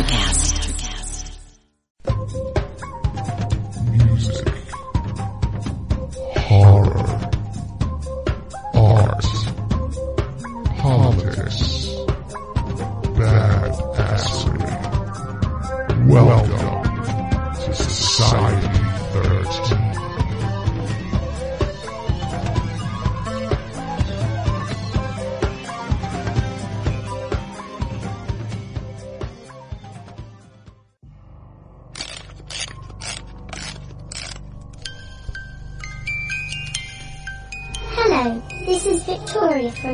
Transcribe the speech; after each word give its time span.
Electrocast. 0.00 0.69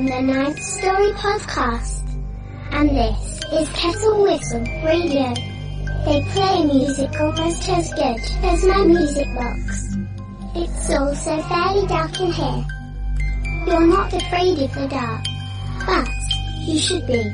From 0.06 0.27
the 0.27 0.33
Ninth 0.33 0.62
Story 0.62 1.10
Podcast. 1.12 2.02
And 2.70 2.91
this 2.91 3.41
is 3.52 3.69
Kettle 3.70 4.23
Whistle 4.23 4.60
Radio. 4.84 5.34
They 6.05 6.23
play 6.33 6.64
music 6.64 7.20
almost 7.20 7.69
as 7.69 7.92
good 7.95 8.20
as 8.45 8.64
my 8.66 8.84
music 8.84 9.27
box. 9.34 9.97
It's 10.55 10.91
also 10.91 11.42
fairly 11.42 11.87
dark 11.88 12.20
in 12.20 12.33
here. 12.33 12.66
You're 13.66 13.87
not 13.87 14.12
afraid 14.12 14.59
of 14.59 14.74
the 14.74 14.87
dark, 14.88 15.24
but 15.87 16.09
you 16.61 16.78
should 16.78 17.06
be. 17.06 17.33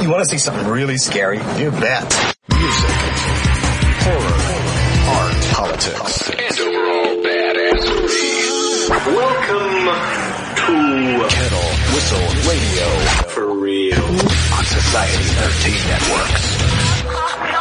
You 0.00 0.08
want 0.08 0.22
to 0.24 0.30
see 0.30 0.38
something 0.38 0.68
really 0.68 0.98
scary? 0.98 1.38
You 1.38 1.70
bet. 1.72 2.36
Music, 2.48 2.90
horror, 4.02 4.40
art, 5.10 5.36
politics, 5.52 6.30
and 6.30 6.60
overall 6.60 6.89
badassery. 6.89 6.89
Welcome 8.90 9.86
to 10.56 11.28
Kettle 11.30 11.70
Whistle 11.94 12.26
Radio 12.50 12.88
for 13.28 13.46
real 13.54 14.02
on 14.02 14.64
Society 14.64 15.22
13 15.22 15.74
Networks. 15.86 17.60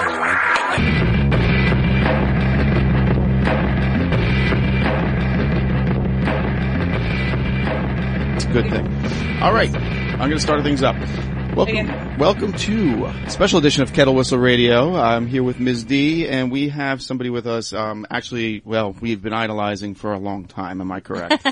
It's 8.35 8.45
a 8.45 8.47
good 8.51 8.69
thing. 8.71 8.87
All 9.43 9.53
right, 9.53 9.69
I'm 9.75 10.17
going 10.17 10.31
to 10.31 10.39
start 10.39 10.63
things 10.63 10.81
up. 10.81 10.95
Welcome, 11.55 11.75
welcome 12.19 12.51
to 12.51 13.05
a 13.05 13.29
special 13.29 13.59
edition 13.59 13.81
of 13.81 13.93
Kettle 13.93 14.13
Whistle 14.13 14.37
Radio. 14.39 14.93
I'm 14.97 15.25
here 15.25 15.41
with 15.41 15.57
Ms. 15.57 15.85
D, 15.85 16.27
and 16.27 16.51
we 16.51 16.67
have 16.67 17.01
somebody 17.01 17.29
with 17.29 17.47
us. 17.47 17.71
Um, 17.71 18.05
actually, 18.11 18.61
well, 18.65 18.93
we've 18.99 19.21
been 19.21 19.31
idolizing 19.31 19.95
for 19.95 20.11
a 20.11 20.19
long 20.19 20.43
time. 20.43 20.81
Am 20.81 20.91
I 20.91 20.99
correct? 20.99 21.47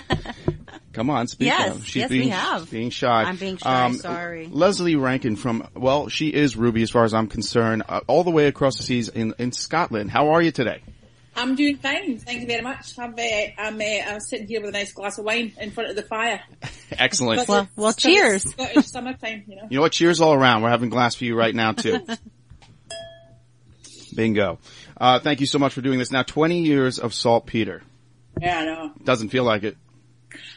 Come 0.94 1.09
on, 1.09 1.28
speak 1.28 1.46
Yes, 1.48 1.78
up. 1.78 1.84
She's 1.84 1.96
yes, 1.96 2.09
we 2.09 2.18
being, 2.20 2.30
have. 2.32 2.70
being 2.70 2.90
shy. 2.90 3.22
Um, 3.22 3.28
I'm 3.28 3.36
being 3.38 3.56
shy, 3.58 3.92
sorry. 3.94 4.48
Lesley 4.52 4.98
Rankine 4.98 5.38
from, 5.38 5.66
well, 5.74 6.09
she 6.09 6.34
is 6.34 6.58
Ruby 6.58 6.81
as 6.81 6.90
far 6.92 7.06
as 7.06 7.14
I'm 7.14 7.28
concerned, 7.28 7.84
uh, 7.88 8.02
all 8.08 8.26
the 8.26 8.31
way 8.31 8.48
across 8.48 8.76
the 8.76 8.84
seas 8.84 9.08
in, 9.08 9.34
in 9.40 9.54
Scotland. 9.54 10.12
How 10.12 10.31
are 10.31 10.42
you 10.42 10.52
today? 10.52 10.81
I'm 11.38 11.56
doing 11.56 11.78
fine, 11.78 12.18
thank 12.18 12.42
you 12.42 12.48
very 12.48 12.62
much. 12.64 12.98
I'm, 12.98 13.14
uh, 13.14 13.22
I'm, 13.60 13.80
uh, 13.80 13.84
I'm 14.14 14.20
sitting 14.20 14.48
here 14.48 14.60
with 14.60 14.70
a 14.70 14.74
nice 14.74 14.92
glass 14.92 15.18
of 15.20 15.26
wine 15.26 15.54
in 15.62 15.70
front 15.72 15.90
of 15.92 15.96
the 15.96 16.02
fire. 16.02 16.42
Excellent. 16.92 17.42
But 17.42 17.48
Well- 17.48 17.62
it's 17.62 17.78
well, 17.78 17.92
Scottish- 17.92 18.04
cheers. 18.16 18.44
Scottish 18.52 18.86
summertime, 18.88 19.44
you 19.48 19.56
know. 19.56 19.68
You 19.70 19.76
know 19.78 19.82
what? 19.82 19.92
Cheers 19.92 20.20
all 20.20 20.34
around. 20.34 20.64
We're 20.64 20.70
having 20.70 20.90
glass 20.90 21.16
for 21.16 21.26
you 21.26 21.38
right 21.38 21.54
now 21.54 21.74
too. 21.74 22.00
Bingo. 24.16 24.59
Uh, 25.00 25.20
thank 25.20 25.40
you 25.42 25.46
so 25.46 25.59
much 25.59 25.74
for 25.74 25.81
doing 25.81 26.00
this. 26.00 26.12
Now, 26.12 26.24
20 26.24 26.62
years 26.62 26.97
of 26.97 27.14
saltpeter. 27.14 27.84
Yeah, 28.42 28.59
I 28.59 28.66
know. 28.66 28.92
Doesn't 29.03 29.30
feel 29.30 29.44
like 29.44 29.64
it. 29.64 29.78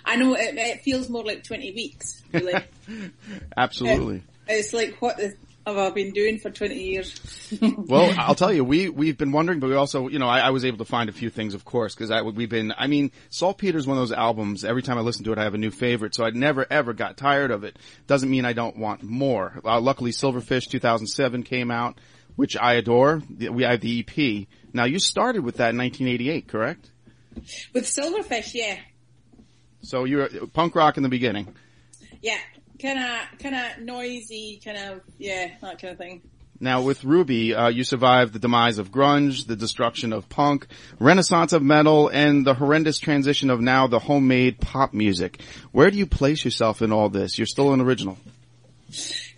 I 0.05 0.17
know 0.17 0.35
it, 0.35 0.55
it 0.57 0.81
feels 0.83 1.09
more 1.11 1.25
like 1.25 1.45
20 1.45 1.73
weeks, 1.73 2.23
really. 2.33 2.55
Absolutely. 3.57 4.23
it's 4.49 4.73
like, 4.73 4.97
what 5.01 5.19
the, 5.19 5.35
have 5.67 5.77
I 5.77 5.91
been 5.91 6.13
doing 6.13 6.39
for 6.39 6.51
20 6.51 6.75
years? 6.75 7.21
Well, 7.61 8.15
I'll 8.17 8.37
tell 8.37 8.53
you, 8.53 8.65
we, 8.65 8.89
we've 8.89 9.19
been 9.19 9.33
wondering, 9.33 9.59
but 9.59 9.69
we 9.69 9.75
also, 9.75 10.09
you 10.09 10.19
know, 10.19 10.29
I, 10.29 10.41
I 10.41 10.51
was 10.51 10.65
able 10.65 10.79
to 10.79 10.85
find 10.85 11.09
a 11.09 11.13
few 11.13 11.31
things, 11.31 11.55
of 11.55 11.65
course, 11.65 11.95
because 11.95 12.11
I, 12.11 12.23
we've 12.23 12.49
been, 12.49 12.73
I 12.77 12.87
mean, 12.87 13.11
Saltpeter 13.31 13.77
is 13.77 13.87
one 13.87 13.97
of 13.97 14.03
those 14.03 14.13
albums, 14.13 14.65
every 14.65 14.83
time 14.83 14.99
I 14.99 15.01
listen 15.01 15.25
to 15.25 15.33
it, 15.33 15.39
I 15.39 15.43
have 15.43 15.55
a 15.55 15.59
new 15.59 15.71
favorite, 15.71 16.15
so 16.15 16.25
I 16.25 16.31
never 16.31 16.67
ever 16.71 16.93
got 16.93 17.17
tired 17.17 17.51
of 17.51 17.65
it. 17.65 17.77
Doesn't 18.07 18.31
mean 18.31 18.45
I 18.45 18.53
don't 18.53 18.77
want 18.77 19.03
more. 19.03 19.61
Uh, 19.65 19.81
luckily, 19.81 20.13
Silverfish 20.13 20.69
2007 20.69 21.43
came 21.43 21.71
out, 21.71 21.99
which 22.37 22.57
I 22.57 22.75
adore. 22.75 23.23
We 23.39 23.65
have 23.65 23.81
the 23.81 24.07
EP. 24.07 24.47
Now, 24.73 24.85
you 24.85 25.01
started 25.01 25.45
with 25.45 25.57
that 25.57 25.71
in 25.71 25.79
1988, 25.79 26.47
correct? 26.47 26.91
With 27.75 27.85
Silverfish, 27.85 28.55
yeah. 28.55 28.79
So 29.83 30.05
you're 30.05 30.29
punk 30.53 30.75
rock 30.75 30.97
in 30.97 31.03
the 31.03 31.09
beginning. 31.09 31.55
Yeah. 32.23 32.39
Kinda, 32.81 33.29
kinda 33.39 33.75
noisy, 33.83 34.59
kinda, 34.65 35.03
yeah, 35.19 35.51
that 35.61 35.79
kind 35.81 35.93
of 35.93 35.99
thing. 35.99 36.23
Now 36.59 36.81
with 36.81 37.05
Ruby, 37.05 37.55
uh, 37.55 37.69
you 37.69 37.85
survived 37.85 38.33
the 38.33 38.39
demise 38.39 38.79
of 38.79 38.91
grunge, 38.91 39.47
the 39.47 39.55
destruction 39.57 40.15
of 40.15 40.31
punk, 40.31 40.67
renaissance 40.99 41.53
of 41.53 41.63
metal, 41.63 42.09
and 42.09 42.47
the 42.47 42.55
horrendous 42.55 42.99
transition 42.99 43.51
of 43.51 43.61
now 43.61 43.87
the 43.87 43.99
homemade 43.99 44.61
pop 44.61 44.95
music. 44.95 45.43
Where 45.73 45.91
do 45.91 45.99
you 45.99 46.07
place 46.07 46.43
yourself 46.43 46.81
in 46.81 46.91
all 46.91 47.11
this? 47.11 47.39
You're 47.39 47.47
still 47.47 47.75
an 47.75 47.83
original. 47.83 48.17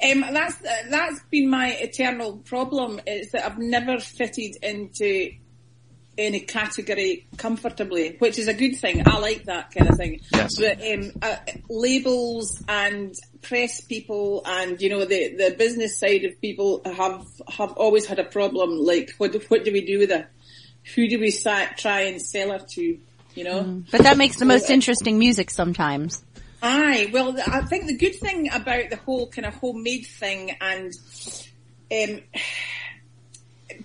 Um, 0.05 0.21
that's 0.21 0.65
uh, 0.65 0.83
that's 0.89 1.21
been 1.31 1.51
my 1.51 1.71
eternal 1.73 2.39
problem 2.39 3.01
is 3.07 3.33
that 3.33 3.45
I've 3.45 3.59
never 3.59 3.99
fitted 3.99 4.57
into 4.63 5.33
any 6.19 6.41
category 6.41 7.27
comfortably, 7.39 8.17
which 8.19 8.39
is 8.39 8.47
a 8.49 8.55
good 8.55 8.75
thing. 8.77 9.03
I 9.07 9.19
like 9.19 9.45
that 9.45 9.71
kind 9.73 9.89
of 9.89 9.97
thing. 9.97 10.21
Yes. 10.33 10.59
But 10.59 10.81
um, 10.83 11.13
uh, 11.23 11.37
labels 11.71 12.63
and 12.69 13.15
press 13.41 13.81
people 13.81 14.43
and 14.47 14.81
you 14.81 14.89
know 14.89 15.05
the 15.05 15.35
the 15.37 15.55
business 15.59 15.99
side 15.99 16.25
of 16.25 16.41
people 16.41 16.83
have 16.85 17.25
have 17.49 17.73
always 17.73 18.07
had 18.07 18.19
a 18.19 18.25
problem. 18.25 18.79
Like 18.79 19.11
what 19.19 19.33
do- 19.33 19.41
what 19.49 19.65
do 19.65 19.73
we 19.73 19.85
do 19.85 19.99
with 19.99 20.11
her? 20.11 20.29
Who 20.95 21.09
do 21.09 21.19
we 21.19 21.31
sa- 21.31 21.69
try 21.77 22.03
and 22.03 22.21
sell 22.21 22.51
her 22.51 22.65
to? 22.75 22.99
You 23.35 23.45
know. 23.45 23.83
But 23.91 24.03
that 24.03 24.19
makes 24.19 24.37
the 24.37 24.45
most 24.45 24.69
interesting 24.69 25.19
music 25.19 25.51
sometimes. 25.51 26.23
Aye, 26.63 27.11
well, 27.13 27.35
I 27.47 27.63
think 27.63 27.87
the 27.87 27.97
good 27.97 28.15
thing 28.15 28.49
about 28.53 28.91
the 28.91 28.97
whole 28.97 29.27
kind 29.29 29.47
of 29.47 29.55
homemade 29.55 30.07
thing 30.07 30.55
and 30.61 30.93
um, 31.91 32.21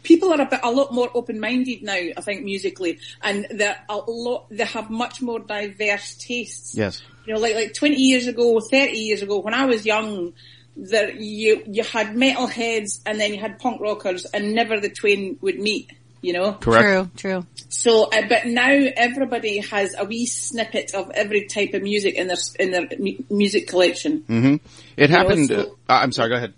people 0.03 0.31
are 0.33 0.41
a 0.41 0.45
bit 0.45 0.59
a 0.63 0.71
lot 0.71 0.93
more 0.93 1.09
open 1.13 1.39
minded 1.39 1.83
now. 1.83 1.93
I 1.95 2.21
think 2.21 2.43
musically, 2.43 2.99
and 3.21 3.47
they're 3.51 3.77
a 3.89 3.97
lot. 3.97 4.47
They 4.49 4.65
have 4.65 4.89
much 4.89 5.21
more 5.21 5.39
diverse 5.39 6.15
tastes. 6.15 6.75
Yes. 6.75 7.01
You 7.25 7.33
know, 7.33 7.39
like 7.39 7.55
like 7.55 7.73
twenty 7.73 8.01
years 8.01 8.27
ago, 8.27 8.59
thirty 8.59 8.97
years 8.99 9.21
ago, 9.21 9.39
when 9.39 9.53
I 9.53 9.65
was 9.65 9.85
young, 9.85 10.33
there 10.75 11.11
you 11.11 11.63
you 11.67 11.83
had 11.83 12.15
metalheads 12.15 13.01
and 13.05 13.19
then 13.19 13.33
you 13.33 13.39
had 13.39 13.59
punk 13.59 13.81
rockers, 13.81 14.25
and 14.25 14.53
never 14.53 14.79
the 14.79 14.89
twain 14.89 15.37
would 15.41 15.59
meet. 15.59 15.91
You 16.19 16.33
know, 16.33 16.53
Correct. 16.53 17.15
True, 17.15 17.31
true. 17.31 17.47
so, 17.69 18.05
uh, 18.05 18.23
but 18.27 18.47
now 18.47 18.71
everybody 18.71 19.59
has 19.59 19.93
a 19.97 20.03
wee 20.03 20.25
snippet 20.25 20.95
of 20.95 21.11
every 21.11 21.45
type 21.45 21.75
of 21.75 21.83
music 21.83 22.15
in 22.15 22.27
their 22.27 22.37
in 22.59 22.71
their 22.71 22.87
mu- 22.97 23.23
music 23.29 23.67
collection. 23.67 24.21
Mm-hmm. 24.23 24.55
It 24.97 25.11
happened. 25.11 25.47
so- 25.49 25.77
uh, 25.87 25.93
I'm 25.93 26.11
sorry. 26.11 26.29
Go 26.29 26.35
ahead. 26.37 26.53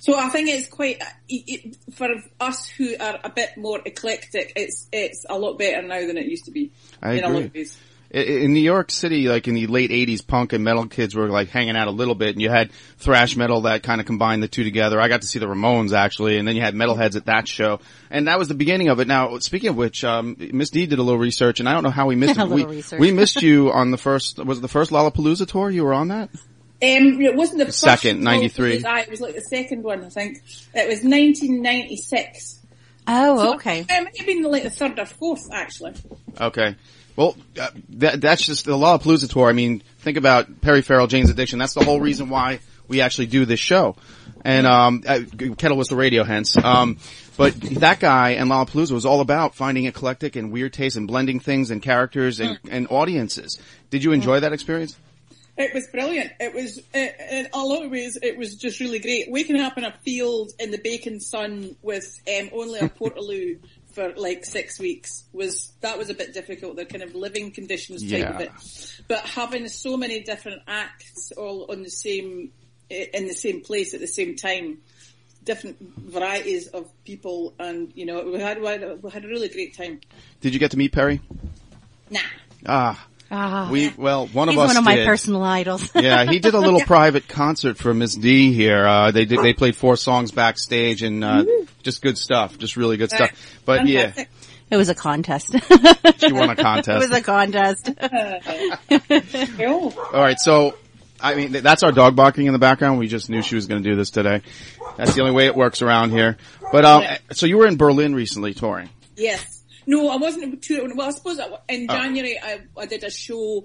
So 0.00 0.18
I 0.18 0.30
think 0.30 0.48
it's 0.48 0.66
quite 0.66 1.00
uh, 1.00 1.06
it, 1.28 1.44
it, 1.46 1.94
for 1.94 2.08
us 2.40 2.66
who 2.68 2.96
are 2.98 3.20
a 3.22 3.30
bit 3.30 3.56
more 3.58 3.80
eclectic. 3.84 4.52
It's 4.56 4.88
it's 4.90 5.26
a 5.28 5.38
lot 5.38 5.58
better 5.58 5.86
now 5.86 6.06
than 6.06 6.16
it 6.16 6.26
used 6.26 6.46
to 6.46 6.50
be. 6.50 6.72
I 7.02 7.12
in 7.12 7.24
a 7.24 7.28
lot 7.28 7.36
agree. 7.36 7.44
of 7.44 7.54
ways. 7.54 7.78
In 8.10 8.52
New 8.54 8.60
York 8.60 8.90
City, 8.90 9.28
like 9.28 9.46
in 9.46 9.54
the 9.54 9.68
late 9.68 9.90
'80s, 9.90 10.26
punk 10.26 10.52
and 10.52 10.64
metal 10.64 10.86
kids 10.86 11.14
were 11.14 11.28
like 11.28 11.50
hanging 11.50 11.76
out 11.76 11.86
a 11.86 11.92
little 11.92 12.16
bit, 12.16 12.30
and 12.30 12.42
you 12.42 12.50
had 12.50 12.72
thrash 12.96 13.36
metal 13.36 13.60
that 13.62 13.84
kind 13.84 14.00
of 14.00 14.06
combined 14.06 14.42
the 14.42 14.48
two 14.48 14.64
together. 14.64 15.00
I 15.00 15.06
got 15.06 15.20
to 15.20 15.28
see 15.28 15.38
the 15.38 15.46
Ramones 15.46 15.92
actually, 15.92 16.38
and 16.38 16.48
then 16.48 16.56
you 16.56 16.62
had 16.62 16.74
metalheads 16.74 17.14
at 17.14 17.26
that 17.26 17.46
show, 17.46 17.78
and 18.10 18.26
that 18.26 18.38
was 18.38 18.48
the 18.48 18.54
beginning 18.54 18.88
of 18.88 18.98
it. 18.98 19.06
Now, 19.06 19.38
speaking 19.38 19.68
of 19.68 19.76
which, 19.76 20.02
um, 20.02 20.34
Miss 20.38 20.70
D 20.70 20.86
did 20.86 20.98
a 20.98 21.02
little 21.02 21.20
research, 21.20 21.60
and 21.60 21.68
I 21.68 21.72
don't 21.72 21.84
know 21.84 21.90
how 21.90 22.06
we 22.06 22.16
missed 22.16 22.40
it. 22.40 22.48
We, 22.48 22.82
we 22.98 23.12
missed 23.12 23.42
you 23.42 23.70
on 23.70 23.92
the 23.92 23.98
first. 23.98 24.44
Was 24.44 24.58
it 24.58 24.62
the 24.62 24.68
first 24.68 24.90
Lollapalooza 24.90 25.46
tour? 25.46 25.70
You 25.70 25.84
were 25.84 25.94
on 25.94 26.08
that. 26.08 26.30
Um, 26.82 27.20
it 27.20 27.36
wasn't 27.36 27.58
the, 27.58 27.66
first 27.66 27.80
second, 27.80 28.16
one, 28.18 28.24
93. 28.24 28.70
It 28.70 28.74
was, 28.76 28.84
aye, 28.84 29.00
it 29.00 29.10
was 29.10 29.20
like 29.20 29.34
the 29.34 29.42
second 29.42 29.82
one, 29.82 30.02
I 30.02 30.08
think. 30.08 30.38
It 30.74 30.88
was 30.88 31.04
1996. 31.04 32.60
Oh, 33.06 33.54
okay. 33.54 33.80
It 33.80 33.88
might 33.88 34.16
have 34.16 34.26
been 34.26 34.42
like 34.42 34.62
the 34.62 34.70
third 34.70 34.98
or 34.98 35.04
fourth, 35.04 35.42
actually. 35.52 35.94
Okay. 36.40 36.76
Well, 37.16 37.36
uh, 37.60 37.68
that, 37.90 38.20
that's 38.20 38.46
just 38.46 38.64
the 38.64 38.76
law 38.76 38.96
Lollapalooza 38.98 39.28
tour. 39.30 39.48
I 39.48 39.52
mean, 39.52 39.82
think 39.98 40.16
about 40.16 40.62
Perry 40.62 40.80
Farrell, 40.80 41.06
Jane's 41.06 41.28
Addiction. 41.28 41.58
That's 41.58 41.74
the 41.74 41.84
whole 41.84 42.00
reason 42.00 42.30
why 42.30 42.60
we 42.88 43.02
actually 43.02 43.26
do 43.26 43.44
this 43.44 43.60
show. 43.60 43.96
And, 44.42 44.66
um, 44.66 45.02
uh, 45.06 45.20
Kettle 45.58 45.76
Whistle 45.76 45.98
Radio, 45.98 46.24
hence. 46.24 46.56
Um, 46.56 46.96
but 47.36 47.60
that 47.60 48.00
guy 48.00 48.30
and 48.30 48.50
Lollapalooza 48.50 48.92
was 48.92 49.04
all 49.04 49.20
about 49.20 49.54
finding 49.54 49.84
eclectic 49.84 50.36
and 50.36 50.50
weird 50.50 50.72
taste 50.72 50.96
and 50.96 51.06
blending 51.06 51.40
things 51.40 51.70
and 51.70 51.82
characters 51.82 52.40
and, 52.40 52.58
and 52.70 52.86
audiences. 52.90 53.58
Did 53.90 54.02
you 54.02 54.12
enjoy 54.12 54.40
that 54.40 54.52
experience? 54.54 54.96
It 55.60 55.74
was 55.74 55.86
brilliant. 55.88 56.32
It 56.40 56.54
was, 56.54 56.78
uh, 56.94 56.98
in 56.98 57.48
a 57.52 57.58
lot 57.62 57.84
of 57.84 57.90
ways, 57.90 58.16
it 58.22 58.36
was 58.38 58.54
just 58.56 58.80
really 58.80 58.98
great. 58.98 59.30
Waking 59.30 59.60
up 59.60 59.76
in 59.76 59.84
a 59.84 59.92
field 60.04 60.52
in 60.58 60.70
the 60.70 60.78
bacon 60.78 61.20
sun 61.20 61.76
with 61.82 62.18
um, 62.28 62.50
only 62.52 62.80
a 62.80 62.88
portaloo 63.00 63.58
for 63.92 64.12
like 64.16 64.44
six 64.44 64.78
weeks 64.78 65.24
was, 65.32 65.72
that 65.80 65.98
was 65.98 66.08
a 66.10 66.14
bit 66.14 66.32
difficult, 66.32 66.76
the 66.76 66.84
kind 66.86 67.02
of 67.02 67.14
living 67.14 67.50
conditions 67.50 68.02
type 68.02 68.20
Yeah. 68.20 68.34
of 68.34 68.40
it. 68.40 68.50
But 69.08 69.20
having 69.20 69.68
so 69.68 69.96
many 69.96 70.20
different 70.20 70.62
acts 70.66 71.32
all 71.36 71.66
on 71.70 71.82
the 71.82 71.90
same, 71.90 72.52
in 72.88 73.26
the 73.28 73.34
same 73.34 73.60
place 73.62 73.92
at 73.92 74.00
the 74.00 74.06
same 74.06 74.36
time, 74.36 74.78
different 75.44 75.76
varieties 75.98 76.68
of 76.68 76.88
people 77.04 77.54
and, 77.58 77.92
you 77.94 78.06
know, 78.06 78.22
we 78.22 78.38
had, 78.40 78.60
we 78.60 78.66
had 79.10 79.24
a 79.24 79.28
really 79.28 79.48
great 79.48 79.76
time. 79.76 80.00
Did 80.40 80.54
you 80.54 80.60
get 80.60 80.70
to 80.70 80.76
meet 80.78 80.92
Perry? 80.92 81.20
Nah. 82.10 82.20
Ah, 82.66 83.06
Ah, 83.32 83.68
we 83.70 83.90
well 83.96 84.26
one 84.26 84.48
he's 84.48 84.56
of 84.56 84.62
us 84.64 84.68
one 84.68 84.76
of 84.76 84.84
my 84.84 85.04
personal 85.04 85.42
idols. 85.44 85.88
yeah, 85.94 86.24
he 86.24 86.40
did 86.40 86.54
a 86.54 86.58
little 86.58 86.80
private 86.86 87.28
concert 87.28 87.78
for 87.78 87.94
Miss 87.94 88.16
D 88.16 88.52
here. 88.52 88.84
Uh, 88.84 89.12
they 89.12 89.24
did, 89.24 89.40
they 89.40 89.54
played 89.54 89.76
four 89.76 89.96
songs 89.96 90.32
backstage 90.32 91.02
and, 91.02 91.22
uh, 91.22 91.44
just 91.84 92.02
good 92.02 92.18
stuff. 92.18 92.58
Just 92.58 92.76
really 92.76 92.96
good 92.96 93.10
stuff. 93.10 93.30
But 93.64 93.86
yeah, 93.86 94.12
it 94.68 94.76
was 94.76 94.88
a 94.88 94.96
contest. 94.96 95.54
she 96.18 96.32
won 96.32 96.50
a 96.50 96.56
contest. 96.56 97.04
it 97.04 97.08
was 97.08 97.18
a 97.18 97.22
contest. 97.22 97.88
All 100.12 100.22
right, 100.22 100.38
so 100.38 100.74
I 101.20 101.36
mean 101.36 101.52
that's 101.52 101.84
our 101.84 101.92
dog 101.92 102.16
barking 102.16 102.46
in 102.46 102.52
the 102.52 102.58
background. 102.58 102.98
We 102.98 103.06
just 103.06 103.30
knew 103.30 103.42
she 103.42 103.54
was 103.54 103.66
going 103.66 103.82
to 103.82 103.88
do 103.88 103.94
this 103.94 104.10
today. 104.10 104.42
That's 104.96 105.14
the 105.14 105.20
only 105.20 105.32
way 105.34 105.46
it 105.46 105.54
works 105.54 105.82
around 105.82 106.10
here. 106.10 106.36
But 106.72 106.84
um, 106.84 107.04
so 107.32 107.46
you 107.46 107.58
were 107.58 107.66
in 107.66 107.76
Berlin 107.76 108.14
recently 108.14 108.54
touring. 108.54 108.90
Yes. 109.16 109.59
No, 109.90 110.08
I 110.08 110.16
wasn't 110.16 110.62
touring. 110.62 110.96
Well, 110.96 111.08
I 111.08 111.10
suppose 111.10 111.38
I- 111.40 111.58
in 111.74 111.86
Oh. 111.90 111.94
January 111.94 112.38
I, 112.42 112.60
I 112.76 112.86
did 112.86 113.02
a 113.04 113.10
show 113.10 113.64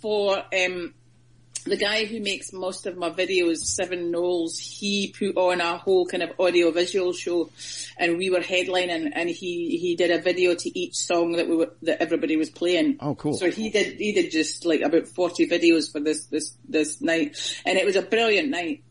for 0.00 0.36
um, 0.62 0.94
the 1.64 1.76
guy 1.76 2.04
who 2.06 2.18
makes 2.20 2.52
most 2.52 2.86
of 2.86 2.96
my 2.96 3.08
videos, 3.10 3.58
Seven 3.58 4.10
Knowles. 4.10 4.58
He 4.58 5.14
put 5.16 5.36
on 5.36 5.60
a 5.60 5.78
whole 5.78 6.04
kind 6.06 6.22
of 6.24 6.30
audio 6.40 6.72
visual 6.72 7.12
show, 7.12 7.50
and 7.96 8.18
we 8.18 8.30
were 8.30 8.40
headlining, 8.40 9.12
and 9.14 9.30
he 9.30 9.78
he 9.80 9.94
did 9.94 10.10
a 10.10 10.20
video 10.20 10.54
to 10.54 10.78
each 10.78 10.96
song 10.96 11.32
that 11.32 11.48
we 11.48 11.54
were 11.56 11.72
that 11.82 12.02
everybody 12.02 12.36
was 12.36 12.50
playing. 12.50 12.96
Oh, 13.00 13.14
cool. 13.14 13.34
So 13.34 13.48
he 13.50 13.70
did 13.70 13.98
he 14.00 14.12
did 14.12 14.32
just 14.32 14.66
like 14.66 14.80
about 14.80 15.06
forty 15.06 15.46
videos 15.46 15.90
for 15.92 16.00
this 16.00 16.26
this 16.26 16.56
this 16.68 17.00
night, 17.00 17.36
and 17.64 17.78
it 17.78 17.86
was 17.86 17.94
a 17.96 18.02
brilliant 18.02 18.48
night. 18.50 18.82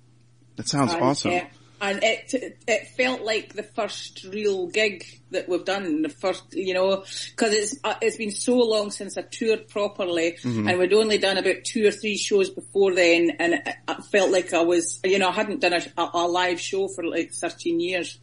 That 0.55 0.67
sounds 0.69 0.93
And, 0.93 1.01
awesome. 1.03 1.31
uh, 1.31 1.41
and 1.81 1.99
it 2.03 2.33
it 2.67 2.87
felt 2.95 3.21
like 3.23 3.53
the 3.53 3.63
first 3.63 4.23
real 4.25 4.67
gig 4.67 5.03
that 5.31 5.49
we've 5.49 5.65
done. 5.65 6.03
The 6.03 6.09
first, 6.09 6.43
you 6.53 6.73
know, 6.73 6.97
because 7.31 7.53
it's 7.53 7.79
uh, 7.83 7.95
it's 8.01 8.17
been 8.17 8.31
so 8.31 8.57
long 8.57 8.91
since 8.91 9.17
I 9.17 9.23
toured 9.23 9.67
properly, 9.67 10.37
Mm-hmm. 10.43 10.67
and 10.67 10.79
we'd 10.79 10.93
only 10.93 11.17
done 11.17 11.37
about 11.37 11.63
two 11.63 11.85
or 11.87 11.91
three 11.91 12.17
shows 12.17 12.49
before 12.49 12.93
then, 12.93 13.31
and 13.39 13.53
it, 13.55 13.67
it 13.67 14.03
felt 14.11 14.31
like 14.31 14.53
I 14.53 14.61
was, 14.61 14.99
you 15.03 15.19
know, 15.19 15.29
I 15.29 15.31
hadn't 15.33 15.61
done 15.61 15.73
a, 15.73 15.81
a, 16.01 16.09
a 16.13 16.27
live 16.27 16.61
show 16.61 16.87
for 16.87 17.03
like 17.03 17.31
thirteen 17.33 17.79
years 17.79 18.19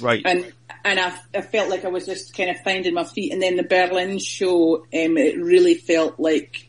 Right. 0.00 0.22
and 0.24 0.52
and 0.84 0.98
I, 1.00 1.16
I 1.34 1.40
felt 1.42 1.70
like 1.70 1.84
I 1.84 1.88
was 1.88 2.06
just 2.06 2.36
kind 2.36 2.50
of 2.50 2.56
finding 2.64 2.94
my 2.94 3.04
feet. 3.04 3.32
And 3.32 3.40
then 3.42 3.56
the 3.56 3.62
Berlin 3.62 4.18
show, 4.18 4.78
um, 4.78 5.16
it 5.16 5.38
really 5.38 5.74
felt 5.74 6.18
like 6.18 6.68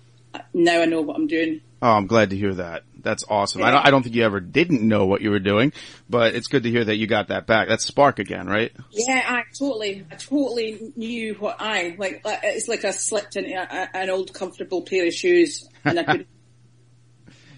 now 0.54 0.82
I 0.82 0.86
know 0.86 1.02
what 1.02 1.16
I'm 1.18 1.28
doing. 1.28 1.62
Oh, 1.82 1.90
I'm 1.92 2.08
glad 2.08 2.30
to 2.30 2.38
hear 2.38 2.54
that. 2.56 2.84
That's 3.04 3.24
awesome. 3.30 3.62
I 3.64 3.72
don't, 3.72 3.86
I 3.86 3.92
don't 3.92 4.02
think 4.02 4.16
you 4.16 4.24
ever 4.24 4.40
didn't 4.40 4.82
know 4.82 5.06
what 5.06 5.22
you 5.22 5.30
were 5.30 5.40
doing, 5.40 5.74
but 6.10 6.34
it's 6.36 6.48
good 6.48 6.64
to 6.64 6.70
hear 6.70 6.84
that 6.86 6.96
you 6.96 7.06
got 7.06 7.28
that 7.28 7.46
back. 7.46 7.68
That's 7.68 7.86
Spark 7.86 8.18
again, 8.20 8.48
right? 8.48 8.72
Yeah, 8.92 9.22
I 9.28 9.44
totally, 9.60 10.06
I 10.12 10.16
totally 10.16 10.94
knew 10.96 11.36
what 11.36 11.58
I 11.60 11.96
like. 11.98 12.22
uh, 12.26 12.38
It's 12.44 12.68
like 12.68 12.86
I 12.86 12.92
slipped 12.92 13.36
into 13.36 13.52
a, 13.54 13.62
a- 13.64 13.98
an 13.98 14.10
old 14.10 14.34
comfortable 14.34 14.82
pair 14.84 15.06
of 15.06 15.14
shoes, 15.14 15.68
and 15.84 16.00
I 16.00 16.04
could 16.04 16.28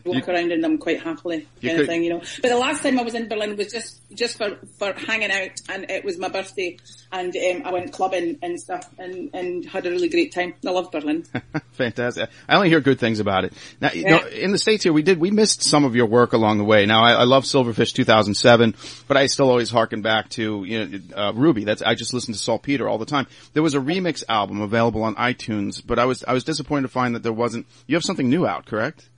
walk 0.05 0.27
around 0.29 0.51
in 0.51 0.61
them 0.61 0.77
quite 0.77 1.01
happily, 1.01 1.47
You 1.59 1.69
kind 1.69 1.77
could- 1.77 1.81
of 1.81 1.87
thing, 1.87 2.03
you 2.03 2.09
know. 2.11 2.21
But 2.41 2.49
the 2.49 2.57
last 2.57 2.83
time 2.83 2.99
I 2.99 3.03
was 3.03 3.15
in 3.15 3.27
Berlin 3.27 3.57
was 3.57 3.71
just 3.71 4.01
just 4.13 4.37
for 4.37 4.57
for 4.77 4.93
hanging 4.93 5.31
out, 5.31 5.59
and 5.69 5.89
it 5.89 6.05
was 6.05 6.17
my 6.17 6.29
birthday, 6.29 6.77
and 7.11 7.35
um, 7.35 7.61
I 7.65 7.71
went 7.71 7.91
clubbing 7.91 8.37
and 8.41 8.59
stuff, 8.59 8.87
and 8.97 9.29
and 9.33 9.65
had 9.65 9.85
a 9.85 9.89
really 9.89 10.09
great 10.09 10.31
time. 10.33 10.53
I 10.65 10.71
love 10.71 10.91
Berlin. 10.91 11.25
Fantastic. 11.73 12.29
I 12.47 12.55
only 12.55 12.69
hear 12.69 12.79
good 12.81 12.99
things 12.99 13.19
about 13.19 13.45
it. 13.45 13.53
Now, 13.81 13.91
you 13.91 14.05
know, 14.05 14.25
in 14.27 14.51
the 14.51 14.57
States 14.57 14.83
here, 14.83 14.93
we 14.93 15.01
did, 15.03 15.19
we 15.19 15.31
missed 15.31 15.61
some 15.63 15.83
of 15.83 15.95
your 15.95 16.05
work 16.05 16.33
along 16.33 16.57
the 16.57 16.63
way. 16.63 16.85
Now, 16.85 17.03
I, 17.03 17.11
I 17.13 17.23
love 17.23 17.43
Silverfish 17.43 17.93
2007, 17.93 18.75
but 19.07 19.17
I 19.17 19.25
still 19.25 19.49
always 19.49 19.69
harken 19.69 20.01
back 20.01 20.29
to, 20.31 20.63
you 20.63 20.85
know, 20.85 20.99
uh, 21.15 21.33
Ruby. 21.33 21.65
That's, 21.65 21.81
I 21.81 21.95
just 21.95 22.13
listen 22.13 22.33
to 22.33 22.39
Saltpeter 22.39 22.87
all 22.87 22.97
the 22.97 23.05
time. 23.05 23.27
There 23.53 23.63
was 23.63 23.73
a 23.75 23.79
remix 23.79 24.23
album 24.29 24.61
available 24.61 25.03
on 25.03 25.15
iTunes, 25.15 25.81
but 25.85 25.99
I 25.99 26.05
was, 26.05 26.23
I 26.25 26.33
was 26.33 26.43
disappointed 26.43 26.83
to 26.83 26.87
find 26.87 27.15
that 27.15 27.23
there 27.23 27.33
wasn't, 27.33 27.65
you 27.87 27.95
have 27.95 28.03
something 28.03 28.29
new 28.29 28.47
out, 28.47 28.65
correct? 28.65 29.09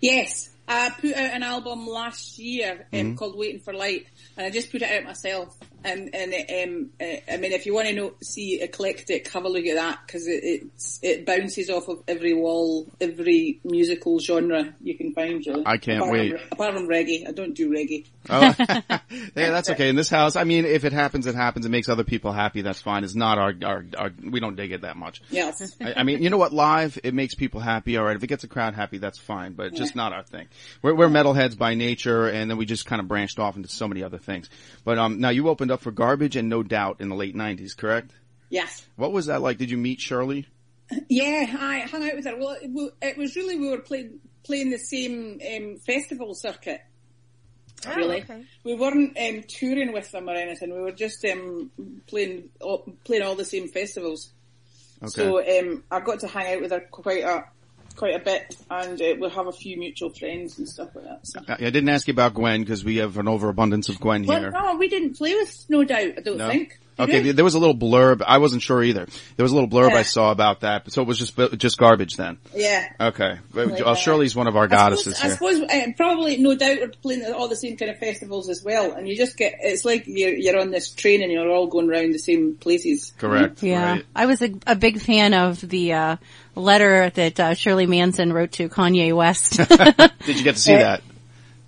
Yes, 0.00 0.50
I 0.68 0.90
put 0.90 1.14
out 1.14 1.30
an 1.32 1.42
album 1.42 1.86
last 1.86 2.38
year 2.38 2.86
um, 2.92 2.98
Mm-hmm. 2.98 3.14
called 3.16 3.36
"Waiting 3.38 3.60
for 3.60 3.72
Light," 3.72 4.06
and 4.36 4.46
I 4.46 4.50
just 4.50 4.70
put 4.72 4.82
it 4.82 4.90
out 4.90 5.04
myself. 5.04 5.56
And 5.86 6.12
and 6.14 6.34
um, 6.34 6.90
uh, 7.00 7.32
I 7.32 7.36
mean, 7.36 7.52
if 7.52 7.64
you 7.64 7.72
want 7.72 7.86
to 7.86 7.94
know, 7.94 8.14
see 8.20 8.60
eclectic, 8.60 9.28
have 9.28 9.44
a 9.44 9.48
look 9.48 9.66
at 9.66 9.76
that 9.76 10.00
because 10.04 10.26
it 10.26 10.64
it 11.00 11.24
bounces 11.24 11.70
off 11.70 11.88
of 11.88 12.02
every 12.08 12.34
wall, 12.34 12.88
every 13.00 13.60
musical 13.62 14.18
genre 14.18 14.74
you 14.80 14.96
can 14.96 15.12
find. 15.12 15.46
Really, 15.46 15.62
I 15.64 15.76
can't 15.76 15.98
apart 15.98 16.12
wait. 16.12 16.40
From, 16.40 16.48
apart 16.50 16.74
from 16.74 16.88
reggae, 16.88 17.28
I 17.28 17.30
don't 17.30 17.54
do 17.54 17.70
reggae. 17.70 18.04
Oh, 18.28 18.54
yeah, 18.58 19.50
that's 19.50 19.70
okay. 19.70 19.88
In 19.88 19.96
this 19.96 20.08
house, 20.08 20.36
I 20.36 20.44
mean, 20.44 20.64
if 20.64 20.84
it 20.84 20.92
happens, 20.92 21.26
it 21.26 21.34
happens. 21.34 21.66
It 21.66 21.68
makes 21.68 21.88
other 21.88 22.04
people 22.04 22.32
happy. 22.32 22.62
That's 22.62 22.80
fine. 22.80 23.04
It's 23.04 23.14
not 23.14 23.38
our, 23.38 23.54
our, 23.64 23.84
our 23.96 24.10
we 24.22 24.40
don't 24.40 24.56
dig 24.56 24.72
it 24.72 24.82
that 24.82 24.96
much. 24.96 25.22
Yes. 25.30 25.76
I, 25.80 25.94
I 25.98 26.02
mean, 26.02 26.22
you 26.22 26.30
know 26.30 26.36
what? 26.36 26.52
Live, 26.52 26.98
it 27.04 27.14
makes 27.14 27.34
people 27.34 27.60
happy. 27.60 27.96
All 27.96 28.04
right. 28.04 28.16
If 28.16 28.22
it 28.22 28.26
gets 28.26 28.44
a 28.44 28.48
crowd 28.48 28.74
happy, 28.74 28.98
that's 28.98 29.18
fine, 29.18 29.52
but 29.52 29.66
it's 29.66 29.78
just 29.78 29.94
not 29.94 30.12
our 30.12 30.22
thing. 30.22 30.48
We're, 30.82 30.94
we're 30.94 31.08
metalheads 31.08 31.56
by 31.56 31.74
nature, 31.74 32.28
and 32.28 32.50
then 32.50 32.58
we 32.58 32.66
just 32.66 32.86
kind 32.86 33.00
of 33.00 33.08
branched 33.08 33.38
off 33.38 33.56
into 33.56 33.68
so 33.68 33.86
many 33.88 34.02
other 34.02 34.18
things. 34.18 34.48
But, 34.84 34.98
um, 34.98 35.20
now 35.20 35.30
you 35.30 35.48
opened 35.48 35.70
up 35.70 35.75
for 35.80 35.90
Garbage 35.90 36.36
and 36.36 36.48
No 36.48 36.62
Doubt 36.62 37.00
in 37.00 37.08
the 37.08 37.16
late 37.16 37.34
nineties, 37.34 37.74
correct? 37.74 38.12
Yes. 38.50 38.86
What 38.96 39.12
was 39.12 39.26
that 39.26 39.42
like? 39.42 39.58
Did 39.58 39.70
you 39.70 39.76
meet 39.76 40.00
Shirley? 40.00 40.46
Yeah, 41.08 41.46
I 41.58 41.80
hung 41.80 42.08
out 42.08 42.14
with 42.14 42.26
her. 42.26 42.36
Well, 42.36 42.56
it, 42.60 42.92
it 43.02 43.18
was 43.18 43.34
really 43.34 43.58
we 43.58 43.70
were 43.70 43.80
playing 43.80 44.20
playing 44.44 44.70
the 44.70 44.78
same 44.78 45.40
um, 45.54 45.78
festival 45.84 46.34
circuit. 46.34 46.80
really, 47.96 48.24
we 48.64 48.74
weren't 48.74 49.16
um, 49.18 49.42
touring 49.48 49.92
with 49.92 50.10
them 50.12 50.28
or 50.28 50.34
anything. 50.34 50.72
We 50.72 50.80
were 50.80 50.92
just 50.92 51.24
um, 51.24 51.70
playing 52.06 52.50
all, 52.60 52.88
playing 53.04 53.22
all 53.22 53.34
the 53.34 53.44
same 53.44 53.68
festivals. 53.68 54.32
Okay. 55.02 55.10
So 55.10 55.38
um, 55.40 55.84
I 55.90 56.00
got 56.00 56.20
to 56.20 56.28
hang 56.28 56.54
out 56.54 56.62
with 56.62 56.70
her 56.70 56.80
quite 56.80 57.24
a 57.24 57.44
quite 57.96 58.14
a 58.14 58.18
bit, 58.18 58.56
and 58.70 59.00
uh, 59.00 59.14
we 59.20 59.28
have 59.30 59.46
a 59.46 59.52
few 59.52 59.76
mutual 59.78 60.10
friends 60.10 60.58
and 60.58 60.68
stuff 60.68 60.90
like 60.94 61.04
that. 61.04 61.26
So. 61.26 61.40
I, 61.48 61.54
I 61.54 61.56
didn't 61.70 61.88
ask 61.88 62.06
you 62.06 62.12
about 62.12 62.34
Gwen 62.34 62.60
because 62.60 62.84
we 62.84 62.96
have 62.96 63.16
an 63.18 63.26
overabundance 63.28 63.88
of 63.88 63.98
Gwen 64.00 64.24
Well, 64.26 64.40
here. 64.40 64.50
no, 64.50 64.76
we 64.76 64.88
didn't 64.88 65.16
play 65.16 65.34
with 65.34 65.64
No 65.68 65.84
Doubt. 65.84 66.12
I 66.18 66.20
don't 66.20 66.36
No? 66.38 66.48
think. 66.48 66.78
Did 66.98 67.02
Okay, 67.02 67.18
we? 67.18 67.22
th- 67.24 67.36
there 67.36 67.44
was 67.44 67.54
a 67.54 67.58
little 67.58 67.76
blurb. 67.76 68.22
I 68.26 68.38
wasn't 68.38 68.62
sure 68.62 68.82
either. 68.82 69.06
There 69.36 69.44
was 69.44 69.52
a 69.52 69.54
little 69.54 69.68
blurb 69.68 69.90
Yeah. 69.90 69.98
I 69.98 70.02
saw 70.02 70.30
about 70.30 70.60
that, 70.60 70.90
so 70.90 71.02
it 71.02 71.08
was 71.08 71.18
just 71.18 71.36
just 71.58 71.76
garbage 71.76 72.16
then. 72.16 72.38
yeah. 72.54 72.88
Okay, 72.98 73.38
well, 73.54 73.66
Like 73.68 73.84
well. 73.84 73.94
Shirley's 73.94 74.34
one 74.34 74.46
of 74.46 74.56
our 74.56 74.64
I 74.64 74.68
goddesses 74.68 75.16
suppose, 75.18 75.32
I 75.32 75.34
suppose 75.34 75.60
uh, 75.70 75.92
probably 75.96 76.38
no 76.38 76.54
doubt 76.56 76.78
we're 76.80 76.88
playing 76.88 77.22
at 77.22 77.32
all 77.32 77.48
the 77.48 77.56
same 77.56 77.76
kind 77.76 77.90
of 77.90 77.98
festivals 77.98 78.48
as 78.48 78.62
well, 78.64 78.92
and 78.92 79.06
you 79.08 79.14
just 79.16 79.36
get 79.36 79.54
it's 79.60 79.84
like 79.84 80.04
you're 80.06 80.34
you're 80.34 80.58
on 80.58 80.70
this 80.70 80.90
train 80.90 81.22
and 81.22 81.30
you're 81.30 81.50
all 81.50 81.66
going 81.66 81.90
around 81.90 82.12
the 82.12 82.18
same 82.18 82.54
places. 82.54 83.12
Correct. 83.18 83.62
Yeah, 83.62 83.92
Right. 83.92 84.04
I 84.14 84.24
was 84.26 84.40
a, 84.40 84.54
a 84.66 84.74
big 84.76 85.00
fan 85.00 85.34
of 85.34 85.60
the 85.60 85.92
uh, 85.92 86.16
letter 86.54 87.10
that 87.10 87.38
uh, 87.38 87.54
Shirley 87.54 87.86
Manson 87.86 88.32
wrote 88.32 88.52
to 88.52 88.68
Kanye 88.70 89.14
West. 89.14 89.56
Did 90.24 90.38
you 90.38 90.44
get 90.44 90.54
to 90.56 90.60
see 90.62 90.72
that? 90.76 91.02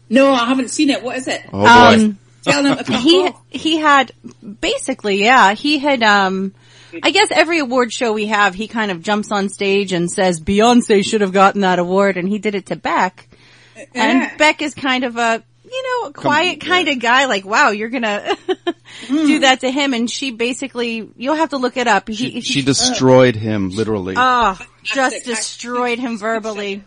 No, 0.08 0.32
I 0.32 0.46
haven't 0.46 0.70
seen 0.70 0.88
it. 0.88 1.02
What 1.02 1.18
is 1.18 1.28
it? 1.28 1.42
Oh 1.52 1.60
boy. 1.96 2.02
Um, 2.04 2.18
Tell 2.42 2.62
them 2.62 2.78
to 2.78 2.84
come 2.84 3.02
he 3.02 3.30
he 3.48 3.78
had 3.78 4.12
basically, 4.60 5.22
yeah, 5.24 5.54
he 5.54 5.78
had. 5.78 6.02
um 6.02 6.54
I 7.02 7.10
guess 7.10 7.28
every 7.30 7.58
award 7.58 7.92
show 7.92 8.14
we 8.14 8.28
have, 8.28 8.54
he 8.54 8.66
kind 8.66 8.90
of 8.90 9.02
jumps 9.02 9.30
on 9.30 9.50
stage 9.50 9.92
and 9.92 10.10
says 10.10 10.40
Beyonce 10.40 11.04
should 11.04 11.20
have 11.20 11.32
gotten 11.32 11.60
that 11.60 11.78
award, 11.78 12.16
and 12.16 12.26
he 12.26 12.38
did 12.38 12.54
it 12.54 12.66
to 12.66 12.76
Beck. 12.76 13.28
Yeah. 13.76 13.84
And 13.94 14.38
Beck 14.38 14.62
is 14.62 14.74
kind 14.74 15.04
of 15.04 15.18
a, 15.18 15.42
you 15.70 15.82
know, 15.82 16.08
a 16.08 16.12
quiet 16.14 16.62
yeah. 16.62 16.68
kind 16.68 16.88
of 16.88 16.98
guy, 16.98 17.26
like, 17.26 17.44
wow, 17.44 17.70
you're 17.70 17.90
gonna 17.90 18.34
do 19.06 19.40
that 19.40 19.60
to 19.60 19.70
him. 19.70 19.92
And 19.92 20.10
she 20.10 20.30
basically, 20.30 21.10
you'll 21.16 21.34
have 21.36 21.50
to 21.50 21.58
look 21.58 21.76
it 21.76 21.86
up. 21.86 22.08
she, 22.08 22.30
He, 22.30 22.40
she 22.40 22.62
destroyed 22.62 23.36
him 23.36 23.68
literally. 23.68 24.14
oh, 24.16 24.58
just 24.82 25.26
destroyed 25.26 25.98
him 25.98 26.16
verbally. 26.16 26.82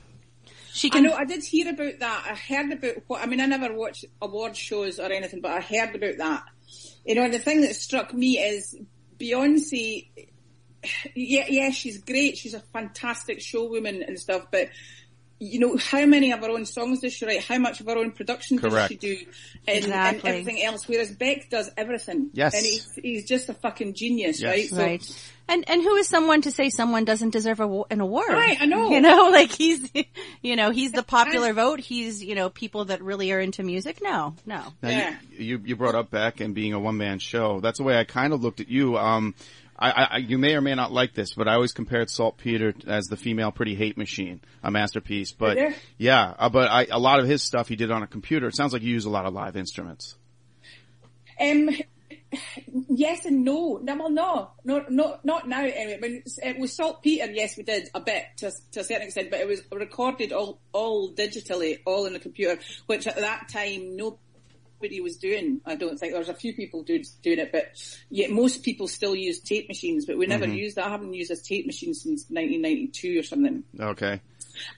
She 0.73 0.89
I 0.89 0.95
can, 0.95 1.03
know. 1.03 1.13
I 1.13 1.25
did 1.25 1.43
hear 1.43 1.69
about 1.69 1.99
that. 1.99 2.25
I 2.29 2.35
heard 2.35 2.71
about 2.71 2.95
what. 3.07 3.21
I 3.21 3.25
mean, 3.25 3.41
I 3.41 3.45
never 3.45 3.73
watch 3.73 4.05
award 4.21 4.55
shows 4.55 4.99
or 4.99 5.11
anything, 5.11 5.41
but 5.41 5.51
I 5.51 5.59
heard 5.59 5.95
about 5.95 6.17
that. 6.17 6.43
You 7.05 7.15
know, 7.15 7.23
and 7.23 7.33
the 7.33 7.39
thing 7.39 7.61
that 7.61 7.75
struck 7.75 8.13
me 8.13 8.37
is 8.37 8.77
Beyonce. 9.19 10.07
Yeah, 11.13 11.45
yeah, 11.47 11.71
she's 11.71 11.99
great. 11.99 12.37
She's 12.37 12.53
a 12.53 12.59
fantastic 12.59 13.39
showwoman 13.39 14.07
and 14.07 14.17
stuff, 14.17 14.45
but 14.51 14.69
you 15.43 15.59
know, 15.59 15.75
how 15.75 16.05
many 16.05 16.31
of 16.31 16.43
our 16.43 16.51
own 16.51 16.65
songs 16.65 16.99
does 16.99 17.13
she 17.13 17.25
write? 17.25 17.41
How 17.43 17.57
much 17.57 17.81
of 17.81 17.87
our 17.89 17.97
own 17.97 18.11
production 18.11 18.59
Correct. 18.59 18.73
does 18.75 18.87
she 18.89 18.95
do? 18.95 19.17
And, 19.67 19.77
Exactly. 19.79 20.19
and 20.19 20.25
everything 20.39 20.63
else. 20.63 20.87
Whereas 20.87 21.11
Beck 21.11 21.49
does 21.49 21.71
everything. 21.75 22.29
Yes. 22.33 22.53
And 22.53 22.63
he's, 22.63 22.91
he's 23.01 23.27
just 23.27 23.49
a 23.49 23.55
fucking 23.55 23.95
genius, 23.95 24.39
Yes. 24.39 24.49
right? 24.51 24.69
So, 24.69 24.77
Right. 24.77 25.27
And 25.47 25.67
and 25.67 25.81
who 25.81 25.95
is 25.95 26.07
someone 26.07 26.43
to 26.43 26.51
say 26.51 26.69
someone 26.69 27.03
doesn't 27.03 27.31
deserve 27.31 27.59
a, 27.59 27.81
an 27.89 27.99
award? 27.99 28.29
Right, 28.29 28.57
I 28.61 28.65
know. 28.67 28.89
You 28.91 29.01
know, 29.01 29.29
like 29.31 29.51
he's, 29.51 29.89
you 30.43 30.55
know, 30.55 30.69
he's 30.69 30.91
the 30.93 31.03
popular 31.03 31.51
vote. 31.53 31.79
He's, 31.81 32.23
you 32.23 32.35
know, 32.35 32.49
people 32.49 32.85
that 32.85 33.01
really 33.01 33.31
are 33.33 33.39
into 33.39 33.63
music. 33.63 33.99
No, 34.01 34.35
no. 34.45 34.61
Now, 34.81 34.89
Yeah. 34.89 35.15
you, 35.31 35.45
you 35.57 35.61
you 35.65 35.75
brought 35.75 35.95
up 35.95 36.09
Beck 36.11 36.39
and 36.39 36.53
being 36.55 36.71
a 36.73 36.79
one 36.79 36.95
man 36.97 37.17
show. 37.19 37.59
That's 37.59 37.79
the 37.79 37.83
way 37.83 37.97
I 37.99 38.03
kind 38.05 38.31
of 38.31 38.41
looked 38.43 38.59
at 38.61 38.69
you. 38.69 38.97
Um, 38.97 39.33
I, 39.81 40.03
I, 40.03 40.17
you 40.17 40.37
may 40.37 40.53
or 40.53 40.61
may 40.61 40.75
not 40.75 40.91
like 40.91 41.15
this, 41.15 41.33
but 41.33 41.47
I 41.47 41.55
always 41.55 41.71
compared 41.71 42.09
Saltpeter 42.09 42.73
as 42.85 43.07
the 43.07 43.17
female 43.17 43.51
Pretty 43.51 43.73
Hate 43.73 43.97
Machine, 43.97 44.39
a 44.61 44.69
masterpiece. 44.69 45.31
But 45.31 45.57
yeah, 45.97 46.35
uh, 46.37 46.49
but 46.49 46.69
I, 46.69 46.85
a 46.91 46.99
lot 46.99 47.19
of 47.19 47.25
his 47.25 47.41
stuff 47.41 47.67
he 47.67 47.75
did 47.75 47.89
on 47.89 48.03
a 48.03 48.07
computer. 48.07 48.47
It 48.47 48.55
sounds 48.55 48.73
like 48.73 48.83
you 48.83 48.93
use 48.93 49.05
a 49.05 49.09
lot 49.09 49.25
of 49.25 49.33
live 49.33 49.57
instruments. 49.57 50.15
Um, 51.39 51.71
yes 52.89 53.25
and 53.25 53.43
no. 53.43 53.79
No, 53.81 53.95
well, 53.95 54.11
no, 54.11 54.51
no, 54.63 54.85
no, 54.87 55.17
not 55.23 55.47
now. 55.47 55.63
Anyway, 55.63 55.97
when 55.99 56.23
it 56.43 56.59
was 56.59 56.73
saltpeter, 56.73 57.31
yes, 57.31 57.57
we 57.57 57.63
did 57.63 57.89
a 57.95 58.01
bit 58.01 58.25
to, 58.37 58.51
to 58.73 58.81
a 58.81 58.83
certain 58.83 59.07
extent, 59.07 59.31
but 59.31 59.39
it 59.39 59.47
was 59.47 59.63
recorded 59.71 60.31
all 60.31 60.59
all 60.73 61.11
digitally, 61.11 61.79
all 61.85 62.05
in 62.05 62.13
the 62.13 62.19
computer, 62.19 62.61
which 62.85 63.07
at 63.07 63.15
that 63.15 63.49
time 63.49 63.97
nobody 64.81 64.99
was 64.99 65.17
doing. 65.17 65.61
I 65.65 65.75
don't 65.75 65.97
think 65.99 66.13
there 66.13 66.19
was 66.19 66.29
a 66.29 66.33
few 66.33 66.53
people 66.53 66.83
do, 66.83 67.01
doing 67.21 67.39
it, 67.39 67.51
but 67.51 67.65
yet 68.09 68.31
most 68.31 68.63
people 68.63 68.87
still 68.87 69.15
use 69.15 69.39
tape 69.39 69.67
machines. 69.67 70.05
But 70.05 70.17
we 70.17 70.25
never 70.25 70.47
used. 70.47 70.79
I 70.79 70.89
haven't 70.89 71.13
used 71.13 71.29
a 71.31 71.35
tape 71.37 71.67
machine 71.67 71.93
since 71.93 72.25
1992 72.29 73.19
or 73.19 73.23
something 73.23 73.63
Okay. 73.79 74.21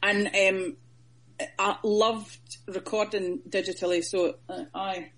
and 0.02 0.28
um, 0.28 0.78
I 1.58 1.78
loved 1.84 2.58
recording 2.68 3.40
digitally. 3.48 4.04
So 4.04 4.36
uh, 4.50 4.64
I, 4.76 5.12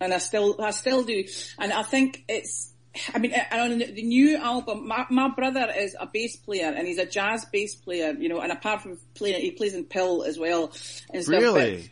and 0.00 0.12
I 0.12 0.18
still, 0.18 0.60
I 0.60 0.70
still 0.72 1.02
do. 1.02 1.24
And 1.58 1.72
I 1.72 1.82
think 1.82 2.24
it's, 2.28 2.72
I 3.14 3.18
mean, 3.18 3.32
on 3.52 3.78
the 3.78 4.02
new 4.02 4.36
album, 4.36 4.86
my, 4.86 5.06
my 5.10 5.28
brother 5.28 5.72
is 5.76 5.96
a 5.98 6.06
bass 6.06 6.36
player 6.36 6.72
and 6.76 6.86
he's 6.86 6.98
a 6.98 7.06
jazz 7.06 7.46
bass 7.46 7.74
player, 7.74 8.12
you 8.18 8.28
know, 8.28 8.40
and 8.40 8.52
apart 8.52 8.82
from 8.82 8.98
playing, 9.14 9.40
he 9.40 9.50
plays 9.52 9.74
in 9.74 9.84
PiL 9.84 10.24
as 10.24 10.38
well 10.38 10.72
and 11.12 11.22
stuff. 11.24 11.40
Really? 11.40 11.90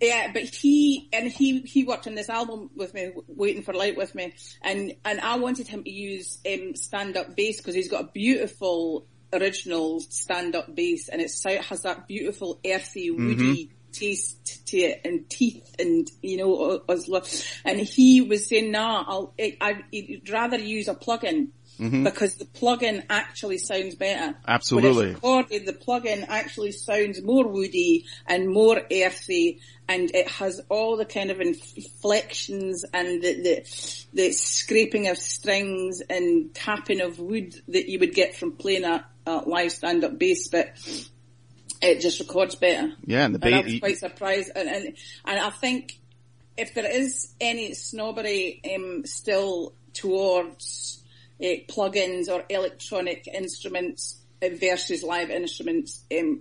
Yeah, 0.00 0.30
but 0.32 0.42
he 0.42 1.08
and 1.12 1.26
he 1.30 1.60
he 1.60 1.84
worked 1.84 2.06
on 2.06 2.14
this 2.14 2.28
album 2.28 2.68
with 2.76 2.92
me, 2.92 3.12
waiting 3.28 3.62
for 3.62 3.72
light 3.72 3.96
with 3.96 4.14
me, 4.14 4.34
and 4.62 4.94
and 5.04 5.20
I 5.20 5.36
wanted 5.38 5.68
him 5.68 5.84
to 5.84 5.90
use 5.90 6.38
um, 6.46 6.74
stand 6.74 7.16
up 7.16 7.34
bass 7.34 7.58
because 7.58 7.74
he's 7.74 7.88
got 7.90 8.04
a 8.04 8.08
beautiful 8.12 9.06
original 9.32 10.00
stand 10.00 10.54
up 10.54 10.74
bass, 10.74 11.08
and 11.08 11.22
it 11.22 11.30
so- 11.30 11.62
has 11.62 11.82
that 11.82 12.06
beautiful 12.06 12.60
earthy, 12.66 13.10
woody 13.10 13.70
taste 13.92 14.66
to 14.66 14.76
it, 14.76 15.00
and 15.06 15.30
teeth, 15.30 15.74
and 15.78 16.10
you 16.20 16.36
know, 16.36 16.82
as 16.90 17.08
lo- 17.08 17.22
and 17.64 17.80
he 17.80 18.20
was 18.20 18.46
saying, 18.48 18.70
"Nah, 18.70 19.02
I'll 19.08 19.34
I, 19.40 19.56
I'd 19.62 20.28
rather 20.30 20.58
use 20.58 20.88
a 20.88 20.94
plugin." 20.94 21.48
Because 21.78 22.36
the 22.36 22.46
plugin 22.46 23.04
actually 23.10 23.58
sounds 23.58 23.96
better. 23.96 24.34
Absolutely. 24.48 25.08
Recorded, 25.14 25.66
the 25.66 25.74
plugin 25.74 26.24
actually 26.26 26.72
sounds 26.72 27.22
more 27.22 27.46
woody 27.46 28.06
and 28.26 28.48
more 28.48 28.80
earthy, 28.90 29.60
and 29.86 30.10
it 30.14 30.28
has 30.28 30.60
all 30.70 30.96
the 30.96 31.04
kind 31.04 31.30
of 31.30 31.40
inflections 31.40 32.84
and 32.94 33.22
the, 33.22 33.42
the, 33.42 34.06
the 34.14 34.32
scraping 34.32 35.08
of 35.08 35.18
strings 35.18 36.00
and 36.08 36.54
tapping 36.54 37.02
of 37.02 37.18
wood 37.18 37.54
that 37.68 37.88
you 37.88 37.98
would 37.98 38.14
get 38.14 38.36
from 38.36 38.52
playing 38.52 38.84
a, 38.84 39.04
a 39.26 39.36
live 39.46 39.72
stand-up 39.72 40.18
bass, 40.18 40.48
but 40.48 40.72
it 41.82 42.00
just 42.00 42.20
records 42.20 42.54
better. 42.54 42.92
Yeah, 43.04 43.26
and 43.26 43.34
the 43.34 43.46
And 43.46 43.54
I 43.54 43.62
bass. 43.62 43.72
was 43.72 43.80
quite 43.80 43.98
surprised, 43.98 44.50
and, 44.56 44.68
and, 44.68 44.96
and 45.26 45.40
I 45.40 45.50
think 45.50 45.98
if 46.56 46.72
there 46.72 46.90
is 46.90 47.34
any 47.38 47.74
snobbery 47.74 48.62
um, 48.74 49.04
still 49.04 49.74
towards 49.92 51.02
uh, 51.40 51.46
plugins 51.68 52.28
or 52.28 52.44
electronic 52.48 53.26
instruments 53.26 54.22
versus 54.40 55.02
live 55.02 55.30
instruments, 55.30 56.04
um, 56.16 56.40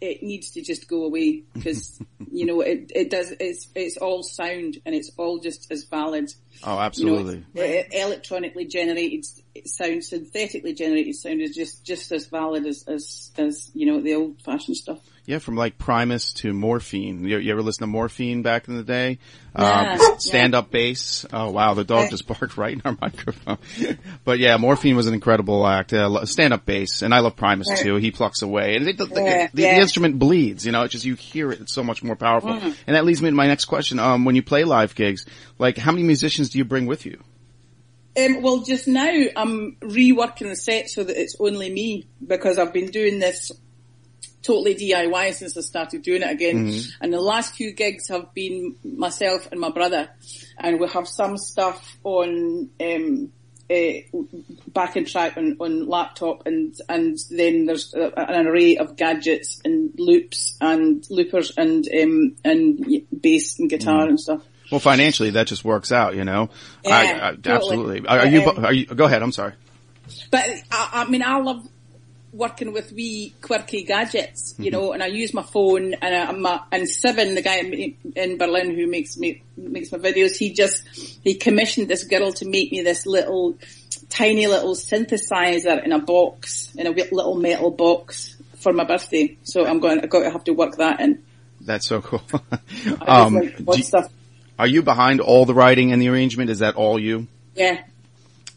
it 0.00 0.22
needs 0.22 0.50
to 0.52 0.62
just 0.62 0.88
go 0.88 1.04
away 1.04 1.42
because 1.54 2.00
you 2.30 2.46
know 2.46 2.60
it, 2.60 2.90
it 2.94 3.10
does. 3.10 3.32
It's 3.38 3.68
it's 3.74 3.96
all 3.96 4.22
sound 4.22 4.78
and 4.84 4.94
it's 4.94 5.10
all 5.16 5.38
just 5.38 5.70
as 5.70 5.84
valid. 5.84 6.30
Oh, 6.62 6.72
You 6.72 6.76
know, 6.76 6.80
absolutely. 6.82 7.44
uh, 7.56 7.82
electronically 7.92 8.66
generated 8.66 9.24
sound, 9.64 10.04
synthetically 10.04 10.74
generated 10.74 11.14
sound 11.16 11.40
is 11.40 11.54
just 11.54 11.84
just 11.84 12.12
as 12.12 12.26
valid 12.26 12.66
as 12.66 12.84
as, 12.86 13.30
as 13.38 13.70
you 13.74 13.86
know 13.86 14.00
the 14.00 14.14
old 14.14 14.40
fashioned 14.42 14.76
stuff. 14.76 14.98
Yeah, 15.26 15.38
from 15.38 15.54
like 15.54 15.78
Primus 15.78 16.32
to 16.34 16.52
Morphine. 16.52 17.24
You, 17.24 17.38
you 17.38 17.52
ever 17.52 17.62
listen 17.62 17.82
to 17.82 17.86
Morphine 17.86 18.42
back 18.42 18.66
in 18.66 18.76
the 18.76 18.82
day? 18.82 19.18
Yeah, 19.56 19.98
um, 20.12 20.18
stand 20.18 20.54
up 20.54 20.70
bass. 20.70 21.24
Oh 21.32 21.50
wow, 21.50 21.74
the 21.74 21.84
dog 21.84 22.10
just 22.10 22.26
barked 22.26 22.56
right 22.56 22.72
in 22.74 22.82
our 22.84 22.96
microphone. 23.00 23.58
but 24.24 24.38
yeah, 24.38 24.56
Morphine 24.56 24.96
was 24.96 25.06
an 25.06 25.14
incredible 25.14 25.64
act. 25.66 25.92
Uh, 25.92 26.24
stand 26.26 26.52
up 26.52 26.64
bass, 26.66 27.02
and 27.02 27.14
I 27.14 27.20
love 27.20 27.36
Primus 27.36 27.68
too. 27.80 27.96
He 27.96 28.10
plucks 28.10 28.42
away, 28.42 28.74
and 28.76 28.88
it, 28.88 28.96
the, 28.98 29.06
the- 29.06 29.20
Yeah, 29.20 29.48
yeah. 29.54 29.74
the 29.76 29.80
instrument 29.82 30.18
bleeds. 30.18 30.66
You 30.66 30.72
know, 30.72 30.82
it's 30.82 30.92
just 30.92 31.04
you 31.04 31.14
hear 31.14 31.52
it. 31.52 31.60
It's 31.60 31.72
so 31.72 31.84
much 31.84 32.02
more 32.02 32.16
powerful. 32.16 32.50
Mm. 32.52 32.74
And 32.86 32.96
that 32.96 33.04
leads 33.04 33.20
me 33.22 33.28
to 33.30 33.34
my 33.36 33.46
next 33.46 33.66
question. 33.66 33.98
Um, 33.98 34.24
when 34.24 34.34
you 34.36 34.42
play 34.42 34.64
live 34.64 34.94
gigs, 34.94 35.26
like 35.58 35.76
how 35.76 35.92
many 35.92 36.02
musicians 36.04 36.39
do 36.48 36.58
you 36.58 36.64
bring 36.64 36.86
with 36.86 37.04
you? 37.04 37.22
Um, 38.16 38.42
well, 38.42 38.62
just 38.62 38.88
now 38.88 39.12
I'm 39.36 39.76
reworking 39.80 40.48
the 40.48 40.56
set 40.56 40.88
so 40.90 41.04
that 41.04 41.20
it's 41.20 41.36
only 41.38 41.70
me 41.70 42.06
because 42.26 42.58
I've 42.58 42.72
been 42.72 42.90
doing 42.90 43.18
this 43.18 43.52
totally 44.42 44.74
DIY 44.74 45.34
since 45.34 45.56
I 45.56 45.60
started 45.60 46.02
doing 46.02 46.22
it 46.22 46.30
again. 46.30 46.66
And 47.00 47.12
the 47.12 47.20
last 47.20 47.54
few 47.54 47.72
gigs 47.72 48.08
have 48.08 48.32
been 48.34 48.76
myself 48.84 49.48
and 49.50 49.60
my 49.60 49.70
brother, 49.70 50.08
and 50.58 50.80
we 50.80 50.88
have 50.88 51.06
some 51.06 51.36
stuff 51.36 51.98
on 52.02 52.70
um, 52.80 53.32
uh, 53.70 54.18
backing 54.68 55.04
track 55.04 55.36
on, 55.36 55.56
on 55.60 55.86
laptop, 55.86 56.46
and 56.46 56.74
and 56.88 57.16
then 57.30 57.66
there's 57.66 57.94
a, 57.94 58.12
an 58.18 58.46
array 58.46 58.76
of 58.76 58.96
gadgets 58.96 59.60
and 59.64 59.92
loops 59.98 60.56
and 60.60 61.06
loopers 61.10 61.52
and 61.56 61.86
um, 62.02 62.34
and 62.44 62.84
bass 63.20 63.58
and 63.58 63.70
guitar 63.70 64.08
and 64.08 64.18
stuff. 64.18 64.42
Well, 64.70 64.80
financially, 64.80 65.30
that 65.30 65.46
just 65.46 65.64
works 65.64 65.92
out. 65.92 66.14
You 66.14 66.24
know, 66.24 66.50
Yeah, 66.84 66.94
I, 66.94 67.02
I, 67.02 67.30
totally. 67.32 67.54
absolutely. 67.54 68.06
Are, 68.06 68.18
are 68.20 68.26
you? 68.26 68.50
Are 68.50 68.72
you? 68.72 68.86
Go 68.86 69.04
ahead. 69.04 69.22
I'm 69.22 69.32
sorry. 69.32 69.54
But 70.30 70.44
I, 70.70 70.90
I 70.92 71.10
mean, 71.10 71.22
I 71.22 71.38
love 71.38 71.66
working 72.32 72.72
with 72.72 72.92
wee 72.92 73.34
quirky 73.42 73.82
gadgets, 73.82 74.54
you 74.58 74.70
know, 74.70 74.92
and 74.92 75.02
I 75.02 75.06
use 75.06 75.34
my 75.34 75.42
phone 75.42 75.94
and 75.94 76.14
I, 76.14 76.30
my, 76.32 76.60
and 76.70 76.88
Seven, 76.88 77.34
the 77.34 77.42
guy 77.42 77.58
in 77.58 77.96
in 78.14 78.38
Berlin 78.38 78.74
who 78.74 78.86
makes 78.86 79.16
me, 79.16 79.42
makes 79.56 79.90
my 79.90 79.98
videos, 79.98 80.36
he 80.36 80.52
just, 80.52 80.86
he 81.24 81.34
commissioned 81.34 81.88
this 81.88 82.04
girl 82.04 82.32
to 82.34 82.46
make 82.48 82.70
me 82.70 82.82
this 82.82 83.06
little, 83.06 83.56
tiny 84.10 84.46
little 84.46 84.74
synthesizer 84.74 85.84
in 85.84 85.92
a 85.92 85.98
box, 85.98 86.72
in 86.76 86.86
a 86.86 86.90
little 86.90 87.34
metal 87.34 87.70
box 87.70 88.36
for 88.58 88.72
my 88.72 88.84
birthday. 88.84 89.36
So 89.42 89.66
I'm 89.66 89.80
going, 89.80 90.00
I've 90.00 90.10
got 90.10 90.20
to 90.20 90.30
have 90.30 90.44
to 90.44 90.52
work 90.52 90.76
that 90.76 91.00
in. 91.00 91.22
That's 91.60 91.88
so 91.88 92.00
cool. 92.00 92.22
I 92.32 92.58
just 92.86 93.08
um, 93.08 93.34
like 93.34 93.56
do- 93.56 93.82
stuff. 93.82 94.08
Are 94.60 94.66
you 94.66 94.82
behind 94.82 95.22
all 95.22 95.46
the 95.46 95.54
writing 95.54 95.90
and 95.90 96.02
the 96.02 96.10
arrangement? 96.10 96.50
Is 96.50 96.58
that 96.58 96.74
all 96.74 96.98
you? 96.98 97.26
Yeah. 97.54 97.82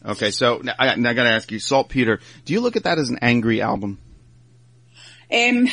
Okay, 0.04 0.30
so 0.32 0.60
now 0.62 0.74
I, 0.78 0.96
now 0.96 1.10
I 1.10 1.14
gotta 1.14 1.30
ask 1.30 1.50
you, 1.50 1.58
Saltpeter, 1.58 2.20
do 2.44 2.52
you 2.52 2.60
look 2.60 2.76
at 2.76 2.84
that 2.84 2.98
as 2.98 3.08
an 3.08 3.20
angry 3.22 3.62
album? 3.62 3.98
Um, 5.32 5.66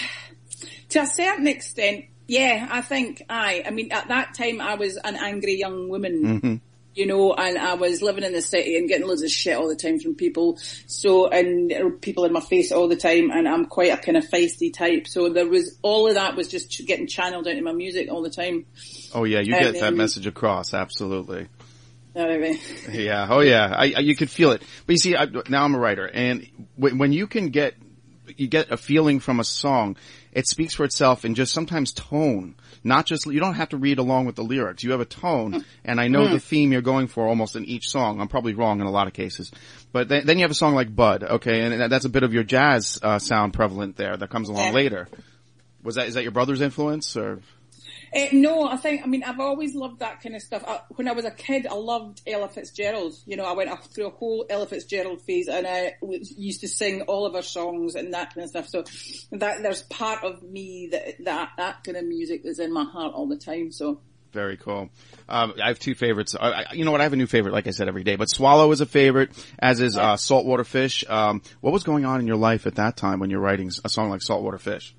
to 0.87 1.01
a 1.01 1.05
certain 1.05 1.47
extent, 1.47 2.05
yeah, 2.27 2.65
I 2.71 2.79
think 2.79 3.23
I. 3.29 3.63
I 3.67 3.71
mean, 3.71 3.91
at 3.91 4.07
that 4.07 4.33
time, 4.33 4.61
I 4.61 4.75
was 4.75 4.95
an 4.95 5.17
angry 5.17 5.59
young 5.59 5.89
woman, 5.89 6.61
you 6.93 7.05
know, 7.05 7.33
and 7.33 7.57
I 7.57 7.75
was 7.75 8.01
living 8.01 8.23
in 8.23 8.33
the 8.33 8.41
city 8.41 8.77
and 8.77 8.87
getting 8.89 9.07
loads 9.07 9.21
of 9.23 9.29
shit 9.31 9.55
all 9.57 9.67
the 9.69 9.75
time 9.75 9.99
from 9.99 10.15
people. 10.15 10.57
So, 10.87 11.27
and 11.29 12.01
people 12.01 12.25
in 12.25 12.33
my 12.33 12.41
face 12.41 12.71
all 12.71 12.87
the 12.87 12.95
time, 12.97 13.31
and 13.31 13.47
I'm 13.47 13.65
quite 13.65 13.91
a 13.93 13.97
kind 13.97 14.17
of 14.17 14.25
feisty 14.25 14.73
type. 14.73 15.07
So 15.07 15.29
there 15.29 15.47
was 15.47 15.77
all 15.81 16.07
of 16.07 16.15
that 16.15 16.35
was 16.35 16.47
just 16.49 16.69
ch- 16.69 16.85
getting 16.85 17.07
channeled 17.07 17.47
into 17.47 17.63
my 17.63 17.71
music 17.73 18.09
all 18.11 18.21
the 18.21 18.29
time. 18.29 18.65
Oh 19.13 19.23
yeah, 19.23 19.39
you 19.39 19.53
And 19.55 19.63
get 19.63 19.73
that 19.73 19.79
then- 19.81 19.97
message 19.97 20.27
across, 20.27 20.73
absolutely. 20.73 21.47
Yeah, 22.91 23.27
oh 23.29 23.39
yeah, 23.39 23.73
I, 23.73 23.93
I 23.95 23.99
you 23.99 24.17
could 24.17 24.29
feel 24.29 24.51
it. 24.51 24.61
But 24.85 24.93
you 24.93 24.97
see, 24.97 25.15
I, 25.15 25.27
now 25.47 25.63
I'm 25.63 25.73
a 25.75 25.79
writer, 25.79 26.05
and 26.07 26.45
when, 26.75 26.97
when 26.97 27.13
you 27.13 27.25
can 27.25 27.49
get 27.51 27.75
you 28.35 28.47
get 28.47 28.69
a 28.71 28.75
feeling 28.77 29.19
from 29.21 29.39
a 29.39 29.43
song, 29.45 29.95
it 30.31 30.47
speaks 30.47 30.73
for 30.73 30.83
itself 30.85 31.25
in 31.25 31.35
just 31.35 31.53
sometimes 31.53 31.91
tone, 31.93 32.55
not 32.83 33.05
just 33.05 33.25
you 33.25 33.39
don't 33.39 33.55
have 33.55 33.69
to 33.69 33.77
read 33.77 33.99
along 33.99 34.25
with 34.25 34.35
the 34.35 34.43
lyrics. 34.43 34.83
You 34.83 34.91
have 34.91 35.01
a 35.01 35.05
tone, 35.05 35.65
and 35.83 35.99
I 35.99 36.07
know 36.07 36.27
the 36.27 36.39
theme 36.39 36.71
you're 36.71 36.81
going 36.81 37.07
for 37.07 37.27
almost 37.27 37.55
in 37.55 37.65
each 37.65 37.89
song. 37.89 38.21
I'm 38.21 38.27
probably 38.27 38.53
wrong 38.53 38.79
in 38.81 38.87
a 38.87 38.91
lot 38.91 39.07
of 39.07 39.13
cases, 39.13 39.51
but 39.91 40.07
then, 40.09 40.25
then 40.25 40.37
you 40.37 40.43
have 40.43 40.51
a 40.51 40.55
song 40.55 40.73
like 40.75 40.95
Bud, 40.95 41.23
okay, 41.23 41.61
and 41.61 41.91
that's 41.91 42.05
a 42.05 42.09
bit 42.09 42.23
of 42.23 42.33
your 42.33 42.43
jazz 42.43 42.99
uh, 43.01 43.19
sound 43.19 43.53
prevalent 43.53 43.97
there 43.97 44.15
that 44.17 44.29
comes 44.29 44.49
along 44.49 44.67
Yeah. 44.67 44.73
later. 44.73 45.07
Was 45.83 45.95
that 45.95 46.07
is 46.07 46.13
that 46.13 46.23
your 46.23 46.31
brother's 46.31 46.61
influence 46.61 47.17
or? 47.17 47.39
Uh, 48.13 48.25
no, 48.33 48.67
I 48.67 48.75
think, 48.75 49.03
I 49.03 49.07
mean, 49.07 49.23
I've 49.23 49.39
always 49.39 49.73
loved 49.73 49.99
that 49.99 50.21
kind 50.21 50.35
of 50.35 50.41
stuff. 50.41 50.63
I, 50.67 50.81
when 50.95 51.07
I 51.07 51.13
was 51.13 51.23
a 51.23 51.31
kid, 51.31 51.65
I 51.65 51.75
loved 51.75 52.21
Ella 52.27 52.49
Fitzgerald. 52.49 53.15
You 53.25 53.37
know, 53.37 53.45
I 53.45 53.53
went 53.53 53.71
through 53.85 54.07
a 54.07 54.11
whole 54.11 54.45
Ella 54.49 54.67
Fitzgerald 54.67 55.21
phase 55.21 55.47
and 55.47 55.65
I 55.65 55.95
used 56.01 56.61
to 56.61 56.67
sing 56.67 57.03
all 57.03 57.25
of 57.25 57.33
her 57.33 57.41
songs 57.41 57.95
and 57.95 58.13
that 58.13 58.33
kind 58.33 58.43
of 58.43 58.49
stuff. 58.49 58.67
So 58.67 58.83
that, 59.37 59.61
there's 59.61 59.83
part 59.83 60.23
of 60.25 60.43
me 60.43 60.89
that, 60.91 61.23
that, 61.23 61.51
that 61.57 61.83
kind 61.85 61.95
of 61.97 62.05
music 62.05 62.41
is 62.43 62.59
in 62.59 62.73
my 62.73 62.83
heart 62.83 63.13
all 63.13 63.27
the 63.27 63.37
time. 63.37 63.71
So. 63.71 64.01
Very 64.33 64.57
cool. 64.57 64.89
Um, 65.27 65.53
I 65.61 65.67
have 65.67 65.79
two 65.79 65.93
favorites. 65.93 66.35
I, 66.39 66.51
I, 66.51 66.65
you 66.73 66.85
know 66.85 66.91
what? 66.91 67.01
I 67.01 67.03
have 67.03 67.13
a 67.13 67.17
new 67.17 67.27
favorite, 67.27 67.53
like 67.53 67.67
I 67.67 67.71
said, 67.71 67.87
every 67.87 68.03
day. 68.03 68.15
But 68.15 68.29
Swallow 68.29 68.71
is 68.71 68.79
a 68.79 68.85
favorite, 68.85 69.31
as 69.59 69.81
is 69.81 69.97
uh, 69.97 70.15
Saltwater 70.15 70.63
Fish. 70.63 71.03
Um, 71.07 71.41
what 71.59 71.73
was 71.73 71.83
going 71.83 72.05
on 72.05 72.21
in 72.21 72.27
your 72.27 72.37
life 72.37 72.65
at 72.65 72.75
that 72.75 72.95
time 72.95 73.19
when 73.19 73.29
you're 73.29 73.41
writing 73.41 73.71
a 73.83 73.89
song 73.89 74.09
like 74.09 74.21
Saltwater 74.21 74.57
Fish? 74.57 74.95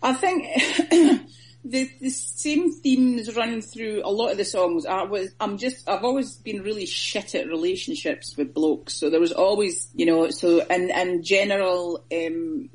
I 0.00 0.12
think 0.12 0.46
the, 1.68 1.90
the 2.00 2.10
same 2.10 2.72
themes 2.72 3.34
run 3.36 3.60
through 3.60 4.02
a 4.04 4.10
lot 4.10 4.30
of 4.30 4.38
the 4.38 4.44
songs. 4.44 4.86
I 4.86 5.02
was, 5.02 5.34
I'm 5.40 5.58
just, 5.58 5.88
I've 5.88 6.04
always 6.04 6.36
been 6.36 6.62
really 6.62 6.86
shit 6.86 7.34
at 7.34 7.48
relationships 7.48 8.36
with 8.36 8.54
blokes. 8.54 8.94
So 8.94 9.10
there 9.10 9.20
was 9.20 9.32
always, 9.32 9.88
you 9.94 10.06
know, 10.06 10.30
so, 10.30 10.60
and, 10.60 10.90
and 10.90 11.24
general, 11.24 12.04
um, 12.12 12.70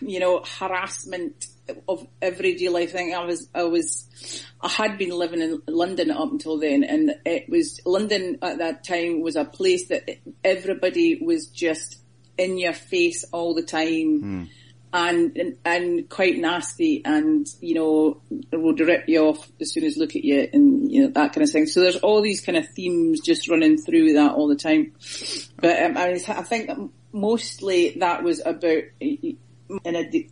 you 0.00 0.20
know, 0.20 0.42
harassment 0.58 1.46
of 1.86 2.06
everyday 2.22 2.70
life. 2.70 2.90
I 2.94 2.98
think 2.98 3.14
I 3.14 3.24
was, 3.24 3.48
I 3.54 3.64
was, 3.64 4.44
I 4.60 4.68
had 4.68 4.96
been 4.96 5.10
living 5.10 5.42
in 5.42 5.62
London 5.66 6.10
up 6.10 6.32
until 6.32 6.58
then 6.58 6.84
and 6.84 7.12
it 7.26 7.48
was, 7.48 7.80
London 7.84 8.38
at 8.40 8.58
that 8.58 8.84
time 8.84 9.20
was 9.20 9.36
a 9.36 9.44
place 9.44 9.88
that 9.88 10.08
everybody 10.42 11.20
was 11.22 11.48
just 11.48 11.98
in 12.38 12.58
your 12.58 12.72
face 12.72 13.24
all 13.32 13.54
the 13.54 13.62
time 13.62 14.48
and, 14.92 15.56
and 15.64 16.08
quite 16.08 16.38
nasty 16.38 17.02
and 17.04 17.46
you 17.60 17.74
know 17.74 18.20
would 18.52 18.80
rip 18.80 19.08
you 19.08 19.20
off 19.20 19.50
as 19.60 19.72
soon 19.72 19.84
as 19.84 19.96
look 19.96 20.16
at 20.16 20.24
you 20.24 20.48
and 20.52 20.90
you 20.90 21.02
know 21.02 21.08
that 21.08 21.32
kind 21.32 21.44
of 21.44 21.50
thing. 21.50 21.66
So 21.66 21.80
there's 21.80 21.96
all 21.96 22.22
these 22.22 22.40
kind 22.40 22.56
of 22.58 22.68
themes 22.70 23.20
just 23.20 23.48
running 23.48 23.78
through 23.78 24.14
that 24.14 24.32
all 24.32 24.48
the 24.48 24.56
time. 24.56 24.92
But 25.56 25.82
um, 25.82 25.96
I, 25.96 26.12
I 26.28 26.42
think 26.42 26.70
mostly 27.12 27.96
that 28.00 28.22
was 28.22 28.40
about 28.44 28.82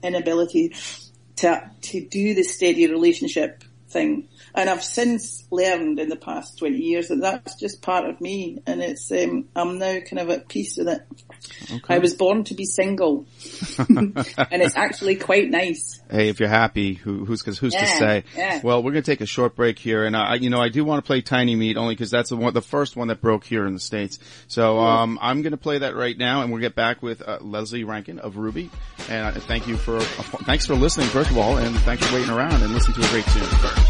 inability 0.02 0.74
to 1.36 1.70
to 1.82 2.00
do 2.06 2.34
the 2.34 2.42
steady 2.42 2.86
relationship 2.86 3.62
thing. 3.88 4.28
And 4.54 4.68
I've 4.68 4.84
since 4.84 5.44
learned 5.50 6.00
in 6.00 6.08
the 6.08 6.16
past 6.16 6.58
20 6.58 6.76
years 6.76 7.08
that 7.08 7.20
that's 7.20 7.56
just 7.56 7.82
part 7.82 8.08
of 8.08 8.20
me 8.20 8.62
and 8.66 8.82
it's, 8.82 9.10
um, 9.12 9.48
I'm 9.54 9.78
now 9.78 10.00
kind 10.00 10.18
of 10.18 10.30
at 10.30 10.48
peace 10.48 10.76
with 10.76 10.88
it. 10.88 11.02
I 11.88 11.98
was 11.98 12.14
born 12.14 12.44
to 12.44 12.54
be 12.54 12.64
single 12.64 13.26
and 13.88 14.14
it's 14.62 14.76
actually 14.76 15.16
quite 15.16 15.50
nice. 15.50 16.00
Hey, 16.10 16.28
if 16.28 16.40
you're 16.40 16.48
happy, 16.48 16.94
who, 16.94 17.24
who's, 17.24 17.42
cause 17.42 17.58
who's 17.58 17.74
to 17.74 17.86
say? 17.86 18.24
yeah. 18.36 18.60
Well, 18.62 18.82
we're 18.82 18.92
gonna 18.92 19.02
take 19.02 19.20
a 19.20 19.26
short 19.26 19.56
break 19.56 19.78
here, 19.78 20.04
and 20.04 20.16
I, 20.16 20.34
you 20.34 20.50
know, 20.50 20.60
I 20.60 20.68
do 20.68 20.84
want 20.84 21.04
to 21.04 21.06
play 21.06 21.20
Tiny 21.20 21.56
Meat 21.56 21.76
only 21.76 21.94
because 21.94 22.10
that's 22.10 22.30
the 22.30 22.36
one, 22.36 22.54
the 22.54 22.62
first 22.62 22.96
one 22.96 23.08
that 23.08 23.20
broke 23.20 23.44
here 23.44 23.66
in 23.66 23.74
the 23.74 23.80
states. 23.80 24.18
So, 24.48 24.78
um, 24.78 25.18
I'm 25.20 25.42
gonna 25.42 25.56
play 25.56 25.78
that 25.78 25.94
right 25.96 26.16
now, 26.16 26.42
and 26.42 26.52
we'll 26.52 26.60
get 26.60 26.74
back 26.74 27.02
with 27.02 27.26
uh, 27.26 27.38
Lesley 27.40 27.84
Rankine 27.84 28.18
of 28.18 28.36
Ruby. 28.36 28.70
And 29.08 29.36
uh, 29.36 29.40
thank 29.40 29.66
you 29.66 29.76
for, 29.76 29.96
uh, 29.96 30.00
thanks 30.44 30.66
for 30.66 30.74
listening 30.74 31.08
first 31.08 31.30
of 31.30 31.38
all, 31.38 31.56
and 31.58 31.76
thanks 31.80 32.06
for 32.06 32.14
waiting 32.14 32.30
around 32.30 32.62
and 32.62 32.72
listening 32.72 33.00
to 33.00 33.06
a 33.06 33.10
great 33.10 33.26
tune. 33.26 33.85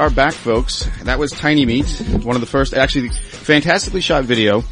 Are 0.00 0.08
back, 0.08 0.32
folks. 0.32 0.88
That 1.02 1.18
was 1.18 1.30
Tiny 1.30 1.66
Meat, 1.66 1.84
one 2.22 2.34
of 2.34 2.40
the 2.40 2.46
first, 2.46 2.72
actually, 2.72 3.10
fantastically 3.10 4.00
shot 4.00 4.24
video. 4.24 4.64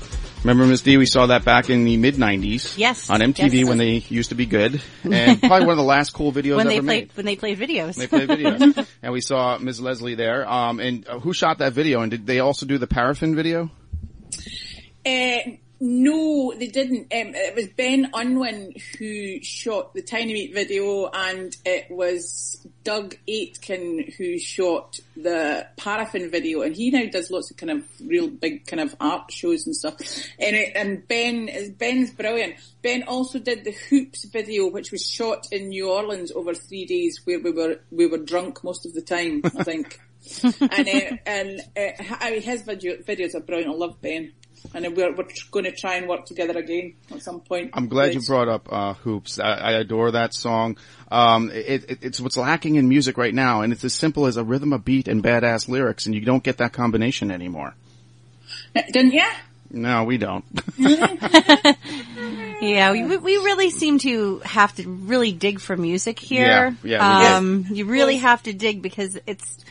Remember, 0.43 0.65
Miss 0.65 0.81
D, 0.81 0.97
we 0.97 1.05
saw 1.05 1.27
that 1.27 1.45
back 1.45 1.69
in 1.69 1.85
the 1.85 1.99
mid 1.99 2.15
'90s. 2.15 2.79
Yes. 2.79 3.11
on 3.11 3.21
MTV 3.21 3.53
Yes. 3.53 3.69
when 3.69 3.77
they 3.77 3.97
used 4.09 4.31
to 4.31 4.35
be 4.35 4.47
good, 4.47 4.81
and 5.05 5.39
probably 5.39 5.67
one 5.67 5.73
of 5.73 5.77
the 5.77 5.83
last 5.83 6.15
cool 6.15 6.33
videos 6.33 6.57
when 6.57 6.67
ever 6.67 6.71
they 6.71 6.81
made. 6.81 7.11
played 7.11 7.17
when 7.17 7.27
they 7.27 7.37
played 7.37 7.59
videos. 7.59 7.97
They 7.97 8.07
played 8.07 8.31
videos, 8.31 8.87
and 9.03 9.13
we 9.13 9.21
saw 9.21 9.59
Ms. 9.59 9.83
Lesley 9.83 10.15
there. 10.15 10.49
Um, 10.51 10.81
and 10.81 11.07
uh, 11.07 11.19
who 11.19 11.35
shot 11.35 11.59
that 11.59 11.75
video? 11.75 12.01
And 12.01 12.11
did 12.11 12.27
they 12.27 12.41
also 12.41 12.65
do 12.65 12.79
the 12.79 12.87
paraffin 12.87 13.37
video? 13.37 13.71
Uh, 15.05 15.39
no, 15.79 16.55
they 16.57 16.69
didn't. 16.69 17.13
Um, 17.13 17.35
it 17.35 17.55
was 17.55 17.69
Ben 17.77 18.11
Unwin 18.15 18.73
who 18.99 19.43
shot 19.43 19.93
the 19.93 20.01
Tiny 20.01 20.33
Meat 20.33 20.55
video, 20.55 21.11
and 21.13 21.55
it 21.67 21.91
was 21.91 22.67
Doug 22.89 23.17
Aitken 23.27 24.15
who 24.17 24.39
shot 24.39 24.99
the 25.15 25.67
Paraffin 25.77 26.31
video. 26.31 26.63
And 26.63 26.75
he 26.75 26.91
now 26.91 27.05
does 27.05 27.31
lots 27.31 27.51
of 27.51 27.59
kind 27.59 27.71
of 27.71 27.85
real 28.03 28.29
big 28.29 28.67
kind 28.67 28.81
of 28.81 28.97
art 28.99 29.31
shows 29.31 29.67
and 29.67 29.77
stuff. 29.77 29.97
And, 30.39 30.57
it, 30.57 30.73
and 30.75 31.07
Ben 31.07 31.49
is 31.49 31.69
Ben's 31.69 32.11
brilliant. 32.11 32.55
Ben 32.81 33.03
also 33.03 33.41
did 33.41 33.65
the 33.65 33.73
Hoops 33.73 34.25
video, 34.25 34.71
which 34.71 34.91
was 34.91 35.07
shot 35.07 35.49
in 35.53 35.69
New 35.69 35.91
Orleans 35.91 36.33
over 36.33 36.55
three 36.55 36.87
days, 36.87 37.21
where 37.25 37.39
we 37.39 37.51
were 37.51 37.79
we 37.91 38.07
were 38.07 38.25
drunk 38.25 38.65
most 38.65 38.87
of 38.87 38.95
the 38.95 39.03
time. 39.03 39.43
I 39.45 39.65
think. 39.65 40.01
and 40.43 40.89
uh, 40.89 41.17
and 41.27 41.61
uh, 41.77 42.17
I 42.21 42.31
mean, 42.31 42.43
his 42.43 42.63
video, 42.63 42.97
videos 43.03 43.35
are 43.35 43.41
brilliant. 43.41 43.71
I 43.71 43.77
love 43.77 44.01
Ben. 44.01 44.33
And 44.75 44.85
then 44.85 44.95
we're, 44.95 45.15
we're 45.15 45.27
going 45.51 45.65
to 45.65 45.73
try 45.73 45.95
and 45.95 46.09
work 46.09 46.27
together 46.27 46.59
again 46.59 46.95
at 47.11 47.23
some 47.23 47.41
point. 47.41 47.71
I'm 47.73 47.89
glad 47.89 48.15
you 48.15 48.21
brought 48.21 48.49
up 48.49 48.69
uh, 48.71 48.95
hoops. 48.95 49.39
I, 49.39 49.53
I 49.53 49.73
adore 49.73 50.13
that 50.13 50.35
song. 50.35 50.77
Um, 51.11 51.51
it, 51.51 51.91
it, 51.91 51.99
it's 52.03 52.21
what's 52.21 52.37
lacking 52.37 52.77
in 52.77 52.89
music 52.89 53.17
right 53.17 53.35
now, 53.35 53.63
and 53.63 53.73
it's 53.73 53.85
as 53.85 53.95
simple 53.95 54.27
as 54.27 54.37
a 54.37 54.45
rhythm, 54.45 54.73
a 54.73 54.79
beat, 54.79 55.09
and 55.09 55.23
badass 55.23 55.69
lyrics, 55.69 56.07
and 56.07 56.15
you 56.15 56.21
don't 56.21 56.43
get 56.43 56.59
that 56.59 56.73
combination 56.73 57.31
anymore. 57.31 57.75
Didn't 58.93 59.13
ya? 59.13 59.25
No, 59.71 60.05
we 60.05 60.19
don't. 60.19 60.45
Yeah, 62.61 62.93
we, 62.93 63.17
we 63.17 63.37
really 63.37 63.71
seem 63.71 63.99
to 64.01 64.41
have 64.41 64.75
to 64.77 64.89
really 64.89 65.33
dig 65.33 65.61
for 65.61 65.77
music 65.77 66.19
here. 66.19 66.77
Yeah, 66.83 66.91
yeah, 66.91 67.19
we 67.19 67.25
do. 67.25 67.35
um, 67.35 67.67
you 67.71 67.85
really 67.85 68.17
have 68.17 68.43
to 68.45 68.53
dig 68.53 68.83
because 68.83 69.19
it's, 69.27 69.65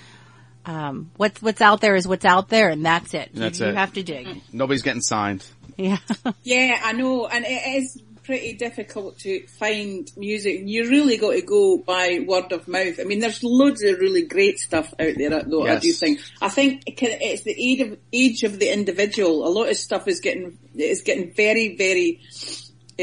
um, 0.68 1.10
what's, 1.18 1.42
what's 1.42 1.62
out 1.62 1.82
there 1.82 1.96
is 1.96 2.08
what's 2.08 2.26
out 2.26 2.50
there 2.50 2.70
and 2.70 2.86
that's 2.86 3.14
it. 3.14 3.30
You- 3.34 3.40
That's 3.40 3.60
you, 3.60 3.68
it. 3.68 3.76
have 3.76 3.94
to 3.94 4.04
dig. 4.04 4.28
Nobody's 4.52 4.84
getting 4.84 5.02
signed. 5.02 5.46
Yeah. 5.78 5.98
Yeah, 6.44 6.80
I 6.84 6.94
know. 6.94 7.28
And 7.28 7.46
it 7.46 7.82
is 7.84 8.02
pretty 8.24 8.54
difficult 8.56 9.20
to 9.20 9.48
find 9.48 10.12
music. 10.18 10.62
You 10.66 10.90
really 10.90 11.16
got 11.18 11.32
to 11.32 11.42
go 11.42 11.78
by 11.78 12.20
word 12.28 12.52
of 12.52 12.68
mouth. 12.68 13.00
I 13.00 13.06
mean, 13.06 13.20
there's 13.20 13.42
loads 13.44 13.82
of 13.84 14.00
really 14.00 14.24
great 14.24 14.60
stuff 14.60 14.94
out 15.00 15.14
there 15.16 15.44
though, 15.44 15.66
I 15.66 15.80
do 15.80 15.92
think. 15.94 16.20
I 16.42 16.50
think 16.50 16.84
it's 16.88 17.44
the 17.44 17.56
age 17.58 17.80
of, 17.82 17.98
age 18.12 18.44
of 18.44 18.60
the 18.60 18.74
individual. 18.74 19.48
A 19.48 19.50
lot 19.50 19.70
of 19.70 19.78
stuff 19.78 20.08
is 20.10 20.20
getting, 20.20 20.58
is 20.76 21.04
getting 21.04 21.32
very, 21.34 21.78
very, 21.78 22.20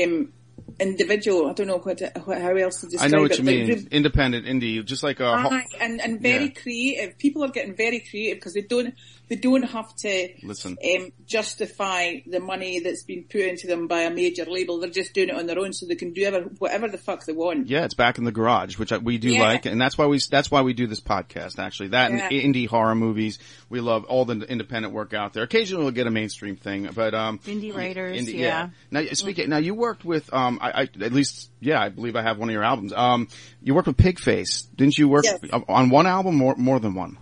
um, 0.03 0.33
individual. 0.81 1.49
I 1.49 1.53
don't 1.53 1.67
know 1.67 1.79
what, 1.79 2.01
what 2.25 2.41
how 2.41 2.55
else 2.57 2.81
to 2.81 2.87
I 2.87 2.91
describe 2.91 3.11
know 3.13 3.21
what 3.23 3.31
it. 3.33 3.39
you 3.39 3.45
mean. 3.45 3.69
re- 3.69 3.89
Independent 3.91 4.47
indie, 4.47 4.85
just 4.85 5.03
like 5.03 5.21
a. 5.21 5.63
and 5.81 6.01
and 6.01 6.21
very 6.21 6.45
Yeah. 6.45 6.51
creative. 6.63 7.19
People 7.19 7.45
are 7.45 7.49
getting 7.49 7.75
very 7.75 8.01
creative 8.01 8.39
because 8.39 8.55
they 8.55 8.63
don't 8.63 8.95
they 9.29 9.37
don't 9.37 9.63
have 9.63 9.95
to 9.97 10.29
Listen. 10.43 10.77
um, 10.97 11.13
justify 11.27 12.17
the 12.27 12.41
money 12.41 12.81
that's 12.81 13.03
been 13.05 13.25
put 13.25 13.41
into 13.43 13.67
them 13.67 13.87
by 13.87 14.03
a 14.03 14.11
major 14.11 14.45
label. 14.45 14.79
They're 14.81 14.91
just 14.91 15.15
doing 15.15 15.29
it 15.31 15.35
on 15.35 15.47
their 15.47 15.59
own, 15.59 15.73
so 15.73 15.87
they 15.87 15.95
can 15.95 16.13
do 16.13 16.23
ever, 16.25 16.41
whatever 16.59 16.89
the 16.89 16.99
fuck 16.99 17.25
they 17.25 17.33
want. 17.33 17.69
Yeah, 17.69 17.85
it's 17.85 17.95
back 17.95 18.19
in 18.19 18.25
the 18.25 18.33
garage, 18.33 18.79
which 18.79 18.93
I, 18.93 18.99
we 18.99 19.19
do 19.19 19.31
Yeah. 19.31 19.43
like, 19.43 19.67
and 19.67 19.81
that's 19.81 19.97
why 19.99 20.07
we 20.07 20.19
that's 20.31 20.51
why 20.51 20.63
we 20.63 20.73
do 20.73 20.87
this 20.87 21.01
podcast. 21.01 21.59
Actually, 21.59 21.89
that 21.89 22.11
Yeah. 22.13 22.29
and 22.31 22.55
indie 22.55 22.67
horror 22.69 22.95
movies, 22.95 23.39
we 23.69 23.81
love 23.81 24.05
all 24.05 24.25
the 24.25 24.41
independent 24.41 24.95
work 24.95 25.15
out 25.15 25.33
there. 25.33 25.43
Occasionally, 25.43 25.85
we'll 25.85 25.93
get 25.93 26.07
a 26.07 26.11
mainstream 26.11 26.57
thing, 26.57 26.89
but 26.95 27.15
um, 27.15 27.39
Indie 27.41 27.75
writers, 27.75 28.19
indie- 28.21 28.39
yeah. 28.39 28.71
Now, 28.91 29.03
speaking 29.13 29.49
now, 29.49 29.59
you 29.59 29.75
worked 29.75 30.05
with 30.05 30.33
um, 30.33 30.59
I, 30.61 30.71
I 30.71 30.83
at 30.83 31.13
least 31.13 31.51
yeah, 31.61 31.81
I 31.81 31.89
believe 31.89 32.17
I 32.17 32.23
have 32.23 32.39
one 32.39 32.49
of 32.49 32.53
your 32.53 32.65
albums. 32.65 32.93
Um, 32.93 33.29
you 33.63 33.75
worked 33.75 33.89
with 33.89 33.97
Pigface, 33.97 34.67
didn't 34.77 34.99
you? 34.99 35.09
Work 35.09 35.25
Yes. 35.25 35.39
on 35.69 35.89
one 35.91 36.07
album 36.07 36.41
or 36.43 36.55
more 36.57 36.79
than 36.79 36.95
one? 36.95 37.17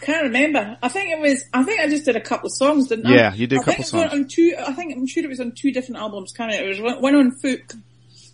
I 0.00 0.04
can't 0.04 0.22
remember. 0.24 0.78
I 0.82 0.88
think 0.88 1.10
it 1.10 1.18
was. 1.18 1.44
I 1.52 1.62
think 1.64 1.80
I 1.80 1.88
just 1.88 2.04
did 2.04 2.16
a 2.16 2.20
couple 2.20 2.46
of 2.46 2.52
songs, 2.54 2.88
didn't 2.88 3.06
I? 3.06 3.14
Yeah, 3.14 3.34
you 3.34 3.46
did 3.46 3.58
a 3.58 3.60
I 3.60 3.64
couple 3.64 3.84
think 3.84 3.94
it 3.94 3.96
was 3.96 4.10
songs. 4.10 4.12
On 4.12 4.28
two, 4.28 4.54
I 4.58 4.72
think 4.72 4.96
I'm 4.96 5.06
sure 5.06 5.24
it 5.24 5.28
was 5.28 5.40
on 5.40 5.52
two 5.52 5.72
different 5.72 6.00
albums. 6.00 6.32
Can't 6.32 6.52
it? 6.52 6.64
It 6.64 6.68
was 6.68 6.80
one, 6.80 7.02
one 7.02 7.14
on 7.14 7.32
Fook, 7.42 7.76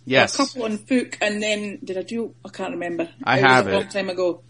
Yes, 0.05 0.35
a 0.35 0.37
couple 0.37 0.63
on 0.63 0.77
Fook, 0.77 1.17
and 1.21 1.41
then 1.41 1.79
did 1.83 1.97
I 1.97 2.03
do? 2.03 2.33
I 2.45 2.49
can't 2.49 2.71
remember. 2.71 3.09
I 3.23 3.39
it 3.39 3.43
have 3.43 3.65
was 3.65 3.73
a 3.73 3.77
long 3.77 3.87
time 3.87 4.09
ago. 4.09 4.41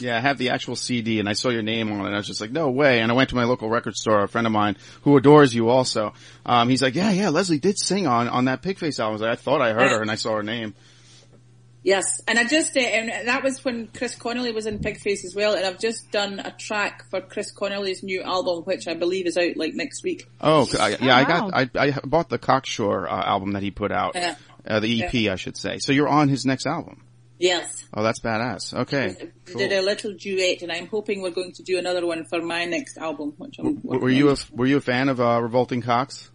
Yeah, 0.00 0.16
I 0.16 0.20
have 0.20 0.38
the 0.38 0.50
actual 0.50 0.76
CD 0.76 1.18
and 1.18 1.28
I 1.28 1.32
saw 1.32 1.48
your 1.48 1.62
name 1.62 1.90
on 1.90 2.00
it 2.00 2.06
and 2.06 2.14
I 2.14 2.18
was 2.18 2.26
just 2.26 2.40
like, 2.40 2.52
no 2.52 2.70
way. 2.70 3.00
And 3.00 3.10
I 3.10 3.14
went 3.16 3.30
to 3.30 3.36
my 3.36 3.44
local 3.44 3.68
record 3.68 3.96
store, 3.96 4.22
a 4.22 4.28
friend 4.28 4.46
of 4.46 4.52
mine 4.52 4.76
who 5.02 5.16
adores 5.16 5.52
you 5.52 5.70
also. 5.70 6.12
Um, 6.46 6.68
he's 6.68 6.82
like, 6.82 6.94
yeah, 6.94 7.10
yeah, 7.10 7.30
Lesley 7.30 7.58
did 7.58 7.76
sing 7.78 8.06
on, 8.06 8.28
on 8.28 8.44
that 8.44 8.62
Pigface 8.62 9.00
album. 9.00 9.08
I 9.08 9.12
was 9.12 9.22
like, 9.22 9.30
I 9.32 9.34
thought 9.36 9.60
I 9.60 9.72
heard 9.72 9.90
her 9.90 10.00
and 10.00 10.10
I 10.10 10.14
saw 10.14 10.36
her 10.36 10.44
name. 10.44 10.74
Yes, 11.84 12.20
and 12.26 12.38
I 12.38 12.44
just 12.44 12.76
uh, 12.76 12.80
and 12.80 13.28
that 13.28 13.42
was 13.44 13.64
when 13.64 13.86
Chris 13.96 14.14
Connelly 14.16 14.52
was 14.52 14.66
in 14.66 14.80
Pigface 14.80 15.24
as 15.24 15.32
well, 15.34 15.54
and 15.54 15.64
I've 15.64 15.78
just 15.78 16.10
done 16.10 16.40
a 16.40 16.50
track 16.50 17.08
for 17.08 17.20
Chris 17.20 17.52
Connelly's 17.52 18.02
new 18.02 18.20
album, 18.22 18.64
which 18.64 18.88
I 18.88 18.94
believe 18.94 19.26
is 19.26 19.36
out 19.38 19.56
like 19.56 19.74
next 19.74 20.02
week. 20.02 20.26
Oh, 20.40 20.64
c- 20.64 20.76
I, 20.78 20.88
yeah, 21.00 21.16
I 21.16 21.22
wow. 21.22 21.50
got, 21.50 21.76
I, 21.76 21.86
I 21.86 21.90
bought 22.04 22.28
the 22.28 22.38
Cocksure 22.38 23.06
uh, 23.08 23.10
album 23.24 23.52
that 23.52 23.62
he 23.62 23.70
put 23.70 23.92
out. 23.92 24.16
Yeah. 24.16 24.34
Uh, 24.66 24.80
the 24.80 25.02
EP, 25.04 25.30
I 25.32 25.36
should 25.36 25.56
say. 25.56 25.78
So 25.78 25.92
you're 25.92 26.08
on 26.08 26.28
his 26.28 26.44
next 26.44 26.66
album. 26.66 27.04
Yes, 27.38 27.84
Oh, 27.94 28.02
that's 28.02 28.20
badass. 28.20 28.74
Okay. 28.74 29.14
we 29.20 29.52
Cool. 29.52 29.58
did 29.60 29.72
a 29.72 29.80
little 29.80 30.12
duet, 30.12 30.60
and 30.62 30.72
I'm 30.72 30.88
hoping 30.88 31.22
we're 31.22 31.30
going 31.30 31.52
to 31.52 31.62
do 31.62 31.78
another 31.78 32.04
one 32.04 32.24
for 32.24 32.42
my 32.42 32.64
next 32.64 32.98
album, 32.98 33.32
which 33.38 33.54
I'm. 33.60 33.76
W- 33.76 34.00
Were 34.00 34.10
you 34.10 34.30
a, 34.30 34.36
were 34.52 34.66
you 34.66 34.76
a 34.78 34.80
fan 34.80 35.08
of, 35.08 35.20
uh, 35.20 35.38
Revolting 35.40 35.80
Cocks? 35.80 36.30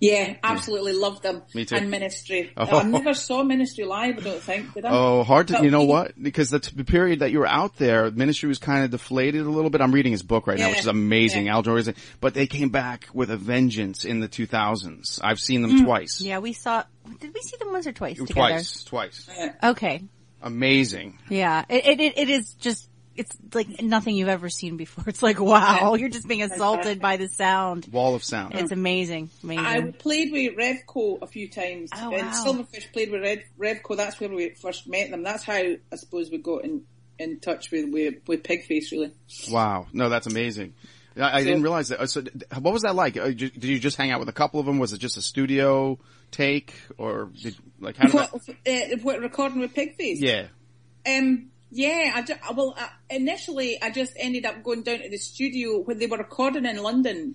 Yeah, 0.00 0.36
absolutely 0.42 0.92
loved 0.92 1.22
them. 1.22 1.42
Me 1.54 1.64
too. 1.64 1.76
And 1.76 1.90
Ministry. 1.90 2.52
Oh. 2.56 2.78
I 2.78 2.82
never 2.82 3.14
saw 3.14 3.42
Ministry 3.42 3.84
live. 3.84 4.18
I 4.18 4.20
don't 4.20 4.40
think 4.40 4.74
did 4.74 4.84
I? 4.84 4.90
Oh, 4.90 5.22
hard 5.22 5.48
to, 5.48 5.54
But 5.54 5.64
you 5.64 5.70
know 5.70 5.82
we- 5.82 5.88
what? 5.88 6.22
Because 6.22 6.50
the 6.50 6.60
t- 6.60 6.82
period 6.84 7.20
that 7.20 7.30
you 7.30 7.40
were 7.40 7.46
out 7.46 7.76
there, 7.76 8.10
ministry 8.10 8.48
was 8.48 8.58
kind 8.58 8.84
of 8.84 8.90
deflated 8.90 9.46
a 9.46 9.50
little 9.50 9.70
bit. 9.70 9.80
I'm 9.80 9.92
reading 9.92 10.12
his 10.12 10.22
book 10.22 10.46
right 10.46 10.58
now, 10.58 10.70
which 10.70 10.80
is 10.80 10.86
amazing. 10.86 11.46
Yeah. 11.46 11.56
Al 11.56 11.62
Jourgensen, 11.62 11.96
but 12.20 12.34
they 12.34 12.46
came 12.46 12.70
back 12.70 13.08
with 13.12 13.30
a 13.30 13.36
vengeance 13.36 14.04
in 14.04 14.20
the 14.20 14.28
2000s. 14.28 15.20
I've 15.22 15.40
seen 15.40 15.62
them 15.62 15.72
mm. 15.72 15.84
twice. 15.84 16.20
Yeah, 16.20 16.38
we 16.38 16.52
saw, 16.52 16.84
did 17.20 17.32
we 17.34 17.40
see 17.40 17.56
them 17.58 17.72
once 17.72 17.86
or 17.86 17.92
twice 17.92 18.18
together? 18.18 18.32
Twice, 18.34 18.84
twice. 18.84 19.28
Okay. 19.62 20.02
Amazing. 20.42 21.18
Yeah. 21.28 21.64
It, 21.68 22.00
it, 22.00 22.18
it 22.18 22.28
is 22.28 22.54
just, 22.54 22.88
it's 23.18 23.36
like 23.52 23.82
nothing 23.82 24.16
you've 24.16 24.28
ever 24.28 24.48
seen 24.48 24.76
before. 24.76 25.04
It's 25.08 25.22
like, 25.22 25.40
wow, 25.40 25.94
you're 25.94 26.08
just 26.08 26.28
being 26.28 26.42
assaulted 26.42 27.00
by 27.00 27.16
the 27.16 27.28
sound. 27.28 27.86
Wall 27.90 28.14
of 28.14 28.22
sound. 28.22 28.54
It's 28.54 28.72
amazing. 28.72 29.30
Amazing. 29.42 29.66
I 29.66 29.90
played 29.90 30.32
with 30.32 30.56
Revco 30.56 31.20
a 31.20 31.26
few 31.26 31.48
times. 31.48 31.90
Oh, 31.94 32.12
and 32.12 32.26
wow. 32.28 32.44
Silverfish 32.46 32.92
played 32.92 33.10
with 33.10 33.22
Red, 33.22 33.44
Revco. 33.58 33.96
That's 33.96 34.20
where 34.20 34.30
we 34.30 34.50
first 34.50 34.88
met 34.88 35.10
them. 35.10 35.22
That's 35.22 35.44
how 35.44 35.54
I 35.54 35.78
suppose 35.96 36.30
we 36.30 36.38
got 36.38 36.64
in, 36.64 36.84
in 37.18 37.40
touch 37.40 37.70
with, 37.70 37.90
with, 37.92 38.14
with 38.26 38.42
Pigface 38.42 38.92
really. 38.92 39.12
Wow. 39.50 39.86
No, 39.92 40.08
that's 40.08 40.26
amazing. 40.26 40.74
I, 41.16 41.38
I 41.38 41.44
didn't 41.44 41.62
realize 41.62 41.88
that. 41.88 42.08
So, 42.08 42.22
what 42.60 42.72
was 42.72 42.82
that 42.82 42.94
like? 42.94 43.16
Uh, 43.16 43.28
Did 43.28 43.64
you 43.64 43.78
just 43.78 43.96
hang 43.96 44.10
out 44.10 44.20
with 44.20 44.28
a 44.28 44.32
couple 44.32 44.60
of 44.60 44.66
them? 44.66 44.78
Was 44.78 44.92
it 44.92 44.98
just 44.98 45.16
a 45.16 45.22
studio 45.22 45.98
take, 46.30 46.74
or 46.96 47.30
did, 47.42 47.56
like 47.80 47.96
how 47.96 48.04
did 48.04 48.14
What, 48.14 48.32
that? 48.64 48.92
uh, 48.92 48.96
what 49.02 49.20
recording 49.20 49.60
with 49.60 49.74
Pigface? 49.74 50.18
Yeah. 50.20 50.46
Um, 51.06 51.50
yeah, 51.70 52.12
I 52.14 52.22
ju- 52.22 52.34
well, 52.54 52.74
uh, 52.78 52.86
initially 53.10 53.80
I 53.82 53.90
just 53.90 54.12
ended 54.16 54.46
up 54.46 54.62
going 54.62 54.82
down 54.82 55.00
to 55.00 55.08
the 55.08 55.16
studio 55.18 55.78
when 55.80 55.98
they 55.98 56.06
were 56.06 56.18
recording 56.18 56.66
in 56.66 56.82
London. 56.82 57.34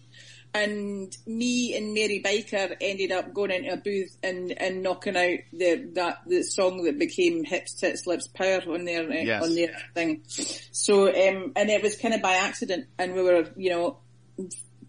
And 0.56 1.12
me 1.26 1.76
and 1.76 1.96
Mary 1.96 2.22
Byker 2.24 2.76
ended 2.80 3.12
up 3.12 3.34
going 3.34 3.50
into 3.50 3.74
a 3.74 3.78
booth 3.78 4.16
and, 4.22 4.52
and 4.52 4.84
knocking 4.84 5.18
out 5.18 5.40
the 5.52 5.90
that 5.96 6.20
the 6.28 6.44
song 6.44 6.84
that 6.84 7.00
became 7.00 7.44
Hips 7.44 7.74
Tits 7.74 8.06
Lips 8.06 8.28
Power 8.28 8.62
on 8.68 8.86
their 8.86 9.10
uh, 9.10 9.14
Yes. 9.14 9.44
on 9.44 9.56
their 9.56 9.76
thing. 9.96 10.22
So 10.28 11.08
um, 11.08 11.54
and 11.56 11.72
it 11.72 11.82
was 11.82 11.98
kind 11.98 12.14
of 12.14 12.22
by 12.22 12.34
accident, 12.36 12.86
and 13.00 13.16
we 13.16 13.24
were 13.24 13.46
you 13.58 13.72
know 13.72 13.98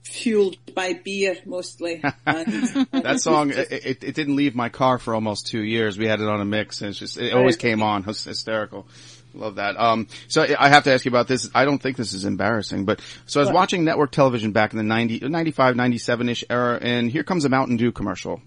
fueled 0.03 0.57
by 0.75 0.93
beer 0.93 1.37
mostly. 1.47 2.03
And, 2.27 2.87
That 2.93 3.21
song, 3.21 3.51
it, 3.51 3.73
it, 3.73 4.05
it 4.05 4.15
didn't 4.15 4.37
leave 4.37 4.55
my 4.55 4.69
car 4.69 4.99
for 4.99 5.15
almost 5.15 5.47
two 5.47 5.63
years. 5.63 5.97
We 5.97 6.07
had 6.07 6.21
it 6.21 6.29
on 6.29 6.41
a 6.41 6.45
mix 6.45 6.83
and 6.83 6.91
it's 6.91 6.99
just, 6.99 7.17
it 7.17 7.33
always 7.33 7.57
came 7.57 7.83
on. 7.83 8.03
It 8.03 8.07
was 8.07 8.23
hysterical. 8.25 8.87
Love 9.35 9.57
that. 9.57 9.79
Um, 9.79 10.07
so 10.29 10.47
I 10.59 10.69
have 10.69 10.85
to 10.85 10.93
ask 10.93 11.05
you 11.05 11.11
about 11.11 11.27
this. 11.29 11.51
I 11.55 11.65
don't 11.65 11.79
think 11.83 11.97
this 11.97 12.13
is 12.13 12.25
embarrassing, 12.25 12.85
but 12.85 13.01
so 13.27 13.41
I 13.41 13.45
was 13.45 13.53
watching 13.53 13.85
network 13.85 14.13
television 14.13 14.53
back 14.53 14.73
in 14.73 14.79
the 14.79 14.85
90, 14.85 15.29
95, 15.29 15.75
97-ish 15.75 16.45
era 16.49 16.79
and 16.81 17.11
here 17.11 17.25
comes 17.25 17.45
a 17.45 17.49
Mountain 17.49 17.77
Dew 17.77 17.91
commercial. 17.91 18.41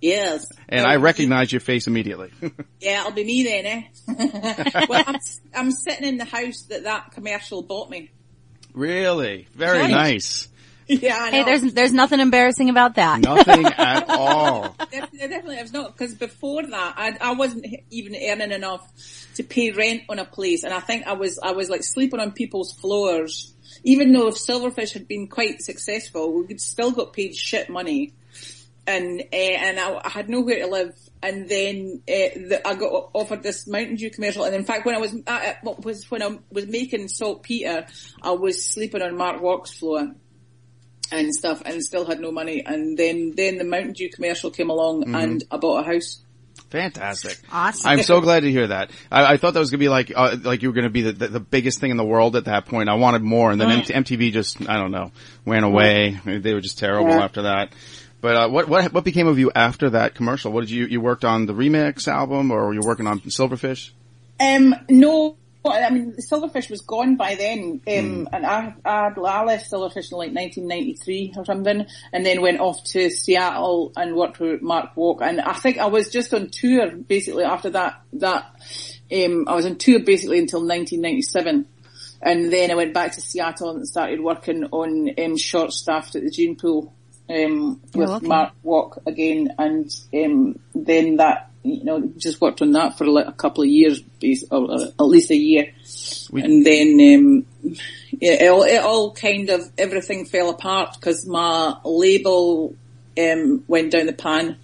yes, 0.00 0.46
And 0.68 0.86
I 0.86 0.96
recognize 0.96 1.52
your 1.52 1.60
face 1.60 1.86
immediately. 1.86 2.30
Yeah, 2.80 3.00
it'll 3.00 3.12
be 3.12 3.24
me 3.24 3.42
then, 3.42 3.66
eh? 3.66 4.84
well, 4.88 5.04
I'm, 5.06 5.16
I'm 5.54 5.70
sitting 5.70 6.08
in 6.08 6.16
the 6.16 6.24
house 6.24 6.62
that 6.70 6.84
that 6.84 7.10
commercial 7.12 7.62
bought 7.62 7.90
me. 7.90 8.10
really? 8.72 9.46
Very 9.54 9.80
Right. 9.80 9.90
nice. 9.90 10.48
yeah, 11.02 11.26
know. 11.26 11.30
Hey, 11.30 11.44
there's 11.44 11.72
there's 11.72 11.92
nothing 11.92 12.18
embarrassing 12.18 12.68
about 12.68 12.96
that. 12.96 13.20
Nothing 13.20 13.64
at 13.78 14.10
all. 14.10 14.74
definitely, 14.90 15.18
definitely, 15.20 15.56
it 15.58 15.62
was 15.62 15.72
not 15.72 15.96
because 15.96 16.14
before 16.14 16.66
that, 16.66 16.94
I, 16.96 17.16
I 17.20 17.34
wasn't 17.34 17.64
even 17.90 18.16
earning 18.16 18.50
enough 18.50 18.90
to 19.36 19.44
pay 19.44 19.70
rent 19.70 20.02
on 20.08 20.18
a 20.18 20.24
place, 20.24 20.64
and 20.64 20.74
I 20.74 20.80
think 20.80 21.06
I 21.06 21.12
was 21.12 21.38
I 21.38 21.52
was 21.52 21.70
like 21.70 21.84
sleeping 21.84 22.18
on 22.18 22.32
people's 22.32 22.72
floors. 22.72 23.54
Even 23.84 24.12
though 24.12 24.26
if 24.26 24.34
Silverfish 24.34 24.92
had 24.92 25.06
been 25.06 25.28
quite 25.28 25.62
successful, 25.62 26.32
we 26.32 26.46
could 26.48 26.60
still 26.60 26.90
got 26.90 27.12
paid 27.12 27.36
shit 27.36 27.70
money, 27.70 28.12
and 28.84 29.20
uh, 29.20 29.36
and 29.36 29.78
I, 29.78 30.00
I 30.04 30.08
had 30.08 30.28
nowhere 30.28 30.58
to 30.58 30.66
live. 30.66 30.96
And 31.22 31.48
then 31.48 32.02
uh, 32.08 32.12
the, 32.48 32.62
I 32.66 32.74
got 32.74 33.10
offered 33.12 33.42
this 33.44 33.66
Mountain 33.68 33.96
Dew 33.96 34.10
commercial, 34.10 34.42
and 34.42 34.56
in 34.56 34.64
fact, 34.64 34.86
when 34.86 34.96
I 34.96 34.98
was 34.98 35.14
at, 35.28 35.62
what 35.62 35.84
was 35.84 36.10
when 36.10 36.22
I 36.22 36.36
was 36.50 36.66
making 36.66 37.06
saltpeter, 37.06 37.86
I 38.20 38.32
was 38.32 38.66
sleeping 38.66 39.02
on 39.02 39.16
Mark 39.16 39.40
Walk's 39.40 39.72
floor 39.72 40.14
and 41.12 41.32
stuff 41.34 41.62
and 41.64 41.82
still 41.82 42.04
had 42.06 42.20
no 42.20 42.30
money. 42.32 42.62
And 42.64 42.96
then, 42.96 43.32
then 43.36 43.58
the 43.58 43.64
Mountain 43.64 43.92
Dew 43.92 44.08
commercial 44.10 44.50
came 44.50 44.70
along 44.70 45.14
and 45.14 45.42
I 45.50 45.56
bought 45.56 45.86
a 45.86 45.92
house. 45.92 46.20
Fantastic. 46.70 47.36
Awesome. 47.50 47.90
I'm 47.90 48.02
so 48.02 48.20
glad 48.20 48.40
to 48.40 48.50
hear 48.50 48.68
that. 48.68 48.90
I, 49.10 49.32
I 49.32 49.36
thought 49.36 49.54
that 49.54 49.60
was 49.60 49.70
gonna 49.70 49.80
be 49.80 49.88
like, 49.88 50.12
uh, 50.14 50.36
like 50.42 50.62
you 50.62 50.68
were 50.68 50.74
gonna 50.74 50.88
be 50.90 51.02
the, 51.02 51.12
the, 51.12 51.28
the 51.28 51.40
biggest 51.40 51.80
thing 51.80 51.90
in 51.90 51.96
the 51.96 52.04
world 52.04 52.36
at 52.36 52.44
that 52.44 52.66
point. 52.66 52.88
I 52.88 52.94
wanted 52.94 53.22
more, 53.22 53.50
and 53.50 53.60
then 53.60 53.68
Right. 53.68 53.86
MTV 53.86 54.32
just, 54.32 54.68
I 54.68 54.76
don't 54.76 54.92
know, 54.92 55.10
went 55.44 55.64
away. 55.64 56.20
They 56.24 56.54
were 56.54 56.60
just 56.60 56.78
terrible 56.78 57.10
Yeah. 57.10 57.24
after 57.24 57.42
that. 57.42 57.72
But 58.20 58.36
uh, 58.36 58.48
what 58.50 58.68
what 58.68 58.92
what 58.92 59.02
became 59.04 59.26
of 59.26 59.38
you 59.38 59.50
after 59.54 59.90
that 59.90 60.14
commercial? 60.14 60.52
What 60.52 60.60
did 60.60 60.70
you 60.70 60.84
you 60.86 61.00
worked 61.00 61.24
on 61.24 61.46
the 61.46 61.54
remix 61.54 62.06
album, 62.06 62.50
or 62.50 62.66
were 62.66 62.74
you 62.74 62.82
working 62.84 63.06
on 63.06 63.20
Silverfish? 63.20 63.90
Um, 64.38 64.74
no, 64.88 65.36
I 65.64 65.90
mean, 65.90 66.16
Silverfish 66.30 66.70
was 66.70 66.80
gone 66.80 67.16
by 67.16 67.34
then, 67.34 67.82
um, 67.86 68.28
and 68.32 68.46
I, 68.46 68.74
I, 68.84 69.10
I 69.14 69.44
left 69.44 69.70
Silverfish 69.70 70.10
in 70.10 70.18
like 70.18 70.32
1993 70.32 71.34
or 71.36 71.44
something, 71.44 71.86
and 72.12 72.24
then 72.26 72.40
went 72.40 72.60
off 72.60 72.82
to 72.92 73.10
Seattle 73.10 73.92
and 73.96 74.16
worked 74.16 74.40
with 74.40 74.62
Mark 74.62 74.96
Walk, 74.96 75.20
and 75.22 75.40
I 75.40 75.52
think 75.52 75.78
I 75.78 75.86
was 75.86 76.08
just 76.08 76.32
on 76.32 76.48
tour 76.50 76.90
basically 76.90 77.44
after 77.44 77.70
that, 77.70 78.00
that, 78.14 78.54
um, 79.12 79.44
I 79.48 79.54
was 79.54 79.66
on 79.66 79.76
tour 79.76 80.00
basically 80.00 80.38
until 80.38 80.60
1997. 80.60 81.66
And 82.22 82.52
then 82.52 82.70
I 82.70 82.74
went 82.74 82.92
back 82.92 83.12
to 83.12 83.20
Seattle 83.22 83.70
and 83.70 83.88
started 83.88 84.20
working 84.20 84.64
on 84.72 85.10
um, 85.18 85.38
short 85.38 85.72
staffed 85.72 86.16
at 86.16 86.22
the 86.22 86.30
Gene 86.30 86.54
Pool 86.54 86.94
um, 87.30 87.80
with 87.94 88.10
Oh, 88.10 88.14
okay. 88.16 88.26
Mark 88.26 88.52
Walk 88.62 88.98
again, 89.06 89.54
and 89.58 89.90
um, 90.12 90.58
then 90.74 91.16
that 91.16 91.49
you 91.62 91.84
know 91.84 92.10
just 92.16 92.40
worked 92.40 92.62
on 92.62 92.72
that 92.72 92.96
for 92.96 93.06
like 93.06 93.26
a 93.26 93.32
couple 93.32 93.62
of 93.62 93.68
years, 93.68 94.02
or 94.50 94.72
uh, 94.72 94.86
at 94.98 95.02
least 95.04 95.30
a 95.30 95.36
year, 95.36 95.72
We- 96.30 96.42
and 96.42 96.64
then 96.64 96.88
um, 97.14 97.46
it, 98.20 98.42
it, 98.42 98.50
all, 98.50 98.62
it 98.62 98.82
all 98.82 99.12
kind 99.12 99.50
of 99.50 99.70
everything 99.78 100.24
fell 100.24 100.50
apart 100.50 100.96
because 100.98 101.26
my 101.26 101.76
label 101.84 102.74
um, 103.18 103.64
went 103.68 103.90
down 103.92 104.06
the 104.06 104.12
pan. 104.12 104.56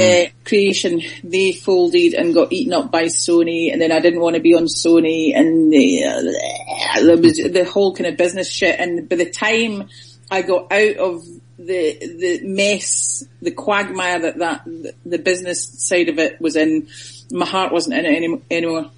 Uh, 0.00 0.26
creation, 0.44 1.00
they 1.24 1.52
folded 1.52 2.14
and 2.14 2.34
got 2.34 2.52
eaten 2.52 2.72
up 2.74 2.90
by 2.90 3.04
Sony, 3.04 3.72
and 3.72 3.80
then 3.80 3.92
I 3.92 4.00
didn't 4.00 4.20
want 4.20 4.36
to 4.36 4.42
be 4.42 4.54
on 4.54 4.64
Sony, 4.64 5.34
and 5.34 5.72
uh, 5.72 7.00
there 7.02 7.16
was 7.16 7.36
the 7.36 7.64
whole 7.64 7.94
kind 7.94 8.06
of 8.08 8.16
business 8.16 8.50
shit. 8.50 8.78
And 8.78 9.08
by 9.08 9.16
the 9.16 9.30
time 9.30 9.88
I 10.30 10.42
got 10.42 10.70
out 10.72 10.96
of 10.96 11.24
the 11.66 11.98
the 12.00 12.40
mess, 12.42 13.24
the 13.42 13.50
quagmire 13.50 14.20
that 14.20 14.38
that 14.38 14.94
the 15.04 15.18
business 15.18 15.64
side 15.86 16.08
of 16.08 16.18
it 16.18 16.40
was 16.40 16.56
in, 16.56 16.88
my 17.30 17.46
heart 17.46 17.72
wasn't 17.72 17.94
in 17.96 18.06
it 18.06 18.16
any, 18.16 18.42
anymore, 18.50 18.90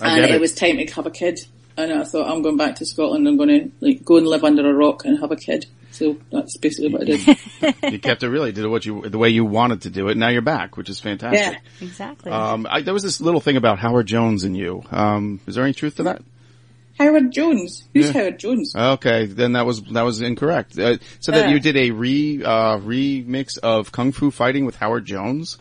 I 0.00 0.16
and 0.16 0.24
it. 0.24 0.30
it. 0.30 0.40
was 0.40 0.54
time 0.54 0.76
to 0.76 0.94
have 0.94 1.06
a 1.06 1.10
kid. 1.10 1.40
And 1.76 1.92
I 1.92 2.04
thought 2.04 2.30
I'm 2.30 2.42
going 2.42 2.58
back 2.58 2.76
to 2.76 2.86
Scotland. 2.86 3.26
I'm 3.26 3.38
going 3.38 3.48
to 3.48 3.70
like 3.80 4.04
go 4.04 4.18
and 4.18 4.26
live 4.26 4.44
under 4.44 4.68
a 4.68 4.74
rock 4.74 5.04
and 5.04 5.18
have 5.20 5.30
a 5.30 5.36
kid. 5.36 5.66
So 5.92 6.18
that's 6.30 6.56
basically 6.58 6.92
what 6.92 7.02
I 7.02 7.04
did. 7.04 7.38
you 7.92 7.98
kept 7.98 8.22
it 8.22 8.28
really 8.28 8.52
did 8.52 8.66
what 8.66 8.84
you 8.84 9.02
the 9.08 9.18
way 9.18 9.30
you 9.30 9.44
wanted 9.44 9.82
to 9.82 9.90
do 9.90 10.08
it. 10.08 10.16
Now 10.16 10.28
you're 10.28 10.42
back, 10.42 10.76
which 10.76 10.90
is 10.90 11.00
fantastic. 11.00 11.40
Yeah. 11.40 11.86
exactly. 11.86 12.30
Um, 12.30 12.66
I, 12.70 12.82
there 12.82 12.94
was 12.94 13.02
this 13.02 13.20
little 13.20 13.40
thing 13.40 13.56
about 13.56 13.78
Howard 13.78 14.06
Jones 14.06 14.44
and 14.44 14.56
you. 14.56 14.84
Um, 14.90 15.40
is 15.46 15.54
there 15.54 15.64
any 15.64 15.72
truth 15.72 15.96
to 15.96 16.04
that? 16.04 16.22
Howard 17.00 17.32
Jones. 17.32 17.88
Who's 17.94 18.06
Yeah. 18.06 18.12
Howard 18.12 18.38
Jones? 18.38 18.74
Okay, 18.76 19.26
then 19.26 19.52
that 19.52 19.66
was 19.66 19.82
that 19.82 20.02
was 20.02 20.20
incorrect. 20.20 20.78
Uh, 20.78 20.98
so 21.20 21.32
that 21.32 21.50
you 21.50 21.58
did 21.60 21.76
a 21.76 21.90
re 21.90 22.42
uh, 22.44 22.76
remix 22.78 23.58
of 23.58 23.90
Kung 23.90 24.12
Fu 24.12 24.30
Fighting 24.30 24.66
with 24.66 24.76
Howard 24.76 25.04
Jones. 25.06 25.58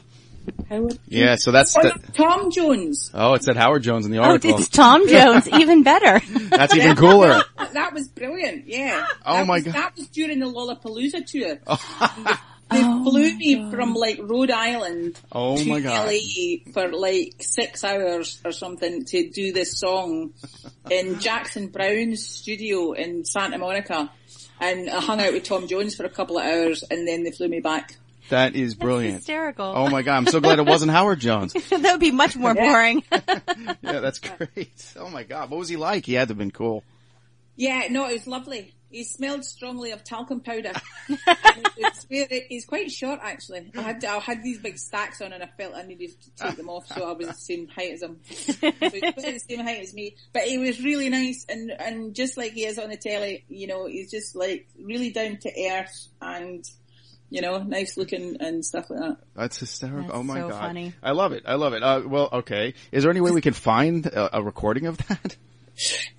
Howard. 0.69 0.97
Yeah, 1.07 1.35
so 1.35 1.51
that's 1.51 1.77
Oh, 1.77 1.81
the, 1.83 2.11
Tom 2.13 2.49
Jones. 2.49 3.11
oh, 3.13 3.35
it 3.35 3.43
said 3.43 3.55
Howard 3.55 3.83
Jones 3.83 4.05
in 4.07 4.11
the 4.11 4.17
article. 4.17 4.55
oh, 4.55 4.57
it's 4.57 4.67
Tom 4.69 5.07
Jones, 5.07 5.47
even 5.49 5.83
better. 5.83 6.19
that's 6.49 6.73
even 6.75 6.95
cooler. 6.95 7.41
That, 7.57 7.73
that 7.73 7.93
was 7.93 8.07
brilliant. 8.07 8.65
Yeah. 8.67 9.05
Oh 9.25 9.37
That 9.37 9.47
my 9.47 9.55
was- 9.55 9.63
God. 9.65 9.75
That 9.75 9.95
was 9.95 10.07
during 10.07 10.39
the 10.39 10.47
Lollapalooza 10.47 11.25
tour. 11.25 11.59
They 12.71 12.81
oh 12.83 13.03
flew 13.03 13.35
me 13.35 13.71
from 13.71 13.93
like 13.95 14.19
Rhode 14.21 14.51
Island 14.51 15.19
Oh 15.31 15.57
to 15.57 15.65
my 15.65 15.79
God. 15.79 16.07
LA 16.07 16.71
for 16.71 16.91
like 16.91 17.35
six 17.39 17.83
hours 17.83 18.39
or 18.45 18.51
something 18.51 19.05
to 19.05 19.29
do 19.29 19.51
this 19.51 19.79
song 19.79 20.33
in 20.91 21.19
Jackson 21.19 21.67
Browne's 21.67 22.25
studio 22.25 22.91
in 22.93 23.25
Santa 23.25 23.57
Monica. 23.57 24.11
And 24.59 24.89
I 24.89 24.99
hung 24.99 25.21
out 25.21 25.33
with 25.33 25.43
Tom 25.43 25.67
Jones 25.67 25.95
for 25.95 26.05
a 26.05 26.09
couple 26.09 26.37
of 26.37 26.45
hours 26.45 26.83
and 26.83 27.07
then 27.07 27.23
they 27.23 27.31
flew 27.31 27.47
me 27.47 27.59
back. 27.59 27.97
That 28.29 28.55
is 28.55 28.75
brilliant. 28.75 29.15
Hysterical. 29.17 29.73
Oh 29.75 29.89
my 29.89 30.03
god, 30.03 30.17
I'm 30.17 30.27
so 30.27 30.39
glad 30.39 30.59
it 30.59 30.65
wasn't 30.65 30.91
Howard 30.91 31.19
Jones. 31.19 31.53
that 31.69 31.81
would 31.81 31.99
be 31.99 32.11
much 32.11 32.35
more 32.35 32.53
boring. 32.53 33.03
Yeah, 33.81 34.01
that's 34.01 34.19
great. 34.19 34.93
Oh 34.97 35.09
my 35.09 35.23
god, 35.23 35.49
what 35.49 35.57
was 35.57 35.67
he 35.69 35.75
like? 35.75 36.05
He 36.05 36.13
had 36.13 36.27
to 36.27 36.33
have 36.33 36.37
been 36.37 36.51
cool. 36.51 36.83
Yeah, 37.55 37.87
no, 37.89 38.07
it 38.07 38.13
was 38.13 38.27
lovely. 38.27 38.73
He 38.91 39.03
smelled 39.03 39.45
strongly 39.45 39.91
of 39.91 40.03
talcum 40.03 40.39
powder. 40.41 40.71
And 41.07 41.19
it's 41.77 42.07
weird- 42.09 42.31
He's 42.49 42.65
quite 42.65 42.91
short 42.91 43.19
actually. 43.21 43.71
I 43.77 43.81
had 43.81 44.03
I 44.05 44.19
had 44.19 44.43
these 44.43 44.59
big 44.59 44.77
stacks 44.77 45.21
on 45.21 45.33
and 45.33 45.43
I 45.43 45.49
felt 45.57 45.75
I 45.75 45.83
needed 45.83 46.11
to 46.21 46.31
take 46.45 46.57
them 46.57 46.69
off 46.69 46.87
so 46.87 47.09
I 47.09 47.13
was 47.13 47.27
the 47.27 47.33
same 47.33 47.67
height 47.67 47.93
as 47.93 48.01
him. 48.01 48.19
So 48.29 48.53
he 48.53 48.73
was 49.15 49.23
the 49.23 49.41
same 49.47 49.59
height 49.59 49.81
as 49.81 49.93
me. 49.93 50.15
But 50.33 50.43
he 50.43 50.57
was 50.57 50.81
really 50.83 51.09
nice 51.09 51.45
and, 51.47 51.71
and 51.71 52.15
just 52.15 52.37
like 52.37 52.53
he 52.53 52.65
is 52.65 52.79
on 52.79 52.89
the 52.89 52.97
telly, 52.97 53.45
you 53.47 53.67
know, 53.67 53.85
he's 53.85 54.09
just 54.11 54.35
like 54.35 54.67
really 54.81 55.11
down 55.11 55.37
to 55.37 55.51
earth 55.71 56.07
and 56.21 56.63
you 57.31 57.41
know, 57.41 57.61
nice 57.61 57.95
looking 57.95 58.37
and 58.39 58.65
stuff 58.65 58.89
like 58.89 58.99
that. 59.01 59.17
That's 59.35 59.59
hysterical. 59.59 60.01
That's 60.01 60.15
oh 60.15 60.23
my 60.23 60.39
so 60.39 60.49
god. 60.49 60.59
funny. 60.59 60.93
I 61.03 61.11
love 61.11 61.31
it. 61.31 61.43
I 61.45 61.55
love 61.55 61.73
it. 61.73 61.83
Uh, 61.83 62.01
well, 62.05 62.29
okay. 62.33 62.73
Is 62.91 63.03
there 63.03 63.11
any 63.11 63.21
way 63.21 63.29
we 63.31 63.41
can 63.41 63.53
find 63.53 64.05
a, 64.07 64.37
a 64.37 64.41
recording 64.43 64.87
of 64.87 64.97
that? 65.07 65.37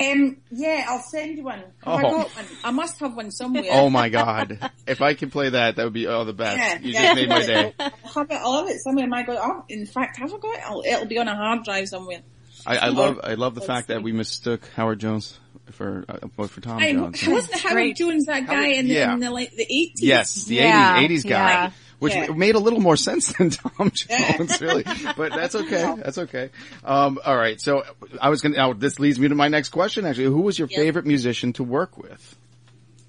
Um, 0.00 0.38
yeah, 0.50 0.86
I'll 0.88 1.02
send 1.10 1.36
you 1.36 1.44
one. 1.44 1.58
Have 1.58 1.72
I 1.84 2.02
Oh. 2.02 2.10
got 2.10 2.30
one? 2.36 2.44
I 2.64 2.70
must 2.70 2.98
have 3.00 3.14
one 3.14 3.30
somewhere. 3.30 3.64
Oh 3.70 3.90
my 3.90 4.08
god. 4.20 4.70
If 4.86 5.02
I 5.02 5.14
could 5.14 5.30
play 5.32 5.50
that, 5.50 5.76
that 5.76 5.84
would 5.84 5.92
be 5.92 6.06
oh 6.06 6.24
the 6.24 6.32
best. 6.32 6.56
Yeah, 6.58 6.78
you 6.80 6.92
yeah. 6.92 7.02
just 7.02 7.16
made 7.16 7.28
my 7.28 7.46
day. 7.46 7.74
I'll 7.78 7.90
have 8.14 8.30
it, 8.30 8.34
I'll 8.42 8.58
have 8.60 8.68
it 8.68 8.78
somewhere. 8.80 9.06
My 9.06 9.22
God, 9.22 9.38
oh, 9.40 9.64
in 9.68 9.86
fact, 9.86 10.18
have 10.18 10.32
I 10.32 10.38
got 10.38 10.54
it? 10.56 10.62
I'll, 10.66 10.82
it'll 10.86 11.06
be 11.06 11.18
on 11.18 11.28
a 11.28 11.36
hard 11.36 11.64
drive 11.64 11.88
somewhere. 11.88 12.20
I, 12.66 12.76
I 12.76 12.88
love 12.88 13.20
I 13.22 13.34
love 13.34 13.54
the 13.54 13.60
fact 13.62 13.88
that 13.88 14.02
we 14.02 14.12
mistook 14.12 14.66
Howard 14.76 14.98
Jones 15.00 15.38
for 15.72 16.04
uh, 16.08 16.46
for 16.46 16.60
Tom 16.60 16.78
I, 16.78 16.92
Jones. 16.92 17.26
wasn't 17.26 17.60
Howard. 17.60 17.96
Jones 17.96 18.26
that 18.26 18.46
guy 18.46 18.54
Howard- 18.54 18.68
in, 18.76 18.88
the, 18.88 18.94
yeah. 18.94 19.12
in 19.14 19.20
the 19.20 19.30
like 19.30 19.52
the 19.52 19.62
eighties? 19.64 20.02
Yes, 20.02 20.44
the 20.44 20.56
Yeah, 20.56 20.98
80s, 21.00 21.08
80s 21.22 21.28
guy. 21.28 21.72
Which 22.00 22.14
Yeah. 22.14 22.32
made 22.32 22.54
a 22.56 22.58
little 22.58 22.80
more 22.80 22.96
sense 22.96 23.32
than 23.34 23.50
Tom 23.50 23.90
Jones, 23.94 24.60
really. 24.60 24.82
But 25.16 25.32
that's 25.32 25.54
okay. 25.54 25.94
That's 26.02 26.18
okay. 26.18 26.50
Um, 26.82 27.20
all 27.24 27.36
right. 27.36 27.60
So 27.60 27.84
I 28.20 28.30
was 28.30 28.40
going 28.42 28.52
to, 28.54 28.58
now 28.58 28.72
this 28.72 28.98
leads 28.98 29.18
me 29.20 29.28
to 29.28 29.34
my 29.34 29.48
next 29.48 29.68
question, 29.68 30.04
actually. 30.06 30.24
Who 30.24 30.40
was 30.40 30.58
your 30.58 30.66
Yeah. 30.70 30.78
favorite 30.78 31.06
musician 31.06 31.52
to 31.54 31.62
work 31.62 31.96
with? 31.98 32.36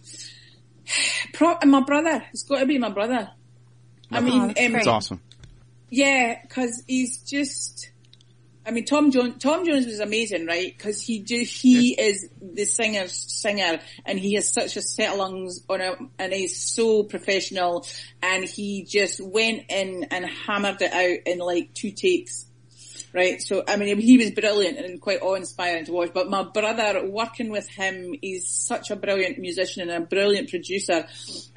Pro- 1.33 1.57
my 1.65 1.81
brother. 1.81 2.23
It's 2.31 2.43
got 2.43 2.59
to 2.59 2.65
be 2.65 2.77
my 2.77 2.89
brother. 2.89 3.29
I 4.11 4.19
mean, 4.19 4.53
that's 4.55 4.87
um, 4.87 4.93
awesome. 4.93 5.21
Yeah, 5.89 6.41
because 6.41 6.83
he's 6.87 7.19
just. 7.19 7.89
I 8.65 8.71
mean, 8.71 8.85
Tom 8.85 9.11
Jones. 9.11 9.41
Tom 9.41 9.65
Jones 9.65 9.87
was 9.87 9.99
amazing, 9.99 10.45
right? 10.45 10.75
Because 10.75 11.01
he 11.01 11.19
do 11.19 11.43
he 11.43 11.93
is 11.99 12.29
the 12.41 12.65
singer's 12.65 13.13
singer, 13.13 13.79
and 14.05 14.19
he 14.19 14.35
has 14.35 14.51
such 14.51 14.77
a 14.77 14.81
set 14.81 15.13
of 15.13 15.17
lungs 15.17 15.63
on 15.67 15.81
a, 15.81 15.95
and 16.19 16.31
he's 16.31 16.57
so 16.57 17.03
professional, 17.03 17.87
and 18.21 18.43
he 18.43 18.83
just 18.83 19.19
went 19.19 19.63
in 19.69 20.05
and 20.11 20.25
hammered 20.25 20.81
it 20.81 20.93
out 20.93 21.17
in 21.25 21.39
like 21.39 21.73
two 21.73 21.91
takes. 21.91 22.45
Right, 23.13 23.41
so 23.41 23.61
I 23.67 23.75
mean, 23.75 23.99
he 23.99 24.17
was 24.17 24.31
brilliant 24.31 24.77
and 24.77 25.01
quite 25.01 25.21
awe-inspiring 25.21 25.83
to 25.85 25.91
watch. 25.91 26.11
But 26.13 26.29
my 26.29 26.43
brother, 26.43 27.05
working 27.05 27.49
with 27.51 27.67
him, 27.67 28.15
he's 28.21 28.47
such 28.47 28.89
a 28.89 28.95
brilliant 28.95 29.37
musician 29.37 29.89
and 29.89 30.03
a 30.03 30.05
brilliant 30.05 30.49
producer. 30.49 31.05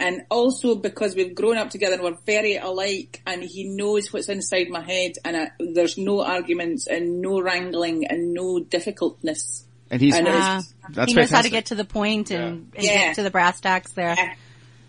And 0.00 0.22
also 0.30 0.74
because 0.74 1.14
we've 1.14 1.32
grown 1.32 1.56
up 1.56 1.70
together 1.70 1.94
and 1.94 2.02
we're 2.02 2.18
very 2.26 2.56
alike, 2.56 3.22
and 3.24 3.40
he 3.40 3.68
knows 3.68 4.12
what's 4.12 4.28
inside 4.28 4.68
my 4.68 4.80
head, 4.80 5.12
and 5.24 5.36
I, 5.36 5.50
there's 5.60 5.96
no 5.96 6.22
arguments 6.24 6.88
and 6.88 7.20
no 7.22 7.40
wrangling 7.40 8.04
and 8.08 8.34
no 8.34 8.58
difficultness. 8.58 9.64
And 9.90 10.00
he's, 10.00 10.16
And 10.16 10.26
Uh, 10.26 10.60
That's 10.90 11.12
he 11.12 11.16
knows 11.16 11.30
how 11.30 11.42
to 11.42 11.50
get 11.50 11.66
to 11.66 11.76
the 11.76 11.84
point 11.84 12.32
and, 12.32 12.72
and 12.74 12.84
Yeah. 12.84 12.94
get 12.94 13.14
to 13.16 13.22
the 13.22 13.30
brass 13.30 13.60
tacks 13.60 13.92
there. 13.92 14.16
Yeah, 14.18 14.34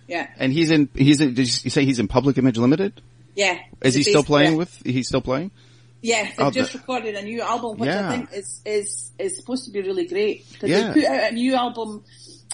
yeah, 0.07 0.27
and 0.37 0.51
he's 0.51 0.71
in, 0.71 0.89
he's 0.95 1.21
in, 1.21 1.35
did 1.35 1.63
you 1.63 1.69
say 1.69 1.85
he's 1.85 1.99
in 1.99 2.07
Public 2.07 2.39
Image 2.39 2.57
Limited? 2.57 3.01
yeah. 3.35 3.59
Is 3.81 3.93
he 3.93 4.01
still 4.01 4.23
playing 4.23 4.53
player. 4.53 4.57
with, 4.57 4.81
he's 4.83 5.07
still 5.07 5.21
playing? 5.21 5.51
Yeah, 6.05 6.23
they've 6.25 6.47
Oh, 6.47 6.51
just 6.51 6.73
the- 6.73 6.79
recorded 6.79 7.15
a 7.15 7.21
new 7.23 7.41
album, 7.41 7.77
which 7.77 7.87
Yeah. 7.89 8.07
I 8.09 8.11
think 8.17 8.29
is 8.33 8.61
is 8.65 9.11
is 9.17 9.35
supposed 9.37 9.65
to 9.65 9.71
be 9.71 9.81
really 9.81 10.05
great 10.07 10.49
because 10.51 10.69
Yeah. 10.69 10.91
they 10.91 11.01
put 11.01 11.09
out 11.09 11.31
a 11.31 11.33
new 11.33 11.55
album 11.55 12.03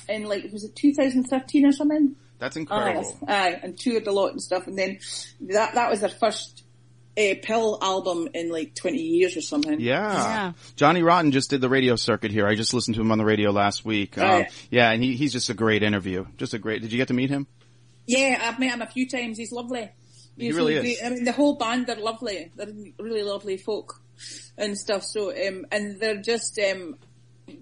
in 0.08 0.24
like 0.24 0.44
was 0.52 0.64
it 0.64 0.76
2013 0.76 1.66
or 1.66 1.72
something? 1.72 2.16
That's 2.40 2.58
Aye, 2.58 2.60
incredible. 2.62 3.20
aye, 3.28 3.60
and 3.62 3.78
toured 3.78 4.08
a 4.08 4.12
lot 4.12 4.32
and 4.32 4.42
stuff. 4.42 4.68
And 4.68 4.78
then 4.78 5.00
that 5.42 5.76
that 5.76 5.90
was 5.90 6.00
their 6.00 6.10
first 6.10 6.64
uh, 7.18 7.36
PiL 7.44 7.78
album 7.82 8.30
in 8.34 8.50
like 8.50 8.74
20 8.74 8.98
years 8.98 9.36
or 9.36 9.42
something. 9.42 9.82
Yeah. 9.82 10.14
Yeah. 10.14 10.52
Johnny 10.78 11.04
Rotten 11.04 11.32
just 11.34 11.50
did 11.50 11.60
the 11.60 11.68
radio 11.70 11.98
circuit 11.98 12.32
here. 12.32 12.48
I 12.48 12.56
just 12.56 12.74
listened 12.74 12.96
to 12.96 13.02
him 13.02 13.12
on 13.12 13.18
the 13.18 13.26
radio 13.26 13.52
last 13.52 13.84
week. 13.84 14.18
Um, 14.18 14.24
Right. 14.28 14.68
yeah, 14.72 14.90
and 14.92 15.04
he, 15.04 15.16
he's 15.18 15.34
just 15.34 15.50
a 15.50 15.54
great 15.54 15.84
interview. 15.84 16.26
Just 16.38 16.54
a 16.54 16.58
great. 16.58 16.82
Did 16.82 16.94
you 16.94 16.98
get 16.98 17.10
to 17.10 17.14
meet 17.14 17.30
him? 17.30 17.48
Yeah, 18.08 18.40
I've 18.42 18.60
met 18.60 18.74
him 18.74 18.82
a 18.82 18.88
few 18.88 19.10
times. 19.10 19.38
He's 19.38 19.52
lovely. 19.52 19.90
He 20.38 20.46
He's 20.48 20.56
really 20.56 20.74
great. 20.76 20.98
is. 20.98 21.02
I 21.04 21.10
mean, 21.10 21.24
the 21.26 21.32
whole 21.32 21.56
band 21.58 21.90
are 21.90 21.96
lovely. 21.96 22.52
They're 22.56 22.68
really 23.00 23.24
lovely 23.24 23.58
folk 23.58 24.02
and 24.58 24.78
stuff. 24.78 25.04
So, 25.04 25.30
um, 25.32 25.66
and 25.72 26.00
they're 26.00 26.22
just 26.22 26.60
um, 26.60 26.98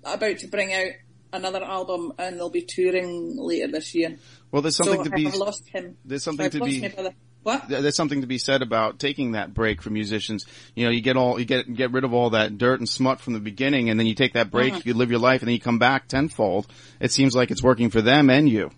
about 0.03 0.37
to 0.39 0.47
bring 0.47 0.73
out 0.73 0.91
another 1.33 1.63
album, 1.63 2.13
and 2.17 2.37
they'll 2.37 2.49
be 2.49 2.65
touring 2.67 3.35
later 3.37 3.71
this 3.71 3.93
year. 3.95 4.17
Well, 4.51 4.61
there's 4.61 4.75
something 4.75 4.97
so 4.97 5.03
to 5.05 5.09
be. 5.11 5.27
I've 5.27 5.35
lost 5.35 5.67
him. 5.69 5.97
there's 6.05 6.23
something 6.23 6.45
I've 6.45 6.51
to 6.53 6.59
lost 6.59 6.71
be- 6.71 7.09
What? 7.43 7.69
There's 7.69 7.95
something 7.95 8.21
to 8.21 8.27
be 8.27 8.37
said 8.37 8.61
about 8.61 8.99
taking 8.99 9.31
that 9.33 9.53
break 9.53 9.81
for 9.81 9.89
musicians. 9.89 10.45
You 10.75 10.85
know, 10.85 10.91
you 10.91 11.01
get 11.01 11.15
all, 11.17 11.39
you 11.39 11.45
get, 11.45 11.73
get 11.73 11.91
rid 11.91 12.03
of 12.03 12.13
all 12.13 12.31
that 12.31 12.57
dirt 12.57 12.79
and 12.79 12.89
smut 12.89 13.19
from 13.21 13.33
the 13.33 13.39
beginning 13.39 13.89
and 13.89 13.97
then 13.99 14.07
you 14.07 14.13
take 14.15 14.33
that 14.33 14.51
break, 14.51 14.73
Uh-huh. 14.73 14.81
you 14.85 14.93
live 14.93 15.09
your 15.09 15.19
life 15.21 15.41
and 15.41 15.47
then 15.47 15.53
you 15.53 15.59
come 15.61 15.79
back 15.79 16.07
tenfold. 16.09 16.67
It 16.99 17.11
seems 17.13 17.35
like 17.35 17.49
it's 17.51 17.63
working 17.63 17.89
for 17.91 18.01
them 18.01 18.29
and 18.29 18.49
you. 18.49 18.71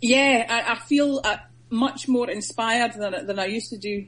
Yeah, 0.00 0.46
I, 0.48 0.72
I 0.72 0.78
feel 0.78 1.20
uh, 1.22 1.36
much 1.70 2.08
more 2.08 2.30
inspired 2.30 2.94
than 2.94 3.26
than 3.26 3.38
I 3.38 3.46
used 3.46 3.70
to 3.70 3.78
do. 3.78 4.06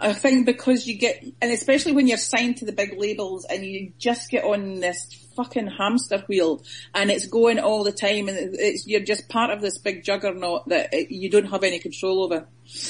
I 0.00 0.12
think 0.12 0.46
because 0.46 0.86
you 0.86 0.96
get, 0.96 1.24
and 1.42 1.50
especially 1.50 1.92
when 1.92 2.06
you're 2.06 2.18
signed 2.18 2.58
to 2.58 2.64
the 2.64 2.72
big 2.72 2.94
labels 2.98 3.44
and 3.44 3.64
you 3.64 3.92
just 3.98 4.30
get 4.30 4.44
on 4.44 4.80
this 4.80 5.28
fucking 5.34 5.66
hamster 5.66 6.22
wheel 6.28 6.62
and 6.94 7.10
it's 7.10 7.26
going 7.26 7.58
all 7.58 7.84
the 7.84 7.92
time 7.92 8.28
and 8.28 8.54
it's, 8.54 8.86
you're 8.86 9.00
just 9.00 9.28
part 9.28 9.50
of 9.50 9.60
this 9.60 9.78
big 9.78 10.04
juggernaut 10.04 10.68
that 10.68 10.92
you 11.10 11.28
don't 11.30 11.50
have 11.50 11.64
any 11.64 11.78
control 11.78 12.22
over. 12.22 12.46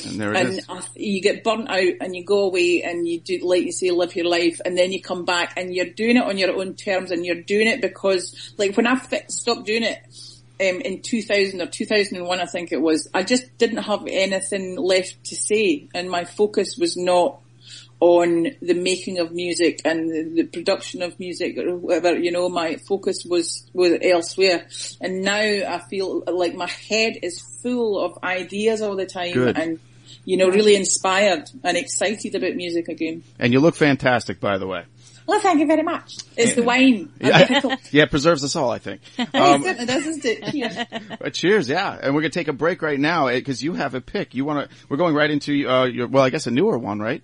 And 0.07 0.21
there 0.21 0.35
it 0.35 0.47
And. 0.47 0.61
I 0.68 0.83
you 0.97 1.23
get 1.23 1.44
burnt 1.44 1.71
out 1.71 1.94
and 2.01 2.14
you 2.14 2.25
go 2.25 2.44
away 2.44 2.83
and 2.83 3.09
you 3.09 3.21
do, 3.21 3.38
like 3.42 3.64
you 3.64 3.73
say, 3.73 3.90
live 3.90 4.14
your 4.14 4.27
life 4.27 4.61
and 4.64 4.77
then 4.77 4.92
you 4.92 5.01
come 5.01 5.25
back 5.25 5.55
and 5.57 5.75
you're 5.75 5.87
doing 5.87 6.16
it 6.16 6.25
on 6.25 6.37
your 6.37 6.55
own 6.59 6.75
terms 6.75 7.11
and 7.11 7.25
you're 7.25 7.42
doing 7.42 7.68
it 7.68 7.81
because, 7.81 8.53
like 8.59 8.77
when 8.77 8.87
I 8.87 8.97
fi- 8.97 9.27
stopped 9.29 9.66
doing 9.66 9.83
it, 9.83 9.99
um, 10.61 10.81
in 10.81 11.03
2000 11.03 11.61
or 11.61 11.66
2001, 11.66 12.40
I 12.40 12.47
think 12.47 12.73
it 12.73 12.81
was, 12.81 13.09
I 13.14 13.23
just 13.23 13.57
didn't 13.59 13.83
have 13.85 14.07
anything 14.09 14.77
left 14.77 15.25
to 15.25 15.37
say 15.37 15.88
and 15.94 16.11
my 16.11 16.25
focus 16.25 16.77
was 16.77 16.97
not 16.97 17.40
on 18.01 18.47
the 18.62 18.75
making 18.75 19.18
of 19.18 19.33
music 19.33 19.81
and 19.85 20.11
the, 20.11 20.42
the 20.42 20.44
production 20.44 21.03
of 21.03 21.18
music 21.18 21.59
or 21.59 21.77
whatever, 21.77 22.16
you 22.16 22.31
know, 22.31 22.49
my 22.49 22.77
focus 22.77 23.25
was, 23.25 23.68
was 23.73 23.99
elsewhere. 24.03 24.68
And 25.01 25.23
now 25.23 25.40
I 25.40 25.81
feel 25.90 26.23
like 26.27 26.55
my 26.55 26.68
head 26.68 27.18
is 27.23 27.40
full 27.62 28.01
of 28.01 28.18
ideas 28.23 28.83
all 28.83 28.94
the 28.94 29.07
time 29.07 29.33
Good. 29.33 29.59
and, 29.59 29.81
you 30.25 30.37
know, 30.37 30.49
really 30.49 30.77
inspired 30.77 31.51
and 31.64 31.77
excited 31.77 32.35
about 32.37 32.55
music 32.55 32.88
again. 32.88 33.25
And 33.38 33.53
you 33.53 33.61
look 33.61 33.75
fantastic, 33.75 34.38
by 34.38 34.59
the 34.59 34.66
way. 34.66 34.85
Well, 35.29 35.41
thank 35.41 35.61
you 35.61 35.67
very 35.67 35.83
much. 35.83 36.17
It's 36.38 36.55
the 36.55 36.62
wine. 36.62 37.12
Yeah, 37.21 37.77
yeah, 37.91 38.05
it 38.05 38.11
preserves 38.11 38.43
us 38.43 38.57
all, 38.57 38.71
I 38.71 38.79
think. 38.79 39.03
Um, 39.35 39.62
certainly 39.62 39.85
does, 39.85 40.07
isn't 40.07 40.25
it? 40.25 40.51
Cheers. 40.51 41.19
But 41.21 41.35
cheers, 41.35 41.69
yeah. 41.69 41.99
And 42.03 42.14
we're 42.14 42.23
gonna 42.23 42.31
take 42.31 42.49
a 42.49 42.55
break 42.55 42.81
right 42.81 42.99
now 42.99 43.29
because 43.29 43.62
you 43.62 43.75
have 43.75 43.95
a 43.95 44.01
pick. 44.01 44.35
You 44.35 44.47
want 44.47 44.71
to? 44.71 44.77
We're 44.88 44.97
going 44.97 45.14
right 45.14 45.31
into 45.31 45.69
uh, 45.69 45.85
your 45.85 46.09
well, 46.09 46.25
I 46.25 46.31
guess 46.31 46.47
a 46.47 46.51
newer 46.51 46.79
one, 46.79 46.99
right? 46.99 47.23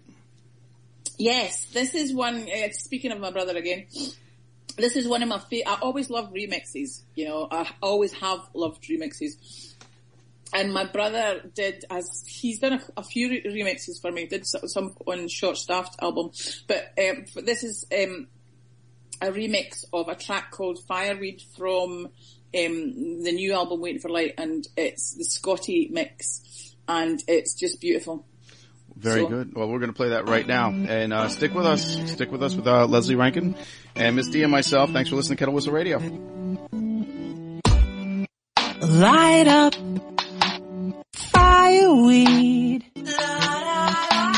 Yes, 1.16 1.64
this 1.72 1.94
is 1.94 2.12
one. 2.12 2.42
Uh, 2.42 2.68
speaking 2.72 3.10
of 3.10 3.20
my 3.20 3.30
brother 3.30 3.56
again, 3.56 3.86
this 4.76 4.96
is 4.96 5.08
one 5.08 5.22
of 5.22 5.28
my. 5.30 5.38
Fa- 5.38 5.66
I 5.66 5.78
always 5.80 6.10
love 6.10 6.30
remixes. 6.34 7.00
You 7.14 7.28
know, 7.28 7.48
I 7.50 7.70
always 7.80 8.12
have 8.12 8.40
loved 8.52 8.84
remixes. 8.84 9.73
And 10.54 10.72
my 10.72 10.84
brother 10.84 11.40
did, 11.52 11.84
as 11.90 12.24
he's 12.28 12.60
done 12.60 12.74
a, 12.74 13.00
a 13.00 13.02
few 13.02 13.28
remixes 13.28 14.00
for 14.00 14.12
me. 14.12 14.26
Did 14.26 14.46
some 14.46 14.94
on 15.04 15.26
Short 15.26 15.56
Staffed 15.56 15.96
album, 16.00 16.30
but 16.68 16.92
um, 16.96 17.24
this 17.44 17.64
is 17.64 17.84
um, 17.92 18.28
a 19.20 19.26
remix 19.32 19.84
of 19.92 20.08
a 20.08 20.14
track 20.14 20.52
called 20.52 20.78
Fireweed 20.86 21.42
from 21.56 22.06
um, 22.06 22.10
the 23.24 23.32
new 23.32 23.52
album 23.52 23.80
Waiting 23.80 24.00
for 24.00 24.10
Light, 24.10 24.34
and 24.38 24.64
it's 24.76 25.14
the 25.14 25.24
Scotty 25.24 25.88
mix, 25.90 26.76
and 26.86 27.20
it's 27.26 27.54
just 27.54 27.80
beautiful. 27.80 28.24
Very 28.96 29.22
So- 29.22 29.28
good. 29.28 29.54
Well, 29.56 29.66
we're 29.68 29.80
going 29.80 29.90
to 29.90 29.96
play 29.96 30.10
that 30.10 30.28
right 30.28 30.46
now. 30.46 30.70
And 30.70 31.12
uh, 31.12 31.28
stick 31.30 31.52
with 31.52 31.66
us. 31.66 31.82
Stick 32.12 32.30
with 32.30 32.44
us 32.44 32.54
with 32.54 32.68
uh, 32.68 32.86
Lesley 32.86 33.16
Rankine 33.16 33.56
and 33.96 34.14
Miss 34.14 34.28
D 34.28 34.44
and 34.44 34.52
myself. 34.52 34.90
Thanks 34.92 35.10
for 35.10 35.16
listening 35.16 35.36
to 35.36 35.40
Kettle 35.40 35.54
Whistle 35.54 35.72
Radio. 35.72 35.98
Light 38.80 39.48
up 39.48 39.74
fireweed. 41.32 42.84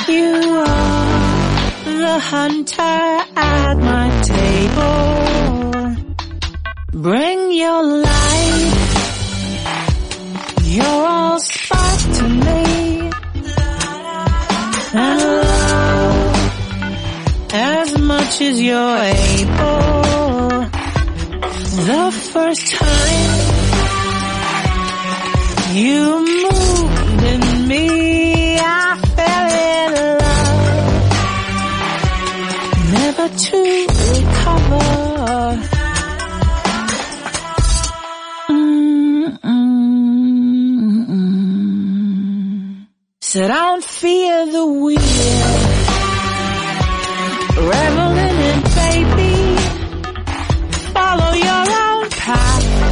You 0.09 0.35
are 0.67 1.85
the 1.85 2.19
hunter 2.21 2.83
at 3.37 3.75
my 3.75 4.09
table. 4.23 5.97
Bring 6.93 7.53
your 7.53 7.83
light. 8.03 8.77
You're 10.63 10.87
all 10.87 11.39
spark 11.41 12.01
to 12.19 12.29
me. 12.29 13.11
And 14.99 15.21
love 15.21 16.37
as 17.53 17.99
much 17.99 18.41
as 18.41 18.61
you're 18.61 18.99
able. 18.99 19.87
The 21.91 22.11
first 22.33 22.75
time 22.75 23.56
you 25.75 26.25
moved 26.43 27.23
in 27.23 27.69
me, 27.69 28.59
I 28.59 28.99
fell 29.17 29.51
in 29.75 29.93
love, 30.23 30.93
never 32.93 33.29
to 33.29 33.59
recover. 34.13 34.87
Said 43.21 43.51
I 43.51 43.55
don't 43.55 43.85
fear 43.85 44.47
the 44.47 44.65
wheel, 44.65 44.99
reveling 47.69 48.39
in 48.51 48.61
baby, 48.81 49.35
follow 50.95 51.33
your 51.35 51.65
own 51.85 52.09
path. 52.11 52.86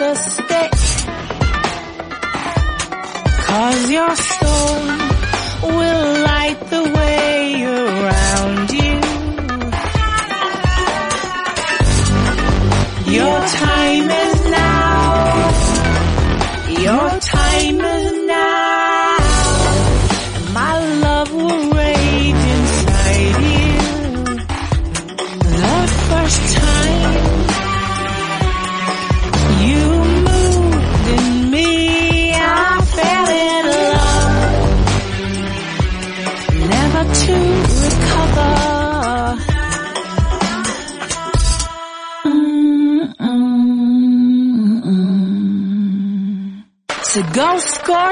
A 0.00 0.14
stick. 0.16 0.72
Cause 3.46 3.90
your 3.90 4.16
storm 4.16 5.01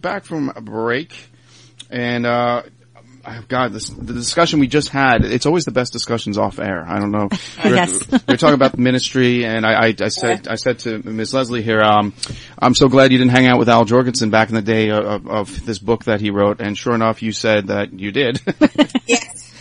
back 0.02 0.26
from 0.26 0.52
a 0.56 0.62
break, 0.62 1.14
and 1.89 2.26
uh, 2.26 2.64
oh, 3.26 3.43
God, 3.47 3.74
this, 3.74 3.89
the 3.89 4.14
discussion 4.14 4.60
we 4.60 4.68
just 4.68 4.89
had, 4.89 5.24
it's 5.26 5.45
always 5.45 5.66
the 5.66 5.72
best 5.72 5.91
discussions 5.93 6.38
off 6.38 6.60
air. 6.60 6.84
I 6.88 7.00
don't 7.00 7.12
know. 7.12 7.30
We 7.64 7.70
were, 7.72 7.76
Yes. 7.76 8.08
we 8.12 8.18
were 8.28 8.38
talking 8.38 8.54
about 8.56 8.72
the 8.72 8.82
Ministry, 8.82 9.45
and 9.45 9.66
I, 9.66 9.88
I, 9.88 9.95
I 10.02 10.08
said, 10.08 10.47
I 10.47 10.56
said 10.56 10.80
to 10.80 11.00
Ms. 11.00 11.34
Lesley 11.34 11.62
here, 11.62 11.82
um, 11.82 12.14
I'm 12.58 12.74
so 12.74 12.88
glad 12.88 13.12
you 13.12 13.18
didn't 13.18 13.32
hang 13.32 13.47
out 13.47 13.60
with 13.60 13.68
Al 13.70 13.86
Jourgensen 13.86 14.32
back 14.32 14.50
in 14.50 14.56
the 14.56 14.62
day 14.62 14.89
of, 14.91 15.28
of 15.28 15.66
this 15.66 15.80
book 15.80 16.06
that 16.06 16.22
he 16.22 16.30
wrote, 16.32 16.62
and 16.62 16.78
sure 16.78 16.95
enough, 16.95 17.22
you 17.22 17.32
said 17.34 17.68
that 17.68 17.93
you 17.93 18.12
did. 18.12 18.41
Yes. 19.08 19.52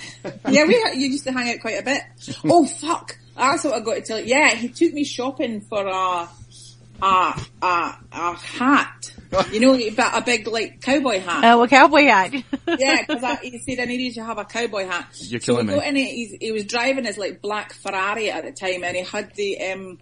Yeah, 0.49 0.65
we, 0.67 0.75
you 0.95 1.09
used 1.09 1.25
to 1.25 1.33
hang 1.33 1.51
out 1.55 1.61
quite 1.61 1.81
a 1.81 1.83
bit. 1.83 2.03
Oh 2.45 2.67
fuck! 2.67 3.17
That's 3.35 3.65
what 3.65 3.73
I 3.75 3.81
got 3.81 3.95
to 3.95 4.03
tell 4.03 4.19
you. 4.21 4.27
Yeah, 4.27 4.51
he 4.51 4.69
took 4.69 4.93
me 4.93 5.05
shopping 5.05 5.63
for 5.63 5.87
a 5.87 6.29
a 7.01 7.41
a, 7.63 7.97
a 8.13 8.35
hat. 8.35 9.15
You 9.53 9.61
know, 9.61 9.79
but 9.97 10.17
a 10.17 10.23
big 10.23 10.47
like 10.47 10.81
cowboy 10.81 11.21
hat. 11.21 11.45
Oh, 11.45 11.63
a 11.63 11.69
cowboy 11.69 12.05
hat. 12.05 12.33
Yeah, 12.79 13.05
because 13.07 13.39
he 13.41 13.59
said 13.59 13.81
I 13.81 13.87
needed 13.87 14.15
to 14.15 14.25
have 14.25 14.39
a 14.39 14.45
cowboy 14.45 14.87
hat. 14.87 15.09
You're 15.15 15.41
killing 15.41 15.67
we 15.67 15.73
me. 15.73 15.79
got 15.79 15.89
in 15.89 15.97
it, 15.97 16.39
he 16.41 16.53
was 16.53 16.65
driving 16.65 17.05
his 17.05 17.19
like 17.19 17.41
black 17.41 17.73
Ferrari 17.73 18.31
at 18.31 18.45
the 18.45 18.53
time, 18.53 18.85
and 18.85 18.97
he 18.97 19.03
had 19.03 19.35
the 19.35 19.61
um 19.71 19.99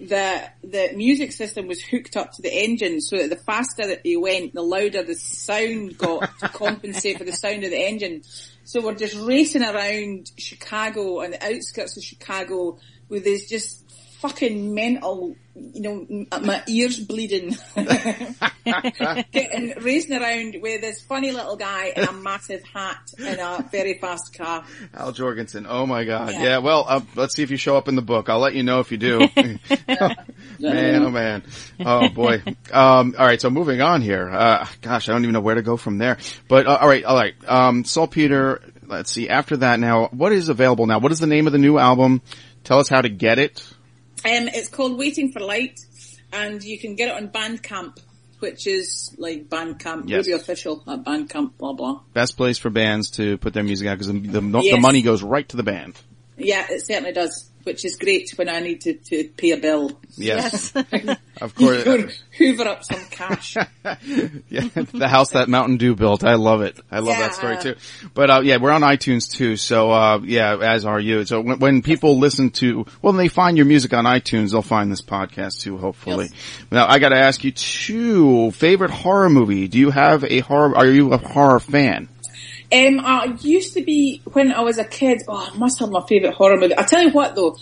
the 0.00 0.50
the 0.62 0.92
music 0.94 1.32
system 1.32 1.66
was 1.66 1.82
hooked 1.82 2.16
up 2.16 2.32
to 2.32 2.42
the 2.42 2.52
engine, 2.52 3.00
so 3.00 3.16
that 3.16 3.30
the 3.30 3.36
faster 3.36 3.86
that 3.86 4.00
he 4.04 4.16
went, 4.16 4.54
the 4.54 4.62
louder 4.62 5.02
the 5.02 5.14
sound 5.14 5.98
got 5.98 6.38
to 6.40 6.48
compensate 6.52 7.18
for 7.18 7.24
the 7.24 7.32
sound 7.32 7.64
of 7.64 7.70
the 7.70 7.86
engine. 7.86 8.22
So 8.64 8.80
we're 8.80 8.94
just 8.94 9.16
racing 9.16 9.62
around 9.62 10.30
Chicago 10.36 11.20
and 11.20 11.34
the 11.34 11.44
outskirts 11.44 11.96
of 11.96 12.02
Chicago 12.02 12.78
with 13.08 13.24
this 13.24 13.48
just 13.48 13.90
fucking 14.20 14.74
mental, 14.74 15.36
you 15.56 15.80
know, 15.80 16.26
my 16.40 16.62
ears 16.66 16.98
bleeding. 16.98 17.56
Getting, 19.32 19.74
racing 19.80 20.20
around 20.20 20.56
with 20.60 20.80
this 20.80 21.02
funny 21.02 21.30
little 21.30 21.56
guy 21.56 21.92
in 21.96 22.04
a 22.04 22.12
massive 22.24 22.62
hat 22.64 23.10
in 23.18 23.38
a 23.38 23.64
very 23.70 23.98
fast 23.98 24.36
car. 24.36 24.64
Al 24.94 25.12
Jourgensen. 25.12 25.66
Oh 25.68 25.86
my 25.86 26.04
God. 26.04 26.32
Yeah. 26.32 26.42
Yeah. 26.42 26.58
well, 26.58 26.84
uh, 26.88 27.00
let's 27.14 27.34
see 27.34 27.42
if 27.42 27.50
you 27.50 27.56
show 27.56 27.76
up 27.76 27.88
in 27.88 27.94
the 27.94 28.02
book. 28.02 28.28
I'll 28.28 28.40
let 28.40 28.54
you 28.54 28.62
know 28.62 28.80
if 28.80 28.90
you 28.90 28.98
do. 28.98 29.28
man, 30.58 31.02
oh 31.02 31.10
man. 31.10 31.42
Oh 31.84 32.08
boy. 32.08 32.42
Um, 32.72 33.14
all 33.18 33.26
right. 33.26 33.40
So 33.40 33.50
moving 33.50 33.80
on 33.80 34.02
here. 34.02 34.28
Uh, 34.28 34.66
gosh, 34.80 35.08
I 35.08 35.12
don't 35.12 35.22
even 35.22 35.34
know 35.34 35.40
where 35.40 35.54
to 35.54 35.62
go 35.62 35.76
from 35.76 35.98
there. 35.98 36.18
But 36.48 36.66
uh, 36.66 36.78
all 36.80 36.88
right, 36.88 37.04
all 37.04 37.16
right. 37.16 37.34
Um, 37.46 37.84
Salt 37.84 38.10
Peter. 38.10 38.60
Let's 38.86 39.10
see. 39.10 39.28
After 39.28 39.58
that, 39.58 39.78
now 39.78 40.08
what 40.08 40.32
is 40.32 40.48
available 40.48 40.86
now? 40.86 40.98
What 40.98 41.12
is 41.12 41.20
the 41.20 41.26
name 41.26 41.46
of 41.46 41.52
the 41.52 41.58
new 41.58 41.78
album? 41.78 42.22
Tell 42.64 42.78
us 42.78 42.88
how 42.88 43.02
to 43.02 43.08
get 43.08 43.38
it. 43.38 43.73
Um, 44.24 44.48
it's 44.48 44.68
called 44.68 44.98
Waiting 44.98 45.32
for 45.32 45.40
Light, 45.40 45.80
and 46.32 46.62
you 46.62 46.78
can 46.78 46.94
get 46.96 47.08
it 47.08 47.14
on 47.14 47.28
Bandcamp, 47.28 47.98
which 48.38 48.66
is 48.66 49.14
like 49.18 49.48
Bandcamp, 49.48 50.04
Yes. 50.08 50.26
Ruby 50.26 50.32
Official 50.32 50.82
at 50.88 51.04
Bandcamp, 51.04 51.58
blah 51.58 51.74
blah. 51.74 52.00
Best 52.14 52.36
place 52.36 52.56
for 52.56 52.70
bands 52.70 53.10
to 53.12 53.36
put 53.38 53.52
their 53.52 53.64
music 53.64 53.86
out 53.88 53.98
because 53.98 54.06
the, 54.08 54.18
the, 54.18 54.40
the 54.40 54.78
money 54.80 55.02
goes 55.02 55.22
right 55.22 55.48
to 55.50 55.56
the 55.56 55.62
band. 55.62 55.94
Yeah, 56.36 56.66
it 56.70 56.80
certainly 56.86 57.12
does, 57.12 57.50
which 57.64 57.84
is 57.84 57.96
great 57.96 58.30
when 58.36 58.48
I 58.48 58.60
need 58.60 58.82
to, 58.82 58.94
to 58.94 59.24
pay 59.36 59.50
a 59.50 59.56
bill. 59.56 59.90
Yes, 60.16 60.72
Yes. 60.74 61.16
of 61.40 61.54
course. 61.54 61.84
Or 61.94 62.08
hoover 62.38 62.64
up 62.68 62.84
some 62.84 63.04
cash. 63.10 63.56
yeah, 63.84 64.68
the 64.92 65.08
house 65.08 65.30
that 65.30 65.48
Mountain 65.48 65.76
Dew 65.76 65.94
built. 65.94 66.24
I 66.24 66.34
love 66.34 66.62
it. 66.62 66.78
I 66.90 67.00
love 67.00 67.18
that 67.18 67.34
story 67.34 67.58
too. 67.58 67.74
But 68.14 68.30
uh, 68.30 68.40
yeah, 68.42 68.56
we're 68.58 68.70
on 68.70 68.82
iTunes 68.82 69.30
too. 69.30 69.56
So 69.56 69.90
uh, 69.90 70.20
yeah, 70.22 70.56
as 70.56 70.84
are 70.84 71.00
you. 71.00 71.24
So 71.24 71.40
when, 71.40 71.58
when 71.58 71.82
people 71.82 72.18
listen 72.18 72.50
to, 72.52 72.84
well, 73.02 73.12
when 73.12 73.16
they 73.16 73.28
find 73.28 73.56
your 73.56 73.66
music 73.66 73.92
on 73.92 74.04
iTunes, 74.04 74.52
they'll 74.52 74.62
find 74.62 74.90
this 74.90 75.02
podcast 75.02 75.60
too. 75.60 75.78
Hopefully. 75.78 76.28
Now 76.70 76.86
I 76.88 76.98
got 76.98 77.10
to 77.10 77.18
ask 77.18 77.44
you 77.44 77.52
two 77.52 78.50
Favorite 78.52 78.90
horror 78.90 79.30
movie? 79.30 79.68
Do 79.68 79.78
you 79.78 79.90
have 79.90 80.24
a 80.24 80.40
horror? 80.40 80.76
Are 80.76 80.86
you 80.86 81.12
a 81.12 81.18
horror 81.18 81.60
fan? 81.60 82.08
Um, 82.74 83.00
I 83.04 83.36
used 83.40 83.74
to 83.74 83.82
be 83.82 84.20
when 84.32 84.50
I 84.52 84.60
was 84.62 84.78
a 84.78 84.84
kid. 84.84 85.22
Oh, 85.28 85.50
I 85.52 85.56
must 85.56 85.78
have 85.78 85.90
my 85.90 86.04
favourite 86.08 86.34
horror 86.34 86.56
movie. 86.58 86.76
I 86.76 86.82
tell 86.82 87.02
you 87.02 87.10
what 87.10 87.36
though, 87.36 87.56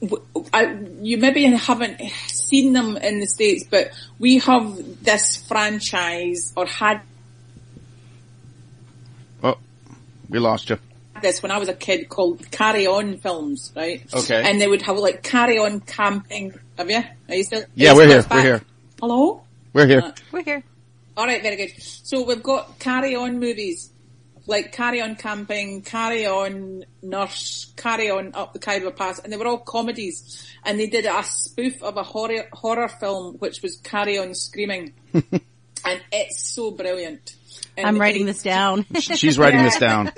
w- 0.00 0.24
I, 0.54 0.78
you 1.02 1.18
maybe 1.18 1.44
haven't 1.44 2.00
seen 2.28 2.72
them 2.72 2.96
in 2.96 3.20
the 3.20 3.26
states, 3.26 3.64
but 3.70 3.90
we 4.18 4.38
have 4.38 5.02
this 5.04 5.36
franchise 5.46 6.52
or 6.56 6.64
had 6.66 7.02
Oh, 9.42 9.56
we 10.30 10.38
lost 10.38 10.70
you. 10.70 10.78
this 11.20 11.42
when 11.42 11.52
I 11.52 11.58
was 11.58 11.68
a 11.68 11.74
kid 11.74 12.08
called 12.08 12.50
Carry 12.50 12.86
On 12.86 13.18
Films, 13.18 13.70
right? 13.76 14.02
Okay. 14.14 14.42
And 14.48 14.60
they 14.60 14.66
would 14.68 14.82
have 14.82 14.96
like 14.98 15.22
Carry 15.22 15.58
On 15.58 15.80
Camping. 15.80 16.54
Have 16.78 16.90
you? 16.90 17.02
Are 17.28 17.34
you 17.34 17.44
still? 17.44 17.64
Yeah, 17.74 17.94
we're 17.94 18.06
here. 18.06 18.22
that's 18.22 18.30
We're 18.34 18.42
here. 18.42 18.62
Hello. 19.00 19.42
We're 19.74 19.86
here. 19.86 20.00
Uh, 20.00 20.12
We're 20.32 20.42
here. 20.42 20.62
All 21.16 21.26
right, 21.26 21.42
very 21.42 21.56
good. 21.56 21.72
So 21.82 22.24
we've 22.24 22.42
got 22.42 22.78
Carry 22.78 23.14
On 23.14 23.38
movies. 23.38 23.90
Like 24.46 24.72
Carry 24.72 25.00
On 25.00 25.16
Camping, 25.16 25.82
Carry 25.82 26.26
On 26.26 26.84
Nurse, 27.02 27.72
Carry 27.76 28.10
On 28.10 28.32
Up 28.34 28.52
the 28.52 28.58
Khyber 28.58 28.90
Pass, 28.90 29.18
and 29.18 29.32
they 29.32 29.36
were 29.36 29.46
all 29.46 29.58
comedies. 29.58 30.46
And 30.64 30.78
they 30.78 30.86
did 30.86 31.06
a 31.06 31.22
spoof 31.22 31.82
of 31.82 31.96
a 31.96 32.02
horror, 32.02 32.44
horror 32.52 32.88
film, 32.88 33.36
which 33.38 33.62
was 33.62 33.76
Carry 33.76 34.18
On 34.18 34.34
Screaming. 34.34 34.92
and 35.14 36.02
it's 36.12 36.42
so 36.50 36.70
brilliant. 36.70 37.36
And 37.76 37.86
I'm 37.86 38.00
writing 38.00 38.26
this 38.26 38.42
down. 38.42 38.86
She's 39.00 39.38
writing 39.38 39.62
this 39.62 39.78
down. 39.78 40.12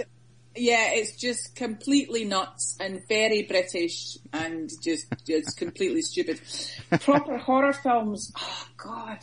Yeah, 0.59 0.93
it's 0.93 1.16
just 1.16 1.55
completely 1.55 2.24
nuts 2.24 2.79
and 2.81 3.07
very 3.09 3.43
British 3.43 4.16
and 4.33 4.70
just, 4.83 5.07
just 5.27 5.57
completely 5.59 6.01
stupid. 6.01 6.41
Proper 7.01 7.37
horror 7.37 7.74
films, 7.74 8.33
oh 8.39 8.66
god. 8.79 9.18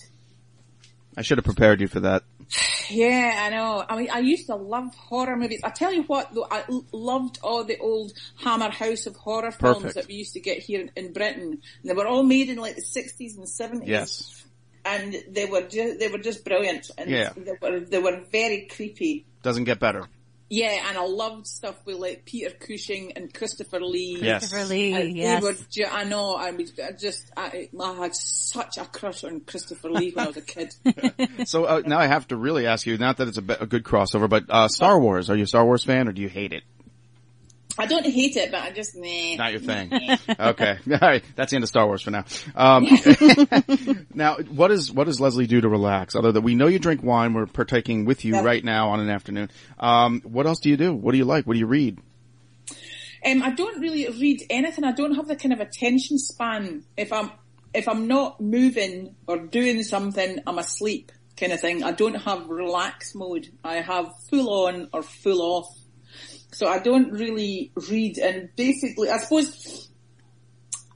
I 1.18 1.22
should 1.22 1.38
have 1.38 1.46
prepared 1.46 1.82
you 1.82 1.88
for 1.88 2.02
that. 2.02 2.24
Yeah, 2.90 3.40
I 3.46 3.50
know. 3.50 3.84
I 3.90 3.98
mean, 3.98 4.10
I 4.12 4.20
used 4.20 4.48
to 4.48 4.56
love 4.56 4.94
horror 4.96 5.38
movies. 5.38 5.62
I 5.64 5.70
tell 5.70 5.92
you 5.94 6.04
what, 6.04 6.34
though, 6.34 6.46
I 6.52 6.64
l- 6.70 6.86
loved 6.92 7.40
all 7.42 7.64
the 7.64 7.78
old 7.78 8.12
Hammer 8.44 8.70
House 8.70 9.06
of 9.08 9.16
Horror 9.16 9.52
films 9.52 9.78
Perfect. 9.78 9.96
that 9.96 10.08
we 10.08 10.16
used 10.16 10.34
to 10.34 10.42
get 10.42 10.60
here 10.60 10.82
in, 10.82 10.92
in 10.96 11.14
Britain. 11.14 11.60
And 11.82 11.90
they 11.90 11.94
were 11.94 12.06
all 12.06 12.24
made 12.24 12.50
in 12.50 12.58
like 12.58 12.76
the 12.76 12.82
sixties 12.82 13.38
and 13.38 13.48
seventies. 13.48 13.88
Yes. 13.90 14.46
and 14.86 15.16
they 15.30 15.46
were 15.46 15.62
just 15.62 16.00
they 16.00 16.10
were 16.10 16.18
just 16.20 16.44
brilliant. 16.44 16.92
And 16.98 17.10
Yeah. 17.10 17.32
they 17.38 17.54
were 17.62 17.80
they 17.80 18.00
were 18.00 18.22
very 18.32 18.68
creepy. 18.70 19.26
Doesn't 19.42 19.64
get 19.64 19.80
better. 19.80 20.08
Yeah, 20.50 20.88
and 20.88 20.98
I 20.98 21.06
loved 21.06 21.48
stuff 21.48 21.76
with 21.86 21.98
like 21.98 22.26
Peter 22.26 22.52
Cushing 22.52 23.14
and 23.16 23.34
Christopher 23.34 23.80
Lee. 23.80 24.20
Yes. 24.22 24.42
Christopher 24.52 24.66
Lee, 24.74 24.94
And 24.94 25.18
yes. 25.18 25.42
They 25.42 25.48
were 25.48 25.56
ju- 25.70 25.86
I 25.92 26.04
know, 26.04 26.36
I 26.36 26.52
was 26.52 26.72
I 26.80 26.92
just, 26.92 27.32
I, 27.36 27.70
I 27.82 27.94
had 27.96 28.14
such 28.16 28.78
a 28.78 28.86
crush 28.86 29.24
on 29.24 29.40
Christopher 29.42 29.90
Lee 29.90 30.12
when 30.12 30.26
I 30.26 30.28
was 30.28 30.38
a 30.38 30.42
kid. 30.42 30.76
So 31.48 31.66
uh, 31.66 31.82
now 31.86 32.00
I 32.00 32.08
have 32.08 32.28
to 32.28 32.38
really 32.38 32.68
ask 32.68 32.86
you, 32.86 32.98
not 32.98 33.18
that 33.18 33.28
it's 33.28 33.38
a, 33.38 33.42
be- 33.42 33.56
a 33.60 33.66
good 33.66 33.84
crossover, 33.84 34.30
but 34.30 34.44
uh, 34.50 34.68
Star 34.68 35.00
Wars. 35.00 35.30
Are 35.30 35.36
you 35.36 35.44
a 35.44 35.48
Star 35.48 35.66
Wars 35.66 35.84
fan 35.84 36.08
or 36.08 36.12
do 36.12 36.22
you 36.22 36.30
hate 36.30 36.54
it? 36.54 36.64
I 37.78 37.88
don't 37.88 38.06
hate 38.06 38.36
it, 38.38 38.52
but 38.52 38.62
I 38.62 38.72
just 38.72 38.96
nah. 38.96 39.36
Not 39.38 39.52
your 39.52 39.62
thing. 39.62 39.92
okay. 40.40 40.78
All 40.92 40.98
right. 41.02 41.24
That's 41.36 41.50
the 41.52 41.56
end 41.56 41.64
of 41.64 41.70
Star 41.70 41.88
Wars 41.88 42.04
for 42.04 42.12
now. 42.12 42.26
Um, 42.56 42.88
now, 44.14 44.36
what 44.38 44.72
is 44.72 44.92
what 44.92 45.06
does 45.06 45.20
Lesley 45.20 45.48
do 45.48 45.60
to 45.62 45.70
relax? 45.70 46.16
Other 46.16 46.32
than 46.32 46.44
we 46.44 46.54
know 46.56 46.68
you 46.68 46.78
drink 46.80 47.02
wine, 47.04 47.34
we're 47.34 47.48
partaking 47.48 48.06
with 48.06 48.26
you 48.26 48.34
Yeah. 48.36 48.44
right 48.44 48.64
now 48.64 48.90
on 48.90 49.00
an 49.00 49.10
afternoon. 49.10 49.50
Um, 49.80 50.22
what 50.22 50.46
else 50.46 50.60
do 50.60 50.70
you 50.70 50.78
do? 50.78 50.94
What 50.94 51.14
do 51.14 51.18
you 51.18 51.26
like? 51.26 51.48
What 51.48 51.54
do 51.54 51.60
you 51.60 51.66
read? 51.66 52.00
Um, 53.26 53.42
I 53.42 53.52
don't 53.52 53.80
really 53.80 54.08
read 54.08 54.42
anything. 54.50 54.84
I 54.84 54.92
don't 54.92 55.16
have 55.16 55.28
the 55.28 55.36
kind 55.36 55.54
of 55.54 55.60
attention 55.60 56.18
span. 56.20 56.84
If 56.98 57.12
I'm 57.12 57.32
if 57.74 57.88
I'm 57.88 58.08
not 58.08 58.40
moving 58.40 59.16
or 59.28 59.38
doing 59.40 59.82
something, 59.84 60.40
I'm 60.46 60.60
asleep 60.60 61.12
kind 61.38 61.52
of 61.52 61.60
thing. 61.60 61.84
I 61.84 61.92
don't 61.92 62.16
have 62.16 62.48
relax 62.50 63.16
mode. 63.16 63.48
I 63.64 63.76
have 63.76 64.12
full 64.30 64.68
on 64.68 64.90
or 64.94 65.02
full 65.02 65.42
off. 65.42 65.66
So 66.54 66.68
I 66.68 66.80
don't 66.80 67.12
really 67.12 67.72
read 67.90 68.18
and 68.18 68.50
basically, 68.56 69.10
I 69.10 69.18
suppose 69.18 69.90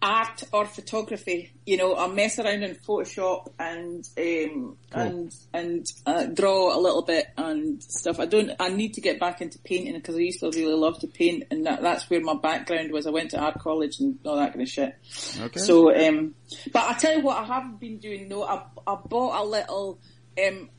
art 0.01 0.43
or 0.53 0.65
photography, 0.65 1.51
you 1.65 1.75
know, 1.75 1.95
I 1.95 2.07
mess 2.07 2.37
around 2.37 2.63
in 2.63 2.75
Photoshop 2.75 3.47
and, 3.57 4.07
um, 4.17 4.77
and, 4.91 5.31
and, 5.53 5.85
uh, 6.05 6.25
draw 6.27 6.77
a 6.77 6.79
little 6.79 7.01
bit 7.01 7.25
and 7.35 7.81
stuff. 7.81 8.19
I 8.19 8.25
don't, 8.27 8.51
I 8.59 8.69
need 8.69 8.93
to 8.93 9.01
get 9.01 9.19
back 9.19 9.41
into 9.41 9.57
painting 9.59 9.93
because 9.93 10.15
I 10.15 10.19
used 10.19 10.39
to 10.41 10.51
really 10.51 10.75
love 10.75 10.99
to 10.99 11.07
paint 11.07 11.45
and 11.49 11.65
that, 11.65 11.81
that's 11.81 12.09
where 12.09 12.21
my 12.21 12.35
background 12.35 12.91
was. 12.91 13.07
I 13.07 13.09
went 13.09 13.31
to 13.31 13.39
art 13.39 13.59
college 13.59 13.99
and 13.99 14.19
all 14.25 14.35
that 14.35 14.53
kind 14.53 14.61
of 14.61 14.69
shit. 14.69 14.95
Okay. 15.39 15.59
So, 15.59 15.95
um, 15.95 16.35
but 16.71 16.83
I 16.83 16.93
tell 16.93 17.17
you 17.17 17.23
what 17.23 17.37
I 17.37 17.45
have 17.45 17.79
been 17.79 17.97
doing 17.97 18.29
though, 18.29 18.43
I, 18.43 18.65
I 18.85 18.97
bought 19.03 19.41
a 19.41 19.45
little, 19.45 19.99
um, 20.45 20.69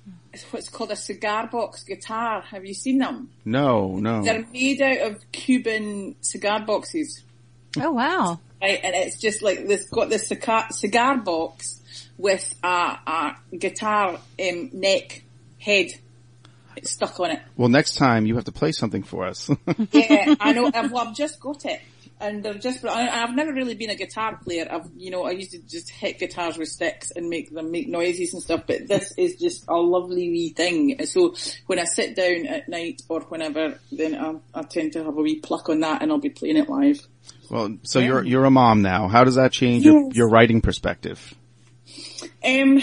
what's 0.51 0.69
called 0.69 0.91
a 0.91 0.97
cigar 0.97 1.47
box 1.49 1.85
guitar. 1.85 2.43
Have 2.43 2.65
you 2.65 2.75
seen 2.75 2.99
them? 2.99 3.31
no, 3.45 3.97
no. 3.97 4.23
They're 4.23 4.47
made 4.53 4.81
out 4.83 5.13
of 5.13 5.33
Cuban 5.33 6.17
cigar 6.21 6.65
boxes. 6.65 7.23
Oh 7.79 7.93
wow. 7.93 8.41
Right, 8.61 8.81
and 8.83 8.95
it's 8.95 9.21
just 9.21 9.43
like 9.43 9.67
this 9.69 9.89
got 9.89 10.11
this 10.11 10.29
cigar, 10.29 10.67
cigar 10.71 11.19
box 11.19 11.81
with 12.17 12.55
a, 12.63 12.67
a 12.67 13.37
guitar 13.57 14.19
um, 14.41 14.71
neck 14.73 15.23
head 15.59 15.93
stuck 16.83 17.19
on 17.21 17.31
it. 17.31 17.43
Well, 17.57 17.69
next 17.69 17.97
time 17.97 18.27
you 18.27 18.35
have 18.37 18.45
to 18.45 18.53
play 18.53 18.73
something 18.73 19.03
for 19.03 19.27
us. 19.27 19.51
Yeah, 19.93 20.35
I 20.41 20.53
know. 20.53 20.71
I've, 20.73 20.91
well, 20.93 21.09
I've 21.09 21.17
just 21.17 21.41
got 21.41 21.65
it, 21.65 21.81
and 22.21 22.43
they're 22.43 22.55
just. 22.55 22.85
I, 22.85 23.23
I've 23.23 23.35
never 23.35 23.53
really 23.53 23.75
been 23.75 23.91
a 23.91 23.95
guitar 23.95 24.37
player. 24.37 24.67
I've, 24.71 24.89
you 24.97 25.11
know, 25.11 25.25
I 25.25 25.33
used 25.33 25.53
to 25.53 25.59
just 25.61 25.91
hit 25.91 26.19
guitars 26.19 26.57
with 26.59 26.69
sticks 26.69 27.11
and 27.11 27.29
make 27.29 27.53
them 27.53 27.71
make 27.71 27.89
noises 27.89 28.35
and 28.35 28.43
stuff. 28.43 28.65
But 28.67 28.89
this 28.89 29.13
is 29.17 29.37
just 29.37 29.65
a 29.69 29.77
lovely 29.77 30.29
wee 30.31 30.51
thing. 30.51 31.05
So 31.07 31.35
when 31.67 31.79
I 31.79 31.85
sit 31.85 32.17
down 32.17 32.47
at 32.47 32.69
night 32.69 33.03
or 33.09 33.21
whenever, 33.23 33.79
then 33.93 34.15
I, 34.15 34.37
I 34.59 34.63
tend 34.63 34.93
to 34.95 35.05
have 35.05 35.17
a 35.17 35.23
wee 35.23 35.41
pluck 35.41 35.69
on 35.69 35.81
that, 35.81 36.03
and 36.03 36.11
I'll 36.11 36.19
be 36.19 36.31
playing 36.31 36.57
it 36.57 36.69
live. 36.69 37.07
well, 37.51 37.77
so 37.83 37.99
you're 37.99 38.25
you're 38.25 38.45
a 38.45 38.51
mom 38.51 38.83
now. 38.83 39.09
How 39.09 39.25
does 39.25 39.37
that 39.37 39.53
change 39.53 39.85
your, 39.85 40.11
your 40.13 40.29
writing 40.29 40.61
perspective? 40.61 41.35
Um, 42.45 42.81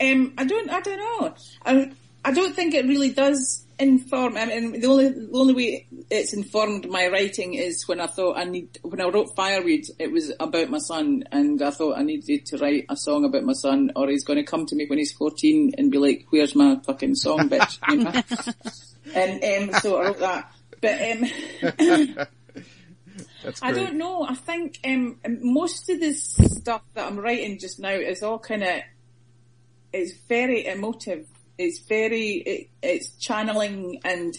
um, 0.00 0.32
I 0.38 0.44
don't, 0.44 0.70
I 0.70 0.80
don't 0.80 0.98
know. 0.98 1.34
I, 1.64 1.92
I 2.24 2.32
don't 2.32 2.54
think 2.54 2.74
it 2.74 2.86
really 2.86 3.10
does 3.10 3.64
inform. 3.80 4.36
I 4.36 4.46
mean, 4.46 4.80
the 4.80 4.86
only, 4.86 5.08
the 5.08 5.30
only 5.32 5.54
way 5.54 5.86
it's 6.10 6.32
informed 6.32 6.88
my 6.88 7.08
writing 7.08 7.54
is 7.54 7.86
when 7.88 8.00
I 8.00 8.06
thought 8.06 8.36
I 8.36 8.44
need, 8.44 8.78
when 8.82 9.00
I 9.00 9.08
wrote 9.08 9.34
Fireweed, 9.34 9.86
it 9.98 10.12
was 10.12 10.32
about 10.38 10.70
my 10.70 10.78
son, 10.78 11.24
and 11.32 11.60
I 11.62 11.70
thought 11.70 11.98
I 11.98 12.02
needed 12.02 12.46
to 12.46 12.58
write 12.58 12.86
a 12.88 12.96
song 12.96 13.24
about 13.24 13.44
my 13.44 13.52
son, 13.52 13.92
or 13.96 14.08
he's 14.08 14.24
going 14.24 14.38
to 14.38 14.44
come 14.44 14.66
to 14.66 14.76
me 14.76 14.86
when 14.86 14.98
he's 14.98 15.12
14 15.12 15.72
and 15.78 15.90
be 15.90 15.98
like, 15.98 16.26
"Where's 16.30 16.54
my 16.54 16.78
fucking 16.84 17.14
song, 17.14 17.48
bitch?" 17.48 17.78
You 17.88 18.04
know? 18.04 18.12
and 19.14 19.72
um, 19.72 19.80
so 19.80 19.96
I 19.96 20.04
wrote 20.04 20.18
that. 20.18 20.52
But 20.80 21.00
um, 21.02 22.26
I 23.62 23.72
don't 23.72 23.96
know. 23.96 24.24
I 24.24 24.34
think 24.34 24.78
um, 24.84 25.18
most 25.24 25.88
of 25.88 26.00
this 26.00 26.34
stuff 26.34 26.82
that 26.94 27.06
I'm 27.06 27.18
writing 27.18 27.58
just 27.58 27.80
now 27.80 27.90
is 27.90 28.22
all 28.22 28.38
kind 28.38 28.62
of, 28.62 28.80
it's 29.92 30.12
very 30.28 30.66
emotive. 30.66 31.26
It's 31.60 31.80
very, 31.80 32.30
it, 32.36 32.70
it's 32.82 33.16
channeling 33.16 34.00
and 34.04 34.34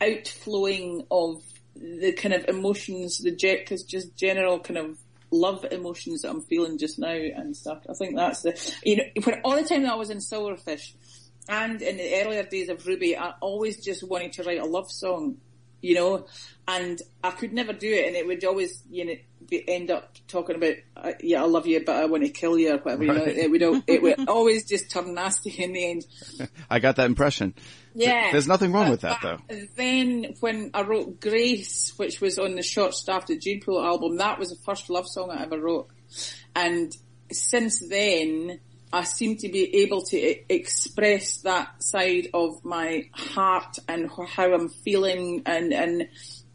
outflowing 0.00 1.06
of 1.10 1.42
the 1.74 2.12
kind 2.12 2.34
of 2.34 2.44
emotions, 2.48 3.18
the 3.18 3.32
jet, 3.32 3.70
just 3.88 4.16
general 4.16 4.60
kind 4.60 4.78
of 4.78 4.98
love 5.30 5.64
emotions 5.70 6.22
that 6.22 6.30
I'm 6.30 6.42
feeling 6.42 6.78
just 6.78 6.98
now 6.98 7.08
and 7.08 7.56
stuff. 7.56 7.84
I 7.88 7.94
think 7.94 8.16
that's 8.16 8.42
the, 8.42 8.74
you 8.84 8.96
know, 8.96 9.04
when 9.24 9.40
all 9.44 9.56
the 9.56 9.68
time 9.68 9.82
that 9.82 9.92
I 9.92 9.96
was 9.96 10.10
in 10.10 10.18
Silverfish 10.18 10.92
and 11.48 11.80
in 11.82 11.96
the 11.96 12.22
earlier 12.22 12.44
days 12.44 12.68
of 12.68 12.86
Ruby, 12.86 13.16
I 13.16 13.34
always 13.40 13.82
just 13.84 14.08
wanted 14.08 14.34
to 14.34 14.44
write 14.44 14.60
a 14.60 14.66
love 14.66 14.90
song 14.90 15.38
you 15.82 15.96
know, 15.96 16.26
and 16.68 17.02
I 17.22 17.32
could 17.32 17.52
never 17.52 17.72
do 17.72 17.92
it, 17.92 18.06
and 18.06 18.16
it 18.16 18.26
would 18.26 18.44
always, 18.44 18.82
you 18.88 19.04
know, 19.04 19.14
be, 19.52 19.68
end 19.68 19.90
up 19.90 20.14
talking 20.28 20.56
about, 20.56 20.74
uh, 20.96 21.12
yeah, 21.20 21.42
I 21.42 21.46
love 21.46 21.66
you, 21.66 21.82
but 21.84 21.96
I 21.96 22.06
want 22.06 22.22
to 22.24 22.28
kill 22.30 22.58
you, 22.58 22.74
or 22.74 22.78
whatever. 22.78 23.04
You 23.04 23.12
know, 23.12 23.24
Right. 23.24 23.36
it 23.36 23.50
would, 23.50 23.62
al- 23.62 23.82
it 23.86 24.02
would 24.02 24.28
always 24.28 24.68
just 24.68 24.90
turn 24.90 25.14
nasty 25.14 25.50
in 25.50 25.72
the 25.72 25.90
end. 25.90 26.04
I 26.70 26.78
got 26.78 26.96
that 26.96 27.06
impression. 27.06 27.54
Yeah, 27.94 28.32
There's 28.32 28.48
nothing 28.48 28.72
wrong 28.72 28.86
But- 28.86 28.90
with 28.92 29.00
that, 29.02 29.18
though. 29.22 29.38
Then 29.76 30.34
when 30.40 30.70
I 30.74 30.82
wrote 30.82 31.20
Grace, 31.20 31.92
which 31.96 32.20
was 32.20 32.38
on 32.38 32.54
the 32.56 32.62
short 32.62 32.94
staffed 32.94 33.30
Gene 33.40 33.60
Pool 33.60 33.82
album, 33.84 34.16
that 34.16 34.38
was 34.38 34.50
the 34.50 34.56
first 34.64 34.88
love 34.90 35.06
song 35.08 35.30
I 35.30 35.42
ever 35.42 35.60
wrote, 35.60 35.88
and 36.56 36.92
since 37.30 37.82
then. 37.88 38.60
I 38.94 39.04
seem 39.04 39.38
to 39.38 39.48
be 39.48 39.84
able 39.84 40.02
to 40.10 40.18
e- 40.18 40.44
express 40.50 41.38
that 41.44 41.82
side 41.82 42.28
of 42.34 42.62
my 42.62 43.08
heart 43.14 43.78
and 43.88 44.10
how 44.28 44.52
I'm 44.52 44.68
feeling 44.68 45.44
and, 45.46 45.72
and, 45.72 46.08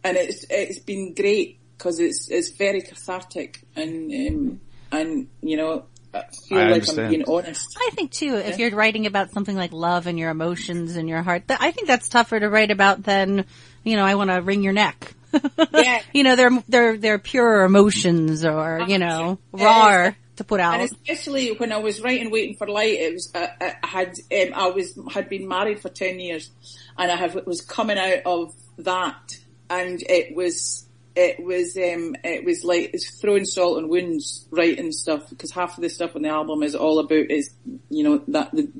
and 0.04 0.18
it's, 0.18 0.46
it's 0.48 0.78
been 0.78 1.16
great 1.16 1.60
because 1.78 2.00
it's, 2.00 2.30
it's 2.30 2.50
very 2.50 2.82
cathartic 2.82 3.62
and, 3.76 4.12
um, 4.12 4.62
and, 4.92 5.28
you 5.42 5.58
know, 5.58 5.86
I 6.14 6.24
feel 6.48 6.58
I 6.58 6.64
like 6.64 6.74
understand. 6.74 7.00
I'm 7.02 7.10
being 7.12 7.26
honest. 7.28 7.68
I 7.78 7.90
think 7.94 8.12
too, 8.12 8.36
if 8.36 8.58
you're 8.58 8.72
writing 8.72 9.06
about 9.06 9.32
something 9.32 9.56
like 9.56 9.74
love 9.74 10.08
and 10.08 10.18
your 10.18 10.32
emotions 10.32 10.96
and 10.96 11.08
your 11.08 11.22
heart, 11.22 11.48
that, 11.48 11.62
I 11.62 11.72
think 11.72 11.88
that's 11.88 12.10
tougher 12.10 12.40
to 12.40 12.50
write 12.50 12.72
about 12.72 13.04
than, 13.04 13.46
you 13.84 13.96
know, 13.96 14.04
I 14.04 14.16
want 14.16 14.30
to 14.30 14.42
wring 14.42 14.64
your 14.64 14.74
neck. 14.74 15.14
Yeah. 15.74 16.02
you 16.14 16.24
know, 16.24 16.36
they're, 16.36 16.64
they're, 16.68 16.98
they're 16.98 17.20
pure 17.20 17.64
emotions 17.64 18.44
or, 18.44 18.86
you 18.88 18.98
know, 18.98 19.38
raw 19.52 20.12
to 20.38 20.44
put 20.44 20.60
out. 20.60 20.76
And 20.76 20.84
especially 20.84 21.52
when 21.56 21.72
I 21.72 21.78
was 21.78 22.02
writing 22.02 22.32
Waiting 22.32 22.56
for 22.56 22.68
Light, 22.68 22.94
it 22.94 23.14
was 23.14 23.32
uh, 23.36 23.48
I 23.60 23.76
had 23.84 24.10
um, 24.10 24.54
I 24.56 24.68
was 24.70 24.98
had 25.12 25.30
been 25.30 25.48
married 25.48 25.82
for 25.82 25.90
ten 25.90 26.20
years, 26.20 26.50
and 26.98 27.12
I 27.12 27.16
have 27.16 27.36
was 27.46 27.62
coming 27.62 27.98
out 27.98 28.22
of 28.26 28.54
that, 28.80 29.38
and 29.70 30.02
it 30.02 30.36
was 30.36 30.87
it 31.18 31.44
was 31.44 31.76
um 31.76 32.16
it 32.24 32.46
was 32.46 32.64
like 32.64 32.92
it's 32.94 33.20
throwing 33.20 33.44
salt 33.44 33.78
on 33.78 33.90
wounds 33.90 34.48
writing 34.52 34.92
stuff 34.92 35.28
because 35.30 35.52
half 35.52 35.76
of 35.78 35.82
the 35.82 35.90
stuff 35.90 36.16
on 36.16 36.22
the 36.22 36.30
album 36.30 36.62
is 36.62 36.76
all 36.76 37.00
about 37.00 37.32
is 37.32 37.50
you 37.90 38.04
know 38.04 38.22
that 38.28 38.52
the 38.52 38.72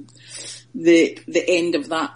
the 0.76 1.18
the 1.28 1.44
end 1.50 1.74
of 1.74 1.90
that 1.90 2.14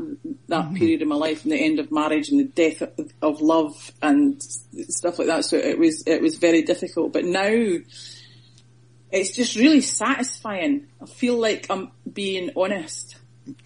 that 0.47 0.73
period 0.75 1.01
of 1.01 1.07
my 1.07 1.15
life 1.15 1.43
and 1.43 1.51
the 1.51 1.57
end 1.57 1.79
of 1.79 1.91
marriage 1.91 2.29
and 2.29 2.39
the 2.39 2.43
death 2.43 2.81
of, 2.83 3.11
of 3.21 3.41
love 3.41 3.91
and 4.01 4.41
stuff 4.43 5.17
like 5.17 5.27
that. 5.27 5.43
So 5.45 5.57
it 5.57 5.79
was 5.79 6.03
it 6.05 6.21
was 6.21 6.35
very 6.37 6.61
difficult, 6.61 7.13
but 7.13 7.25
now 7.25 7.49
it's 9.11 9.35
just 9.35 9.55
really 9.55 9.81
satisfying. 9.81 10.87
I 11.01 11.05
feel 11.05 11.37
like 11.39 11.65
I'm 11.69 11.91
being 12.11 12.51
honest. 12.55 13.17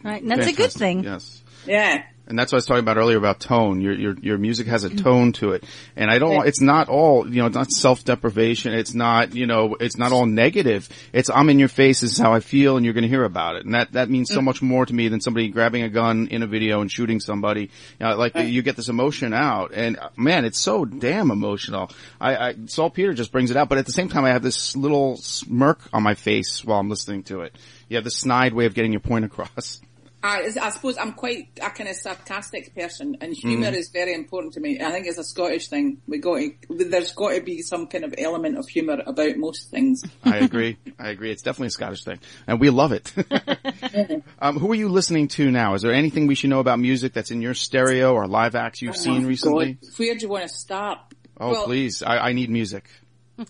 right? 0.04 0.22
And 0.22 0.32
that's 0.32 0.48
a 0.48 0.54
good 0.54 0.72
thing. 0.72 1.04
Yes. 1.04 1.42
Yeah. 1.68 2.04
And 2.28 2.40
that's 2.40 2.52
what 2.52 2.58
I 2.58 2.60
was 2.60 2.66
talking 2.66 2.80
about 2.80 2.98
earlier 2.98 3.18
about 3.18 3.40
tone. 3.40 3.82
Your 3.82 3.94
your 3.94 4.16
your 4.20 4.38
music 4.38 4.68
has 4.68 4.84
a 4.84 4.90
tone 4.90 5.32
to 5.34 5.52
it, 5.52 5.64
and 5.96 6.10
I 6.10 6.18
don't. 6.18 6.48
It's 6.48 6.62
not 6.62 6.90
all 6.90 7.28
you 7.28 7.42
know. 7.42 7.48
It's 7.48 7.56
not 7.56 7.72
self 7.72 8.04
deprivation. 8.04 8.74
It's 8.74 8.94
not 8.96 9.36
you 9.36 9.46
know. 9.46 9.76
It's 9.80 9.98
not 9.98 10.12
all 10.12 10.26
negative. 10.26 10.90
It's 11.14 11.30
I'm 11.30 11.50
in 11.50 11.60
your 11.60 11.68
face. 11.68 12.02
This 12.02 12.14
is 12.14 12.18
how 12.18 12.34
I 12.34 12.40
feel, 12.40 12.78
and 12.78 12.86
you're 12.86 12.96
going 12.96 13.04
to 13.04 13.10
hear 13.10 13.24
about 13.24 13.58
it. 13.58 13.66
And 13.66 13.76
that 13.76 13.92
that 13.92 14.10
means 14.10 14.30
so 14.32 14.40
mm. 14.40 14.46
much 14.46 14.62
more 14.62 14.86
to 14.86 14.94
me 14.94 15.08
than 15.08 15.22
somebody 15.22 15.50
grabbing 15.50 15.84
a 15.84 15.90
gun 15.90 16.28
in 16.30 16.42
a 16.42 16.48
video 16.48 16.82
and 16.82 16.92
shooting 16.92 17.20
somebody. 17.20 17.70
You 18.00 18.08
know, 18.08 18.16
like 18.16 18.36
you 18.36 18.64
get 18.64 18.76
this 18.76 18.90
emotion 18.90 19.34
out, 19.34 19.72
and 19.74 20.00
man, 20.18 20.46
it's 20.46 20.60
so 20.60 20.84
damn 20.84 21.30
emotional. 21.30 21.92
I, 22.20 22.36
I 22.36 22.56
Salt 22.66 22.96
Peter 22.96 23.14
just 23.14 23.32
brings 23.32 23.52
it 23.52 23.58
out, 23.58 23.70
but 23.70 23.78
at 23.78 23.86
the 23.86 23.92
same 23.92 24.10
time, 24.10 24.26
I 24.26 24.30
have 24.30 24.44
this 24.44 24.76
little 24.76 25.18
smirk 25.18 25.80
on 25.94 26.02
my 26.02 26.16
face 26.16 26.66
while 26.66 26.80
I'm 26.80 26.90
listening 26.90 27.24
to 27.24 27.42
it. 27.42 27.56
You 27.88 27.98
have 27.98 28.04
this 28.04 28.18
snide 28.18 28.54
way 28.54 28.66
of 28.66 28.74
getting 28.74 28.92
your 28.92 29.02
point 29.02 29.26
across. 29.26 29.80
I, 30.26 30.50
I 30.60 30.70
suppose 30.72 30.98
I'm 30.98 31.14
quite 31.14 31.50
a 31.62 31.70
kind 31.70 31.88
of 31.88 31.96
sarcastic 31.96 32.74
person 32.74 33.18
and 33.22 33.32
humour 33.34 33.70
is 33.70 33.90
very 33.90 34.14
important 34.14 34.54
to 34.54 34.60
me. 34.60 34.82
I 34.82 34.92
think 34.92 35.06
it's 35.06 35.20
a 35.20 35.24
Scottish 35.24 35.68
thing. 35.68 36.02
We 36.08 36.18
got 36.18 36.38
to, 36.40 36.52
there's 36.70 37.14
got 37.14 37.34
to 37.34 37.42
be 37.42 37.62
some 37.62 37.86
kind 37.86 38.04
of 38.04 38.16
element 38.18 38.58
of 38.58 38.68
humour 38.68 39.04
about 39.06 39.38
most 39.38 39.70
things. 39.70 40.04
I 40.24 40.38
agree. 40.38 40.78
I 40.98 41.10
agree. 41.10 41.32
It's 41.32 41.44
definitely 41.44 41.68
a 41.68 41.72
Scottish 41.72 42.04
thing, 42.04 42.20
and 42.48 42.60
we 42.60 42.72
love 42.72 42.92
it. 42.92 43.14
um, 44.40 44.58
who 44.58 44.72
are 44.72 44.76
you 44.76 44.90
listening 44.90 45.28
to 45.30 45.52
now? 45.52 45.76
Is 45.76 45.84
there 45.84 45.94
anything 45.94 46.26
we 46.26 46.36
should 46.36 46.50
know 46.50 46.60
about 46.60 46.80
music 46.80 47.14
that's 47.14 47.30
in 47.30 47.42
your 47.42 47.54
stereo 47.54 48.14
or 48.14 48.28
live 48.28 48.56
acts 48.56 48.82
you've 48.82 48.98
seen 48.98 49.26
Oh, 49.26 49.28
recently? 49.28 49.74
God. 49.74 49.90
Where 49.98 50.16
do 50.16 50.22
you 50.22 50.30
want 50.30 50.48
to 50.48 50.50
start? 50.50 51.00
Oh, 51.40 51.52
Well, 51.52 51.66
please! 51.66 52.02
I, 52.02 52.30
I 52.30 52.34
need 52.34 52.50
music. 52.50 52.90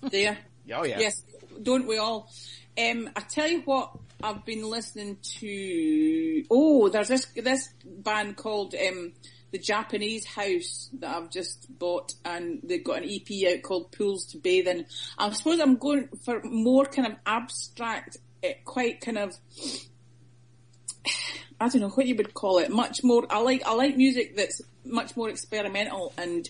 Do 0.10 0.18
you? 0.18 0.36
Oh 0.74 0.84
yeah. 0.84 1.00
Yes, 1.00 1.24
don't 1.62 1.88
we 1.88 1.98
all? 1.98 2.30
Um, 2.78 3.10
I 3.16 3.22
tell 3.22 3.48
you 3.48 3.62
what, 3.62 3.92
I've 4.26 4.44
been 4.44 4.68
listening 4.68 5.18
to. 5.40 6.44
Oh, 6.50 6.90
there's 6.90 7.10
this 7.10 7.28
this 7.36 7.70
band 7.86 8.38
called 8.38 8.74
um, 8.74 9.14
the 9.52 9.60
Japanese 9.60 10.26
house 10.26 10.90
that 11.00 11.16
I've 11.16 11.30
just 11.30 11.68
bought 11.78 12.14
and 12.26 12.60
they've 12.64 12.84
got 12.84 13.04
an 13.04 13.10
EP 13.10 13.54
out 13.54 13.62
called 13.62 13.92
Pools 13.92 14.26
to 14.32 14.38
Bathe 14.38 14.68
in. 14.68 14.86
I 15.18 15.30
suppose 15.30 15.60
I'm 15.60 15.78
going 15.78 16.10
for 16.26 16.42
more 16.44 16.86
kind 16.86 17.08
of 17.08 17.18
abstract, 17.26 18.18
eh, 18.44 18.56
quite 18.66 19.00
kind 19.00 19.18
of, 19.18 19.38
I 21.62 21.70
don't 21.70 21.82
know 21.82 21.90
what 21.90 22.08
you 22.08 22.16
would 22.16 22.34
call 22.34 22.58
it, 22.58 22.70
much 22.70 23.02
more, 23.02 23.26
I 23.30 23.40
like, 23.40 23.66
I 23.66 23.74
like 23.76 23.96
music 23.96 24.36
that's 24.36 24.62
much 24.84 25.16
more 25.16 25.30
experimental 25.30 26.14
and, 26.18 26.50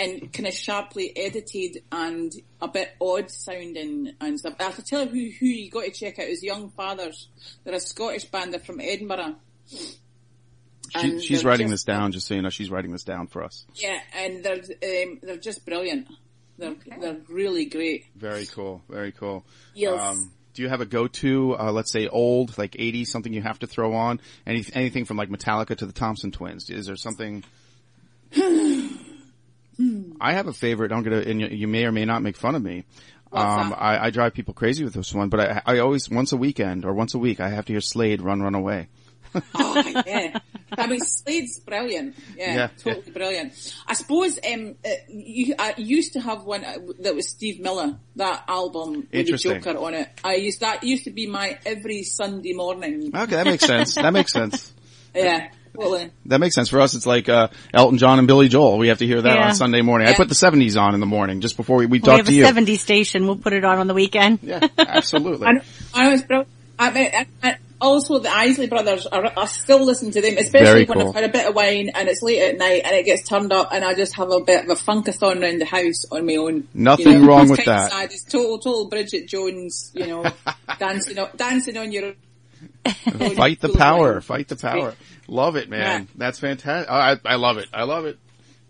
and 0.00 0.32
kind 0.32 0.46
of 0.46 0.54
sharply 0.54 1.12
edited 1.16 1.82
and 1.92 2.32
a 2.60 2.68
bit 2.68 2.90
odd 3.00 3.30
sounding 3.30 4.12
and 4.20 4.38
stuff. 4.38 4.54
I 4.58 4.64
have 4.64 4.76
to 4.76 4.82
tell 4.82 5.04
you 5.04 5.30
who, 5.30 5.36
who 5.38 5.46
you 5.46 5.70
got 5.70 5.84
to 5.84 5.90
check 5.90 6.18
out 6.18 6.26
is 6.26 6.42
Young 6.42 6.70
Fathers. 6.70 7.28
They're 7.64 7.74
a 7.74 7.80
Scottish 7.80 8.24
band, 8.24 8.52
they're 8.52 8.60
from 8.60 8.80
Edinburgh. 8.80 9.36
She, 9.66 11.20
she's 11.20 11.44
writing 11.44 11.68
just- 11.68 11.84
this 11.86 11.94
down, 11.94 12.12
just 12.12 12.26
so 12.26 12.34
you 12.34 12.42
know, 12.42 12.48
she's 12.48 12.70
writing 12.70 12.92
this 12.92 13.04
down 13.04 13.26
for 13.26 13.44
us. 13.44 13.64
Yeah, 13.74 14.00
and 14.14 14.42
they're 14.42 14.56
um, 15.04 15.18
they're 15.22 15.36
just 15.36 15.64
brilliant. 15.64 16.08
They're 16.58 16.74
they're 17.00 17.20
really 17.28 17.66
great. 17.66 18.06
Very 18.16 18.46
cool. 18.46 18.82
Very 18.88 19.12
cool. 19.12 19.44
Yes. 19.74 20.00
Um, 20.00 20.32
do 20.52 20.62
you 20.62 20.68
have 20.68 20.80
a 20.80 20.86
go-to, 20.86 21.56
uh, 21.56 21.70
let's 21.70 21.92
say 21.92 22.08
old, 22.08 22.58
like 22.58 22.72
80s, 22.72 23.06
something 23.06 23.32
you 23.32 23.40
have 23.40 23.60
to 23.60 23.68
throw 23.68 23.94
on? 23.94 24.20
Any, 24.44 24.64
anything 24.72 25.04
from 25.04 25.16
like 25.16 25.28
Metallica 25.28 25.76
to 25.76 25.86
the 25.86 25.92
Thompson 25.92 26.32
Twins? 26.32 26.70
Is 26.70 26.86
there 26.86 26.96
something? 26.96 27.44
I 30.20 30.32
have 30.34 30.46
a 30.46 30.52
favorite. 30.52 30.92
I'm 30.92 31.02
gonna, 31.02 31.18
and 31.20 31.40
you, 31.40 31.68
may 31.68 31.84
or 31.84 31.92
may 31.92 32.04
not 32.04 32.22
make 32.22 32.36
fun 32.36 32.54
of 32.54 32.62
me. 32.62 32.84
Um? 33.32 33.74
I, 33.76 34.06
I 34.06 34.10
drive 34.10 34.34
people 34.34 34.54
crazy 34.54 34.82
with 34.82 34.94
this 34.94 35.14
one, 35.14 35.28
but 35.28 35.40
I, 35.40 35.62
I 35.64 35.78
always, 35.78 36.10
once 36.10 36.32
a 36.32 36.36
weekend 36.36 36.84
or 36.84 36.92
once 36.92 37.14
a 37.14 37.18
week, 37.18 37.40
I 37.40 37.48
have 37.48 37.64
to 37.66 37.72
hear 37.72 37.80
Slade 37.80 38.20
run, 38.20 38.42
run 38.42 38.54
away. 38.54 38.88
Oh 39.54 40.02
yeah, 40.06 40.38
I 40.76 40.86
mean 40.86 41.00
Slade's 41.00 41.60
brilliant. 41.60 42.16
Yeah, 42.36 42.54
Yeah, 42.54 42.68
totally 42.78 43.12
brilliant. 43.12 43.74
I 43.86 43.94
suppose 43.94 44.38
um, 44.52 44.74
uh, 44.84 44.88
you, 45.08 45.54
I 45.58 45.74
used 45.76 46.14
to 46.14 46.20
have 46.20 46.44
one 46.44 46.64
uh, 46.64 46.78
that 47.00 47.14
was 47.14 47.28
Steve 47.28 47.60
Miller. 47.60 47.98
That 48.16 48.44
album 48.48 49.08
with 49.12 49.26
the 49.26 49.36
Joker 49.36 49.78
on 49.78 49.94
it. 49.94 50.08
I 50.24 50.34
used 50.34 50.60
that 50.60 50.82
used 50.82 51.04
to 51.04 51.10
be 51.10 51.26
my 51.26 51.58
every 51.64 52.02
Sunday 52.02 52.52
morning. 52.54 53.12
Okay, 53.14 53.36
that 53.36 53.46
makes 53.46 53.64
sense. 53.64 53.94
That 53.94 54.12
makes 54.12 54.32
sense. 54.32 54.72
Yeah, 55.12 55.50
totally. 55.74 56.10
That 56.26 56.38
makes 56.40 56.54
sense. 56.54 56.68
For 56.68 56.80
us, 56.80 56.94
it's 56.94 57.06
like, 57.06 57.28
uh, 57.28 57.48
Elton 57.72 57.98
John 57.98 58.18
and 58.18 58.26
Billy 58.28 58.48
Joel. 58.48 58.78
We 58.78 58.88
have 58.88 58.98
to 58.98 59.06
hear 59.06 59.22
that 59.22 59.36
Yeah. 59.36 59.48
on 59.48 59.54
Sunday 59.54 59.82
morning. 59.82 60.08
I 60.08 60.14
put 60.14 60.28
the 60.28 60.34
70s 60.34 60.76
on 60.80 60.94
in 60.94 61.00
the 61.00 61.06
morning 61.06 61.40
just 61.40 61.56
before 61.56 61.76
we, 61.78 61.86
we 61.86 61.92
We 61.98 62.00
talk 62.00 62.16
have 62.18 62.26
to 62.26 62.32
a 62.32 62.34
you. 62.34 62.44
70 62.44 62.76
station. 62.76 63.26
We'll 63.26 63.36
put 63.36 63.52
it 63.52 63.64
on 63.64 63.78
on 63.78 63.86
the 63.86 63.94
weekend. 63.94 64.40
Yeah, 64.42 64.66
absolutely. 64.78 65.46
I, 65.48 65.60
I 65.94 66.10
was. 66.12 66.22
I 66.30 66.46
I, 66.78 67.26
I, 67.42 67.56
also 67.78 68.18
the 68.18 68.30
Isley 68.30 68.66
brothers, 68.66 69.06
Are, 69.06 69.32
I 69.36 69.44
still 69.46 69.84
listen 69.84 70.10
to 70.12 70.20
them, 70.20 70.36
especially 70.38 70.64
Very 70.66 70.84
when 70.84 70.98
cool. 70.98 71.08
I've 71.08 71.14
had 71.14 71.24
a 71.24 71.28
bit 71.28 71.46
of 71.46 71.54
wine 71.54 71.90
and 71.94 72.08
it's 72.08 72.22
late 72.22 72.40
at 72.42 72.58
night 72.58 72.82
and 72.84 72.94
it 72.94 73.04
gets 73.04 73.26
turned 73.28 73.52
up 73.52 73.70
and 73.72 73.84
I 73.84 73.94
just 73.94 74.14
have 74.16 74.30
a 74.30 74.40
bit 74.40 74.64
of 74.64 74.70
a 74.70 74.74
funkathon 74.74 75.40
around 75.42 75.60
the 75.60 75.66
house 75.66 76.04
on 76.10 76.26
my 76.26 76.36
own. 76.36 76.68
Nothing 76.74 77.06
You 77.12 77.18
know, 77.20 77.26
wrong 77.26 77.42
it's 77.42 77.50
with 77.52 77.64
that. 77.66 77.90
Sad. 77.92 78.12
It's 78.12 78.24
total, 78.24 78.58
total 78.58 78.88
Bridget 78.88 79.28
Jones, 79.28 79.92
you 79.94 80.06
know, 80.06 80.24
dancing 80.78 81.18
on, 81.18 81.28
dancing 81.36 81.76
on 81.76 81.92
your 81.92 82.04
own. 82.06 82.14
Fight 83.36 83.60
the 83.60 83.70
power. 83.76 84.20
Fight 84.20 84.48
the 84.48 84.56
power. 84.56 84.94
Love 85.30 85.56
it, 85.56 85.68
man. 85.70 86.02
Yeah. 86.02 86.06
That's 86.16 86.38
fantastic. 86.40 86.90
I, 86.90 87.16
I 87.24 87.36
love 87.36 87.58
it. 87.58 87.68
I 87.72 87.84
love 87.84 88.04
it. 88.04 88.18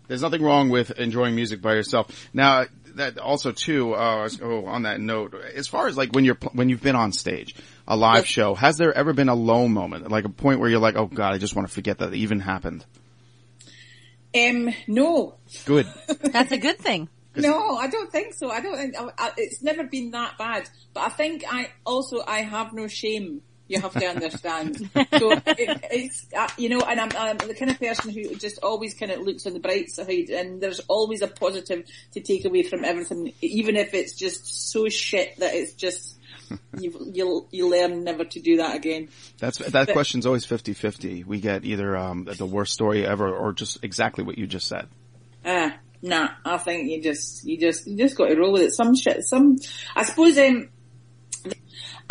There's 0.07 0.21
nothing 0.21 0.43
wrong 0.43 0.69
with 0.69 0.91
enjoying 0.91 1.35
music 1.35 1.61
by 1.61 1.73
yourself. 1.73 2.29
Now, 2.33 2.65
that 2.95 3.17
also 3.17 3.51
too, 3.51 3.93
uh, 3.93 4.29
oh, 4.41 4.65
on 4.65 4.83
that 4.83 4.99
note, 4.99 5.33
as 5.55 5.67
far 5.67 5.87
as 5.87 5.97
like 5.97 6.13
when 6.13 6.23
you're, 6.23 6.37
when 6.53 6.69
you've 6.69 6.83
been 6.83 6.95
on 6.95 7.13
stage, 7.13 7.55
a 7.87 7.95
live 7.95 8.25
Yeah. 8.25 8.27
show, 8.27 8.55
has 8.55 8.77
there 8.77 8.93
ever 8.93 9.13
been 9.13 9.29
a 9.29 9.35
low 9.35 9.67
moment? 9.67 10.11
Like 10.11 10.25
a 10.25 10.29
point 10.29 10.59
where 10.59 10.69
you're 10.69 10.79
like, 10.79 10.95
oh 10.95 11.07
god, 11.07 11.33
I 11.33 11.37
just 11.39 11.55
want 11.55 11.67
to 11.67 11.73
forget 11.73 11.97
that 11.97 12.13
it 12.13 12.17
even 12.17 12.39
happened? 12.39 12.85
Um, 14.35 14.69
no, 14.87 15.35
Good. 15.65 15.87
That's 16.23 16.51
a 16.51 16.57
good 16.57 16.77
thing. 16.77 17.09
No, 17.35 17.75
I 17.77 17.87
don't 17.87 18.11
think 18.11 18.33
so. 18.33 18.49
I 18.51 18.61
don't 18.61 18.75
think 18.77 18.95
I, 18.99 19.09
I, 19.17 19.31
it's 19.37 19.63
never 19.63 19.83
been 19.85 20.11
that 20.11 20.37
bad. 20.37 20.69
But 20.93 21.01
I 21.01 21.09
think 21.09 21.43
I 21.49 21.69
also 21.85 22.21
I 22.27 22.41
have 22.41 22.73
no 22.73 22.87
shame. 22.87 23.41
You 23.67 23.79
have 23.79 23.93
to 23.93 24.05
understand. 24.05 24.77
so 24.93 25.31
it, 25.31 25.85
it's 25.91 26.25
uh, 26.37 26.49
you 26.57 26.69
know, 26.69 26.81
and 26.81 26.99
I'm, 26.99 27.11
I'm 27.17 27.37
the 27.37 27.55
kind 27.55 27.71
of 27.71 27.79
person 27.79 28.11
who 28.11 28.35
just 28.35 28.59
always 28.61 28.93
kind 28.93 29.11
of 29.11 29.21
looks 29.21 29.45
on 29.45 29.53
the 29.53 29.59
bright 29.59 29.89
side, 29.89 30.29
and 30.29 30.61
there's 30.61 30.81
always 30.81 31.21
a 31.21 31.27
positive 31.27 31.85
to 32.13 32.19
take 32.19 32.45
away 32.45 32.63
from 32.63 32.83
everything, 32.83 33.33
even 33.41 33.77
if 33.77 33.93
it's 33.93 34.13
just 34.13 34.71
so 34.71 34.89
shit 34.89 35.37
that 35.39 35.53
it's 35.53 35.73
just 35.73 36.17
you 36.79 37.11
you'll 37.13 37.47
you 37.51 37.69
learn 37.69 38.03
never 38.03 38.25
to 38.25 38.39
do 38.39 38.57
that 38.57 38.75
again. 38.75 39.09
That's, 39.39 39.57
that 39.57 39.89
question's 39.89 40.25
always 40.25 40.45
50-50. 40.45 41.25
We 41.25 41.39
get 41.39 41.65
either, 41.65 41.95
um, 41.97 42.25
the 42.25 42.45
worst 42.45 42.73
story 42.73 43.05
ever 43.05 43.33
or 43.33 43.53
just 43.53 43.83
exactly 43.83 44.23
what 44.23 44.37
you 44.37 44.47
just 44.47 44.67
said. 44.67 44.87
Ah, 45.45 45.77
nah. 46.01 46.29
I 46.45 46.57
think 46.57 46.89
you 46.89 47.01
just, 47.01 47.45
you 47.45 47.57
just, 47.57 47.87
you 47.87 47.97
just 47.97 48.17
got 48.17 48.27
to 48.27 48.35
roll 48.35 48.51
with 48.51 48.61
it. 48.63 48.73
Some 48.73 48.95
shit, 48.95 49.23
some. 49.23 49.57
I 49.95 50.03
suppose 50.03 50.37
um, 50.37 50.69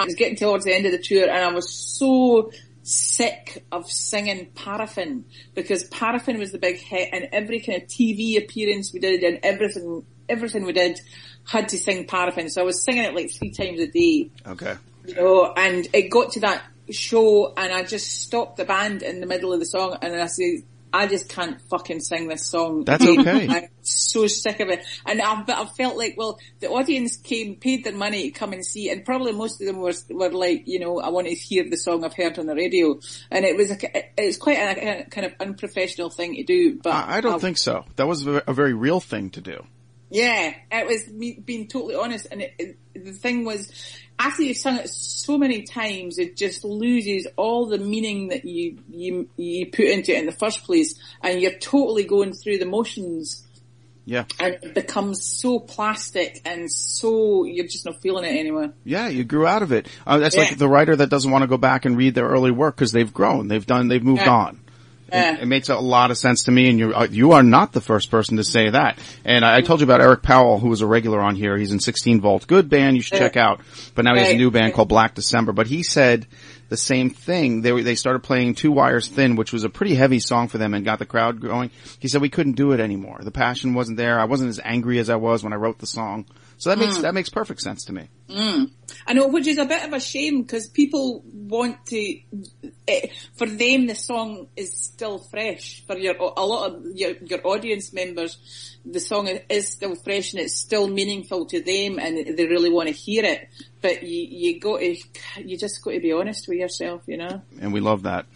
I 0.00 0.04
was 0.04 0.14
getting 0.14 0.36
towards 0.36 0.64
the 0.64 0.74
end 0.74 0.86
of 0.86 0.92
the 0.92 0.98
tour, 0.98 1.28
and 1.28 1.44
I 1.44 1.52
was 1.52 1.72
so 1.72 2.50
sick 2.82 3.64
of 3.70 3.90
singing 3.90 4.46
Paraffin 4.54 5.24
because 5.54 5.84
Paraffin 5.84 6.38
was 6.38 6.52
the 6.52 6.58
big 6.58 6.76
hit, 6.78 7.10
and 7.12 7.28
every 7.32 7.60
kind 7.60 7.82
of 7.82 7.88
TV 7.88 8.38
appearance 8.38 8.92
we 8.92 9.00
did, 9.00 9.22
and 9.22 9.40
everything, 9.42 10.04
everything 10.28 10.64
we 10.64 10.72
did 10.72 11.00
had 11.46 11.68
to 11.70 11.78
sing 11.78 12.06
Paraffin. 12.06 12.48
So 12.50 12.62
I 12.62 12.64
was 12.64 12.82
singing 12.82 13.04
it 13.04 13.14
like 13.14 13.30
three 13.30 13.50
times 13.50 13.80
a 13.80 13.86
day 13.86 14.30
Okay. 14.46 14.76
you 15.06 15.14
know, 15.14 15.52
and 15.56 15.88
it 15.92 16.10
got 16.10 16.32
to 16.32 16.40
that 16.40 16.62
show 16.90 17.52
and 17.56 17.72
I 17.72 17.84
just 17.84 18.22
stopped 18.22 18.56
the 18.56 18.64
band 18.64 19.02
in 19.02 19.20
the 19.20 19.26
middle 19.26 19.52
of 19.52 19.60
the 19.60 19.66
song 19.66 19.96
and 20.02 20.14
I 20.14 20.26
said, 20.26 20.62
I 20.92 21.06
just 21.06 21.28
can't 21.28 21.60
fucking 21.70 22.00
sing 22.00 22.28
this 22.28 22.46
song. 22.46 22.84
That's 22.84 23.06
okay. 23.06 23.48
I'm 23.48 23.68
so 23.82 24.26
sick 24.26 24.60
of 24.60 24.68
it. 24.68 24.84
And 25.06 25.22
I've, 25.22 25.48
I've 25.48 25.74
felt 25.76 25.96
like, 25.96 26.16
well, 26.16 26.38
the 26.58 26.68
audience 26.68 27.16
came, 27.16 27.54
paid 27.56 27.84
their 27.84 27.94
money 27.94 28.30
to 28.30 28.38
come 28.38 28.52
and 28.52 28.64
see, 28.64 28.90
and 28.90 29.04
probably 29.04 29.32
most 29.32 29.60
of 29.60 29.66
them 29.66 29.78
were, 29.78 29.94
were 30.10 30.30
like, 30.30 30.64
you 30.66 30.80
know, 30.80 31.00
I 31.00 31.10
want 31.10 31.28
to 31.28 31.34
hear 31.34 31.68
the 31.68 31.76
song 31.76 32.04
I've 32.04 32.14
heard 32.14 32.38
on 32.38 32.46
the 32.46 32.54
radio. 32.54 32.98
And 33.30 33.44
it 33.44 33.56
was, 33.56 33.70
a, 33.70 33.78
it's 34.20 34.36
quite 34.36 34.58
a, 34.58 35.02
a 35.02 35.04
kind 35.04 35.26
of 35.26 35.34
unprofessional 35.40 36.10
thing 36.10 36.34
to 36.36 36.42
do, 36.42 36.80
but 36.82 36.92
I, 36.92 37.18
I 37.18 37.20
don't 37.20 37.40
think 37.40 37.58
so. 37.58 37.84
That 37.96 38.06
was 38.06 38.26
a 38.26 38.42
a 38.46 38.52
very 38.52 38.74
real 38.74 39.00
thing 39.00 39.30
to 39.30 39.40
do. 39.40 39.64
yeah, 40.10 40.54
it 40.72 40.86
was 40.86 41.08
me 41.08 41.40
being 41.44 41.68
totally 41.68 41.94
honest, 41.94 42.26
and 42.30 42.42
it, 42.42 42.54
it, 42.58 43.04
the 43.04 43.12
thing 43.12 43.44
was, 43.44 43.70
after 44.20 44.42
you've 44.42 44.58
sung 44.58 44.76
it 44.76 44.88
so 44.88 45.38
many 45.38 45.62
times, 45.62 46.18
it 46.18 46.36
just 46.36 46.62
loses 46.64 47.26
all 47.36 47.66
the 47.66 47.78
meaning 47.78 48.28
that 48.28 48.44
you 48.44 48.78
you 48.90 49.28
you 49.36 49.66
put 49.66 49.86
into 49.86 50.12
it 50.14 50.18
in 50.18 50.26
the 50.26 50.32
first 50.32 50.64
place, 50.64 50.94
and 51.22 51.40
you're 51.40 51.58
totally 51.58 52.04
going 52.04 52.32
through 52.34 52.58
the 52.58 52.66
motions, 52.66 53.42
Yeah. 54.04 54.24
and 54.38 54.54
it 54.62 54.74
becomes 54.74 55.24
so 55.24 55.58
plastic 55.58 56.40
and 56.44 56.70
so 56.70 57.44
you're 57.44 57.66
just 57.66 57.86
not 57.86 58.00
feeling 58.02 58.24
it 58.24 58.38
anymore. 58.38 58.72
Yeah, 58.84 59.08
you 59.08 59.24
grew 59.24 59.46
out 59.46 59.62
of 59.62 59.72
it. 59.72 59.88
Uh, 60.06 60.18
that's 60.18 60.36
Yeah. 60.36 60.42
like 60.42 60.58
the 60.58 60.68
writer 60.68 60.94
that 60.96 61.08
doesn't 61.10 61.30
want 61.30 61.42
to 61.42 61.48
go 61.48 61.56
back 61.56 61.84
and 61.86 61.96
read 61.96 62.14
their 62.14 62.26
early 62.28 62.50
work 62.50 62.76
because 62.76 62.92
they've 62.92 63.12
grown, 63.12 63.48
they've 63.48 63.66
done, 63.66 63.88
they've 63.88 64.02
moved 64.04 64.22
Yeah. 64.22 64.30
on. 64.32 64.60
Yeah. 65.12 65.34
It, 65.34 65.40
it 65.40 65.46
makes 65.46 65.68
a 65.68 65.76
lot 65.76 66.10
of 66.10 66.18
sense 66.18 66.44
to 66.44 66.50
me, 66.50 66.68
and 66.70 66.78
you 66.78 66.94
uh, 66.94 67.06
you 67.10 67.32
are 67.32 67.42
not 67.42 67.72
the 67.72 67.80
first 67.80 68.10
person 68.10 68.36
to 68.36 68.44
say 68.44 68.70
that. 68.70 68.98
And 69.24 69.44
I, 69.44 69.56
I 69.56 69.60
told 69.60 69.80
you 69.80 69.84
about 69.84 70.00
Eric 70.00 70.22
Powell, 70.22 70.58
who 70.58 70.68
was 70.68 70.80
a 70.80 70.86
regular 70.86 71.20
on 71.20 71.36
here. 71.36 71.56
He's 71.56 71.72
in 71.72 71.80
16 71.80 72.20
Volt, 72.20 72.46
good 72.46 72.68
band 72.68 72.96
you 72.96 73.02
should 73.02 73.18
check 73.18 73.36
out. 73.36 73.60
But 73.94 74.04
now 74.04 74.14
he 74.14 74.20
has 74.20 74.30
a 74.30 74.36
new 74.36 74.50
band 74.50 74.66
Right. 74.66 74.74
called 74.74 74.88
Black 74.88 75.14
December. 75.14 75.52
But 75.52 75.66
he 75.66 75.82
said 75.82 76.26
the 76.68 76.76
same 76.76 77.10
thing. 77.10 77.62
They, 77.62 77.82
they 77.82 77.96
started 77.96 78.20
playing 78.22 78.54
Two 78.54 78.70
Wires 78.70 79.08
Thin, 79.08 79.34
which 79.36 79.52
was 79.52 79.64
a 79.64 79.68
pretty 79.68 79.94
heavy 79.96 80.20
song 80.20 80.46
for 80.48 80.58
them, 80.58 80.72
and 80.74 80.84
got 80.84 80.98
the 81.00 81.06
crowd 81.06 81.40
going. 81.40 81.70
He 81.98 82.06
said 82.08 82.20
we 82.20 82.28
couldn't 82.28 82.52
do 82.52 82.72
it 82.72 82.78
anymore. 82.80 83.18
The 83.22 83.32
passion 83.32 83.74
wasn't 83.74 83.96
there. 83.96 84.20
I 84.20 84.24
wasn't 84.24 84.50
as 84.50 84.60
angry 84.62 84.98
as 85.00 85.10
I 85.10 85.16
was 85.16 85.42
when 85.42 85.52
I 85.52 85.56
wrote 85.56 85.78
the 85.78 85.86
song. 85.86 86.26
So 86.60 86.68
that 86.68 86.78
makes 86.78 86.98
that 86.98 87.14
makes 87.14 87.30
perfect 87.30 87.62
sense 87.62 87.86
to 87.86 87.94
me. 87.94 88.10
I 89.06 89.14
know, 89.14 89.28
which 89.28 89.46
is 89.46 89.56
a 89.56 89.64
bit 89.64 89.82
of 89.82 89.94
a 89.94 89.98
shame 89.98 90.42
because 90.42 90.68
people 90.68 91.22
want 91.24 91.86
to. 91.86 92.18
Eh, 92.86 93.06
for 93.34 93.46
them, 93.46 93.86
the 93.86 93.94
song 93.94 94.46
is 94.56 94.76
still 94.76 95.18
fresh. 95.18 95.82
For 95.86 95.96
your 95.96 96.16
a 96.16 96.44
lot 96.44 96.70
of 96.70 96.84
your, 96.94 97.12
your 97.24 97.40
audience 97.46 97.94
members, 97.94 98.76
the 98.84 99.00
song 99.00 99.26
is 99.48 99.68
still 99.68 99.94
fresh 99.94 100.34
and 100.34 100.42
it's 100.42 100.60
still 100.60 100.86
meaningful 100.86 101.46
to 101.46 101.62
them, 101.62 101.98
and 101.98 102.36
they 102.36 102.46
really 102.46 102.70
want 102.70 102.88
to 102.88 102.94
hear 102.94 103.24
it. 103.24 103.48
But 103.80 104.02
you 104.02 104.26
you 104.30 104.60
got 104.60 104.80
to 104.80 104.96
you 105.42 105.56
just 105.56 105.82
got 105.82 105.92
to 105.92 106.00
be 106.00 106.12
honest 106.12 106.46
with 106.46 106.58
yourself, 106.58 107.04
you 107.06 107.16
know. 107.16 107.40
and 107.58 107.72
we 107.72 107.80
love 107.80 108.02
that. 108.02 108.26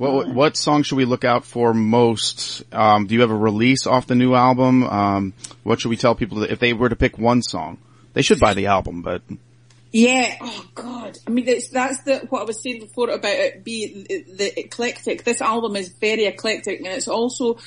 What 0.00 0.28
what 0.28 0.56
song 0.56 0.82
should 0.82 0.96
we 0.96 1.04
look 1.04 1.26
out 1.26 1.44
for 1.44 1.74
most? 1.74 2.64
Um, 2.72 3.06
do 3.06 3.14
you 3.14 3.20
have 3.20 3.30
a 3.30 3.36
release 3.36 3.86
off 3.86 4.06
the 4.06 4.14
new 4.14 4.34
album? 4.34 4.82
Um, 4.82 5.34
what 5.62 5.78
should 5.78 5.90
we 5.90 5.98
tell 5.98 6.14
people 6.14 6.42
if 6.42 6.58
they 6.58 6.72
were 6.72 6.88
to 6.88 6.96
pick 6.96 7.18
one 7.18 7.42
song? 7.42 7.76
They 8.14 8.22
should 8.22 8.40
buy 8.40 8.54
the 8.54 8.68
album, 8.68 9.02
but 9.02 9.20
Yeah. 9.92 10.36
Oh 10.40 10.64
God. 10.74 11.18
I 11.26 11.30
mean, 11.30 11.46
it's, 11.46 11.68
that's 11.68 12.02
the 12.04 12.20
what 12.30 12.40
I 12.40 12.44
was 12.44 12.62
saying 12.62 12.80
before 12.80 13.10
about 13.10 13.30
it 13.30 13.62
being 13.62 14.06
the, 14.08 14.24
the 14.38 14.60
eclectic. 14.60 15.24
This 15.24 15.42
album 15.42 15.76
is 15.76 15.90
very 15.90 16.24
eclectic, 16.24 16.78
and 16.78 16.86
it's 16.86 17.06
also 17.06 17.58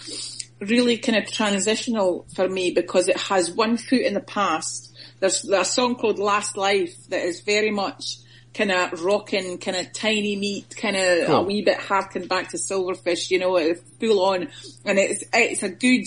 really 0.59 0.97
kind 0.97 1.19
of 1.19 1.31
transitional 1.31 2.25
for 2.33 2.49
me 2.49 2.71
because 2.71 3.09
it 3.09 3.17
has 3.17 3.51
one 3.51 3.77
foot 3.77 4.01
in 4.01 4.15
the 4.15 4.21
past. 4.21 4.97
There's, 5.19 5.43
there's 5.43 5.67
a 5.67 5.71
song 5.71 5.97
called 5.97 6.17
Last 6.17 6.57
Life 6.57 6.95
that 7.09 7.25
is 7.25 7.41
very 7.41 7.69
much 7.69 8.22
kind 8.53 8.71
of 8.71 9.03
rocking, 9.03 9.57
kind 9.57 9.77
of 9.77 9.91
tiny 9.93 10.35
meat, 10.35 10.75
kind 10.77 10.95
of 10.95 11.25
Cool. 11.27 11.35
a 11.37 11.43
wee 11.43 11.61
bit 11.63 11.77
harking 11.77 12.27
back 12.27 12.49
to 12.49 12.57
Silverfish, 12.57 13.31
you 13.31 13.39
know, 13.39 13.73
full 13.99 14.23
on, 14.23 14.47
and 14.85 14.99
it's 14.99 15.23
it's 15.33 15.63
a 15.63 15.69
good 15.69 16.03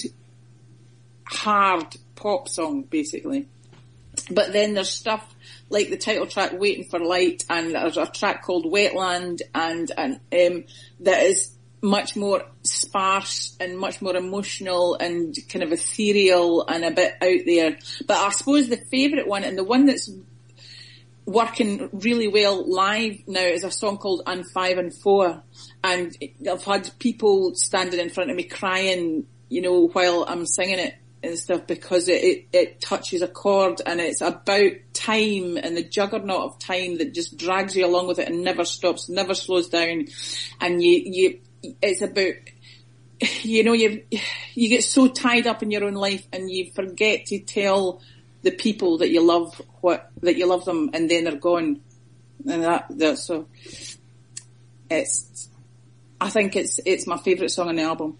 hard 1.25 1.87
pop 2.15 2.49
song 2.49 2.83
basically. 2.83 3.47
But 4.31 4.53
then 4.53 4.75
there's 4.75 4.91
stuff 4.91 5.35
like 5.69 5.91
the 5.91 5.97
title 5.99 6.27
track 6.27 6.53
"Waiting 6.59 6.85
for 6.89 6.99
Light" 6.99 7.45
and 7.51 7.73
there's 7.75 7.97
a 7.97 8.07
track 8.07 8.43
called 8.43 8.65
"Wetland" 8.65 9.43
and 9.55 9.91
and 9.97 10.15
um, 10.33 10.65
that 11.01 11.23
is 11.25 11.53
much 11.83 12.17
more 12.17 12.43
sparse 12.63 13.55
and 13.61 13.79
much 13.79 14.01
more 14.01 14.17
emotional 14.17 14.95
and 14.95 15.37
kind 15.51 15.63
of 15.63 15.71
ethereal 15.73 16.67
and 16.67 16.85
a 16.85 16.91
bit 16.91 17.13
out 17.23 17.45
there. 17.45 17.77
But 18.07 18.17
I 18.17 18.31
suppose 18.31 18.69
the 18.69 18.79
favourite 18.91 19.29
one 19.29 19.45
and 19.45 19.59
the 19.59 19.63
one 19.65 19.85
that's 19.85 20.11
working 21.27 21.91
really 21.93 22.29
well 22.29 22.65
live 22.73 23.19
now 23.27 23.41
is 23.41 23.65
a 23.65 23.71
song 23.71 23.99
called 23.99 24.23
"On 24.27 24.45
Five 24.45 24.79
and 24.79 24.95
Four, 24.95 25.43
and 25.83 26.17
I've 26.49 26.65
had 26.65 26.91
people 26.99 27.55
standing 27.55 28.01
in 28.01 28.11
front 28.11 28.31
of 28.31 28.37
me 28.37 28.45
crying, 28.45 29.27
you 29.49 29.61
know, 29.61 29.89
while 29.89 30.25
I'm 30.27 30.47
singing 30.47 30.79
it 30.79 30.95
and 31.23 31.37
stuff 31.37 31.67
because 31.67 32.09
it, 32.09 32.23
it, 32.23 32.47
it 32.53 32.81
touches 32.81 33.23
a 33.23 33.29
chord 33.29 33.81
and 33.85 34.01
it's 34.01 34.21
about 34.21 34.73
time 34.93 35.57
and 35.57 35.77
the 35.77 35.83
juggernaut 35.83 36.45
of 36.45 36.59
time 36.59 36.99
that 36.99 37.13
just 37.13 37.37
drags 37.37 37.75
you 37.75 37.85
along 37.85 38.07
with 38.07 38.19
it 38.19 38.29
and 38.29 38.43
never 38.43 38.65
stops, 38.65 39.09
never 39.09 39.35
slows 39.35 39.69
down, 39.69 40.07
and 40.61 40.83
you 40.83 41.03
you 41.05 41.41
it's 41.83 42.03
about 42.03 42.35
you 43.43 43.65
know, 43.65 43.73
you 43.73 44.03
you 44.55 44.69
get 44.69 44.85
so 44.85 45.09
tied 45.09 45.47
up 45.47 45.63
in 45.63 45.71
your 45.71 45.85
own 45.85 45.95
life 45.95 46.27
and 46.33 46.51
you 46.51 46.71
forget 46.75 47.27
to 47.27 47.41
tell 47.41 48.01
the 48.47 48.53
people 48.53 48.99
that 48.99 49.11
you 49.11 49.23
love 49.23 49.61
what 49.81 50.09
that 50.23 50.37
you 50.37 50.47
love 50.47 50.65
them, 50.65 50.91
and 50.95 51.11
then 51.11 51.25
they're 51.25 51.35
gone, 51.35 51.81
and 52.49 52.63
that 52.63 52.87
that 52.91 53.19
so 53.19 53.49
it's. 54.89 55.49
I 56.21 56.31
think 56.31 56.55
it's 56.55 56.79
it's 56.87 57.09
my 57.09 57.19
favourite 57.19 57.51
song 57.51 57.69
on 57.69 57.75
the 57.75 57.83
album. 57.83 58.17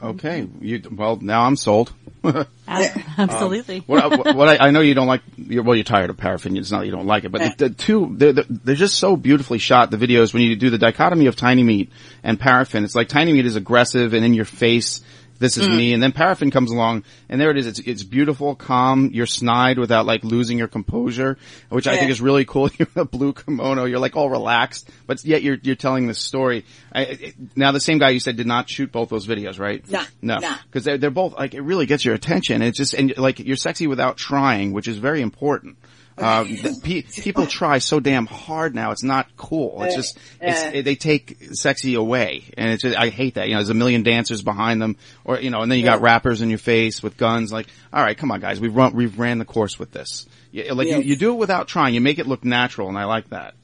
Okay. 0.00 0.46
You, 0.60 0.80
well, 0.92 1.16
now 1.16 1.42
I'm 1.42 1.56
sold. 1.56 1.92
Ab- 2.24 2.46
um, 2.68 3.02
Absolutely. 3.18 3.80
what, 3.80 4.10
what, 4.16 4.36
what 4.36 4.48
I, 4.48 4.68
I 4.68 4.70
know 4.70 4.80
you 4.80 4.94
don't 4.94 5.08
like, 5.08 5.22
you're, 5.36 5.64
well, 5.64 5.74
you're 5.74 5.82
tired 5.82 6.08
of 6.08 6.16
paraffin. 6.16 6.56
It's 6.56 6.70
not 6.70 6.80
that 6.80 6.86
you 6.86 6.92
don't 6.92 7.06
like 7.06 7.24
it, 7.24 7.32
but 7.32 7.58
the, 7.58 7.68
the 7.68 7.74
two, 7.74 8.14
they're, 8.16 8.32
they're, 8.32 8.44
they're 8.48 8.74
just 8.76 8.96
so 8.96 9.16
beautifully 9.16 9.58
shot. 9.58 9.90
The 9.90 9.96
videos 9.96 10.32
when 10.32 10.42
you 10.44 10.54
do 10.54 10.70
the 10.70 10.78
dichotomy 10.78 11.26
of 11.26 11.34
Tiny 11.34 11.64
Meat 11.64 11.90
and 12.22 12.38
Paraffin, 12.38 12.84
it's 12.84 12.94
like 12.94 13.08
Tiny 13.08 13.32
Meat 13.32 13.46
is 13.46 13.56
aggressive 13.56 14.14
and 14.14 14.24
in 14.24 14.34
your 14.34 14.44
face. 14.44 15.00
This 15.38 15.56
is 15.56 15.68
mm. 15.68 15.76
me, 15.76 15.92
and 15.92 16.02
then 16.02 16.12
Paraffin 16.12 16.50
comes 16.50 16.72
along, 16.72 17.04
and 17.28 17.40
there 17.40 17.50
it 17.50 17.56
is. 17.56 17.66
It's 17.66 17.78
it's 17.78 18.02
beautiful, 18.02 18.56
calm. 18.56 19.10
You're 19.12 19.26
snide 19.26 19.78
without 19.78 20.04
like 20.04 20.24
losing 20.24 20.58
your 20.58 20.66
composure, 20.66 21.38
which 21.68 21.86
I 21.86 21.96
think 21.96 22.10
is 22.10 22.20
really 22.20 22.44
cool. 22.44 22.68
You're 22.78 22.88
in 22.94 23.02
a 23.02 23.04
blue 23.04 23.32
kimono. 23.32 23.84
You're 23.84 24.00
like 24.00 24.16
all 24.16 24.28
relaxed, 24.28 24.90
but 25.06 25.24
yet 25.24 25.42
you're 25.42 25.58
you're 25.62 25.76
telling 25.76 26.08
this 26.08 26.18
story. 26.18 26.64
I, 26.92 27.02
it, 27.02 27.34
now 27.56 27.70
the 27.72 27.80
same 27.80 27.98
guy 27.98 28.10
you 28.10 28.20
said 28.20 28.36
did 28.36 28.46
not 28.46 28.68
shoot 28.68 28.90
both 28.90 29.10
those 29.10 29.26
videos, 29.26 29.58
right? 29.58 29.88
Nah, 29.88 30.04
no, 30.20 30.38
nah. 30.38 30.56
because 30.66 30.84
they're 30.84 30.98
they're 30.98 31.10
both 31.10 31.34
like 31.34 31.54
it 31.54 31.62
really 31.62 31.86
gets 31.86 32.04
your 32.04 32.14
attention. 32.14 32.62
It's 32.62 32.78
just 32.78 32.94
and 32.94 33.16
like 33.16 33.38
you're 33.38 33.56
sexy 33.56 33.86
without 33.86 34.16
trying, 34.16 34.72
which 34.72 34.88
is 34.88 34.98
very 34.98 35.20
important. 35.20 35.76
The, 36.18 36.80
pe- 36.82 37.02
people 37.22 37.46
try 37.46 37.78
so 37.78 38.00
damn 38.00 38.26
hard 38.26 38.74
now. 38.74 38.90
It's 38.90 39.02
not 39.04 39.28
cool. 39.36 39.82
It's 39.84 39.94
just 39.94 40.18
it's, 40.40 40.62
it, 40.74 40.84
they 40.84 40.94
take 40.96 41.36
sexy 41.52 41.94
away, 41.94 42.44
and 42.56 42.70
it's 42.70 42.82
just, 42.82 42.96
I 42.96 43.08
hate 43.08 43.34
that. 43.34 43.46
You 43.48 43.54
know, 43.54 43.58
there's 43.60 43.68
a 43.70 43.74
million 43.74 44.02
dancers 44.02 44.42
behind 44.42 44.82
them, 44.82 44.96
or 45.24 45.40
you 45.40 45.50
know, 45.50 45.60
and 45.62 45.70
then 45.70 45.78
you 45.78 45.84
got 45.84 46.00
rappers 46.00 46.40
in 46.42 46.48
your 46.48 46.58
face 46.58 47.02
with 47.02 47.16
guns. 47.16 47.52
Like, 47.52 47.66
all 47.92 48.02
right, 48.02 48.16
come 48.16 48.30
on, 48.30 48.40
guys, 48.40 48.60
we've 48.60 48.74
run 48.74 48.94
we've 48.94 49.18
ran 49.18 49.38
the 49.38 49.44
course 49.44 49.78
with 49.78 49.92
this. 49.92 50.26
You, 50.50 50.72
like 50.74 50.88
you, 50.88 50.96
Yes. 50.96 51.04
you 51.04 51.16
do 51.16 51.32
it 51.32 51.36
without 51.36 51.68
trying. 51.68 51.94
You 51.94 52.00
make 52.00 52.18
it 52.18 52.26
look 52.26 52.44
natural, 52.44 52.88
and 52.88 52.98
I 52.98 53.04
like 53.04 53.30
that. 53.30 53.54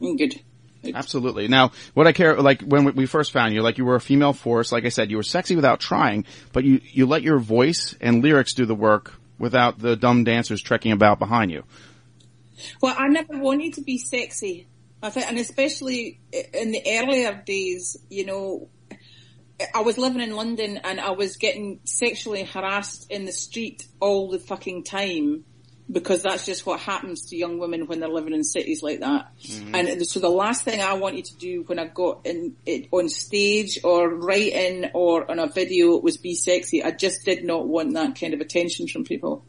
Mm, 0.00 0.18
Good. 0.18 0.40
Absolutely. 0.94 1.48
Now, 1.48 1.72
what 1.94 2.06
I 2.06 2.12
care, 2.12 2.40
like 2.40 2.62
when 2.62 2.84
we- 2.84 2.92
we 2.92 3.06
first 3.06 3.32
found 3.32 3.52
you, 3.52 3.60
like 3.60 3.76
you 3.76 3.84
were 3.84 3.96
a 3.96 4.00
female 4.00 4.32
force. 4.32 4.70
Like 4.70 4.84
I 4.84 4.88
said, 4.88 5.10
you 5.10 5.16
were 5.16 5.24
sexy 5.24 5.56
without 5.56 5.80
trying, 5.80 6.26
but 6.52 6.62
you 6.64 6.80
you 6.84 7.06
let 7.06 7.22
your 7.22 7.38
voice 7.38 7.96
and 8.00 8.22
lyrics 8.22 8.54
do 8.54 8.66
the 8.66 8.74
work 8.74 9.14
without 9.38 9.78
the 9.78 9.96
dumb 9.96 10.24
dancers 10.24 10.62
trekking 10.62 10.92
about 10.92 11.18
behind 11.18 11.50
you. 11.50 11.64
Well, 12.80 12.94
I 12.96 13.08
never 13.08 13.38
wanted 13.38 13.74
to 13.74 13.82
be 13.82 13.98
sexy. 13.98 14.66
I 15.02 15.10
think, 15.10 15.28
and 15.28 15.38
especially 15.38 16.20
in 16.32 16.72
the 16.72 16.82
earlier 16.86 17.42
days, 17.44 17.96
you 18.08 18.24
know, 18.24 18.68
I 19.74 19.80
was 19.80 19.98
living 19.98 20.22
in 20.22 20.34
London 20.34 20.78
and 20.84 21.00
I 21.00 21.10
was 21.10 21.36
getting 21.36 21.80
sexually 21.84 22.44
harassed 22.44 23.10
in 23.10 23.24
the 23.24 23.32
street 23.32 23.86
all 24.00 24.30
the 24.30 24.38
fucking 24.38 24.84
time 24.84 25.44
because 25.90 26.22
that's 26.22 26.44
just 26.44 26.66
what 26.66 26.80
happens 26.80 27.26
to 27.26 27.36
young 27.36 27.58
women 27.58 27.86
when 27.86 28.00
they're 28.00 28.08
living 28.08 28.32
in 28.32 28.42
cities 28.42 28.82
like 28.82 29.00
that. 29.00 29.30
And 29.72 30.04
so 30.06 30.18
the 30.18 30.28
last 30.28 30.64
thing 30.64 30.80
I 30.80 30.94
wanted 30.94 31.26
to 31.26 31.36
do 31.36 31.62
when 31.66 31.78
I 31.78 31.86
got 31.86 32.26
in 32.26 32.56
it 32.66 32.88
on 32.90 33.08
stage 33.08 33.78
or 33.84 34.12
writing 34.12 34.90
or 34.94 35.30
on 35.30 35.38
a 35.38 35.46
video 35.46 35.96
was 35.98 36.16
be 36.16 36.34
sexy. 36.34 36.82
I 36.82 36.90
just 36.90 37.24
did 37.24 37.44
not 37.44 37.68
want 37.68 37.94
that 37.94 38.18
kind 38.18 38.34
of 38.34 38.40
attention 38.40 38.88
from 38.88 39.04
people. 39.04 39.44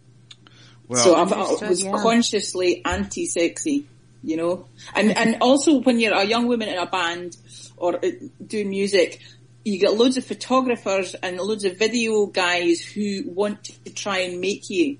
Well, 0.87 1.03
so 1.03 1.15
I've, 1.15 1.33
I 1.33 1.67
was 1.67 1.83
yeah. 1.83 1.91
consciously 1.91 2.81
anti-sexy, 2.85 3.87
you 4.23 4.37
know, 4.37 4.67
and 4.95 5.17
and 5.17 5.37
also 5.41 5.81
when 5.81 5.99
you're 5.99 6.13
a 6.13 6.23
young 6.23 6.47
woman 6.47 6.69
in 6.69 6.77
a 6.77 6.85
band 6.85 7.35
or 7.75 7.97
uh, 7.97 8.09
doing 8.45 8.69
music, 8.69 9.19
you 9.65 9.79
get 9.79 9.95
loads 9.95 10.15
of 10.15 10.23
photographers 10.23 11.13
and 11.15 11.37
loads 11.37 11.65
of 11.65 11.77
video 11.77 12.27
guys 12.27 12.79
who 12.81 13.23
want 13.25 13.65
to 13.65 13.93
try 13.93 14.19
and 14.19 14.39
make 14.39 14.69
you 14.69 14.97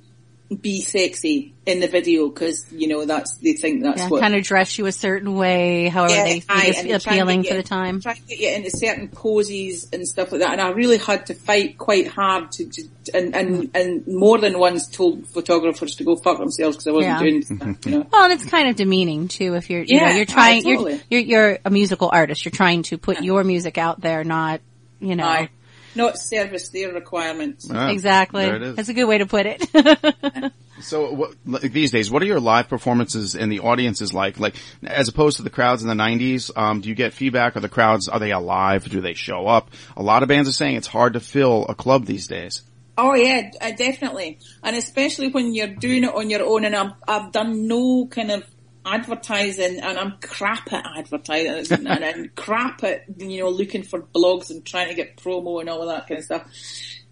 be 0.62 0.82
sexy 0.82 1.54
in 1.66 1.82
the 1.82 1.88
video 1.88 2.30
because 2.30 2.66
you 2.72 2.88
know 2.88 3.04
that's 3.04 3.36
they 3.38 3.54
think 3.54 3.84
that's 3.84 4.00
Yeah, 4.00 4.10
what 4.10 4.22
kind 4.22 4.34
of 4.34 4.44
dress 4.44 4.78
you 4.78 4.86
a 4.86 4.92
certain 4.92 5.36
way, 5.36 5.90
however 5.90 6.14
yeah, 6.14 6.24
they 6.24 6.40
think 6.40 6.68
it's 6.70 6.82
they 6.82 6.88
try 6.88 6.94
and 6.94 7.22
appealing 7.22 7.44
for 7.44 7.54
the 7.56 7.64
time. 7.64 8.00
Try 8.00 8.14
to 8.14 8.22
get 8.22 8.40
you 8.40 8.50
into 8.50 8.72
certain 8.72 9.10
poses 9.10 9.90
and 9.92 10.08
stuff 10.08 10.32
like 10.32 10.42
that, 10.42 10.52
and 10.54 10.62
I 10.62 10.70
really 10.70 10.98
had 10.98 11.26
to 11.26 11.34
fight 11.34 11.78
quite 11.78 12.08
hard 12.08 12.52
to, 12.54 12.66
to 12.66 12.84
and 13.14 13.36
and 13.36 13.50
mm. 13.50 13.70
and 13.74 14.08
more 14.08 14.38
than 14.38 14.58
once 14.58 14.88
told 14.88 15.28
photographers 15.28 15.96
to 15.96 16.04
go 16.04 16.16
fuck 16.16 16.38
themselves 16.38 16.78
because 16.78 16.88
I 16.88 16.92
wasn't 16.92 17.14
Yeah. 17.14 17.20
doing 17.20 17.42
stuff, 17.44 17.86
you 17.86 17.92
know. 17.92 18.08
Well, 18.12 18.24
and 18.24 18.34
it's 18.34 18.46
kind 18.46 18.70
of 18.70 18.76
demeaning 18.76 19.28
too 19.28 19.56
if 19.56 19.70
you're, 19.70 19.84
you 19.84 20.00
know, 20.00 20.08
Yeah, 20.08 20.14
you're 20.16 20.22
aye, 20.22 20.62
trying, 20.62 20.66
you're, 20.68 21.00
you're, 21.10 21.22
you're 21.22 21.60
a 21.66 21.70
musical 21.70 22.10
artist. 22.12 22.46
You're 22.46 22.52
trying 22.52 22.84
to 22.84 22.98
put 22.98 23.22
your 23.22 23.44
music 23.44 23.78
out 23.78 24.00
there, 24.02 24.24
not, 24.24 24.62
you 25.00 25.16
know. 25.16 25.26
Aye. 25.26 25.50
Not 25.98 26.18
service 26.18 26.70
their 26.70 26.94
requirements. 26.94 27.70
Ah, 27.72 27.90
Exactly. 27.90 28.46
There 28.46 28.56
it 28.56 28.62
is. 28.62 28.76
That's 28.76 28.90
a 28.90 28.94
good 28.94 29.06
way 29.06 29.18
to 29.18 29.26
put 29.26 29.46
it. 29.46 30.54
So 30.80 31.12
what, 31.12 31.34
like, 31.46 31.72
these 31.72 31.92
days, 31.92 32.12
what 32.12 32.22
are 32.22 32.26
your 32.26 32.40
live 32.40 32.70
performances 32.70 33.36
and 33.36 33.52
the 33.52 33.62
audiences 33.62 34.14
like? 34.14 34.40
Like, 34.40 34.56
as 34.84 35.08
opposed 35.08 35.38
to 35.38 35.44
the 35.44 35.50
crowds 35.50 35.82
in 35.82 35.90
the 35.90 35.96
'90s, 35.96 36.56
um, 36.56 36.82
do 36.82 36.90
you 36.90 36.96
get 36.96 37.14
feedback? 37.14 37.58
Are 37.58 37.62
the 37.62 37.68
crowds 37.70 38.08
are 38.08 38.20
they 38.20 38.32
alive? 38.32 38.88
Do 38.88 39.02
they 39.02 39.16
show 39.16 39.48
up? 39.48 39.72
A 39.96 40.04
lot 40.04 40.22
of 40.22 40.30
bands 40.30 40.48
are 40.48 40.54
saying 40.54 40.76
it's 40.76 40.88
hard 40.88 41.14
to 41.14 41.20
fill 41.20 41.66
a 41.68 41.76
club 41.76 42.06
these 42.06 42.28
days. 42.28 42.62
Oh 42.98 43.14
yeah, 43.14 43.52
uh, 43.62 43.72
definitely. 43.72 44.40
And 44.64 44.76
especially 44.76 45.30
when 45.30 45.54
you're 45.54 45.68
doing 45.68 46.04
it 46.04 46.14
on 46.14 46.30
your 46.30 46.44
own 46.44 46.66
and 46.66 46.76
I've, 46.76 46.94
I've 47.08 47.32
done 47.32 47.68
no 47.68 48.08
kind 48.08 48.32
of 48.32 48.44
advertising 48.88 49.80
and 49.80 49.98
I'm 49.98 50.18
crap 50.22 50.72
at 50.72 50.86
advertising 50.98 51.88
and, 51.88 52.04
and 52.04 52.36
crap 52.36 52.84
at, 52.84 53.06
you 53.18 53.42
know, 53.42 53.50
looking 53.50 53.84
for 53.84 54.02
blogs 54.02 54.50
and 54.50 54.66
trying 54.66 54.90
to 54.90 54.96
get 54.96 55.18
promo 55.18 55.60
and 55.60 55.70
all 55.70 55.82
of 55.82 55.88
that 55.88 56.08
kind 56.08 56.20
of 56.20 56.26
stuff. 56.26 56.52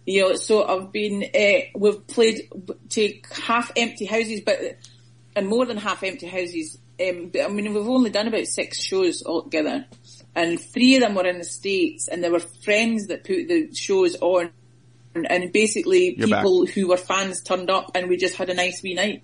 You 0.05 0.21
know, 0.21 0.35
so 0.35 0.63
I've 0.63 0.91
been, 0.91 1.23
uh, 1.23 1.77
we've 1.77 2.05
played 2.07 2.49
to 2.89 3.19
half 3.31 3.71
empty 3.75 4.05
houses, 4.05 4.41
but, 4.45 4.59
and 5.35 5.47
more 5.47 5.65
than 5.65 5.77
half 5.77 6.03
empty 6.03 6.27
houses. 6.27 6.77
Um, 6.99 7.29
but, 7.33 7.41
I 7.41 7.47
mean, 7.49 7.73
we've 7.73 7.87
only 7.87 8.09
done 8.09 8.27
about 8.27 8.45
six 8.45 8.81
shows 8.81 9.23
altogether 9.25 9.85
and 10.35 10.59
three 10.59 10.95
of 10.95 11.01
them 11.01 11.15
were 11.15 11.25
in 11.25 11.39
the 11.39 11.43
States 11.43 12.07
and 12.07 12.23
there 12.23 12.31
were 12.31 12.39
friends 12.39 13.07
that 13.07 13.23
put 13.23 13.47
the 13.47 13.73
shows 13.73 14.15
on 14.21 14.51
and, 15.15 15.51
basically 15.53 16.15
You're 16.17 16.27
back. 16.27 16.43
people 16.43 16.65
who 16.65 16.87
were 16.89 16.97
fans 16.97 17.41
turned 17.41 17.69
up 17.69 17.91
and 17.95 18.09
we 18.09 18.17
just 18.17 18.35
had 18.35 18.49
a 18.49 18.53
nice 18.53 18.83
wee 18.83 18.93
night, 18.93 19.23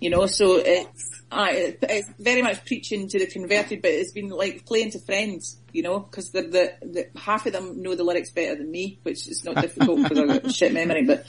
you 0.00 0.10
know, 0.10 0.26
so 0.26 0.56
it's, 0.56 1.19
I, 1.32 1.76
it's 1.80 2.08
very 2.18 2.42
much 2.42 2.64
preaching 2.64 3.08
to 3.08 3.18
the 3.18 3.26
converted, 3.26 3.82
but 3.82 3.92
it's 3.92 4.10
been 4.10 4.30
like 4.30 4.66
playing 4.66 4.90
to 4.92 4.98
friends, 4.98 5.58
you 5.72 5.82
know, 5.82 6.00
because 6.00 6.30
the, 6.30 6.42
the, 6.42 7.08
half 7.16 7.46
of 7.46 7.52
them 7.52 7.82
know 7.82 7.94
the 7.94 8.02
lyrics 8.02 8.30
better 8.30 8.56
than 8.56 8.70
me, 8.70 8.98
which 9.04 9.28
is 9.28 9.44
not 9.44 9.56
difficult 9.56 10.02
because 10.02 10.18
I've 10.18 10.42
got 10.42 10.52
shit 10.52 10.72
memory, 10.72 11.04
but, 11.04 11.24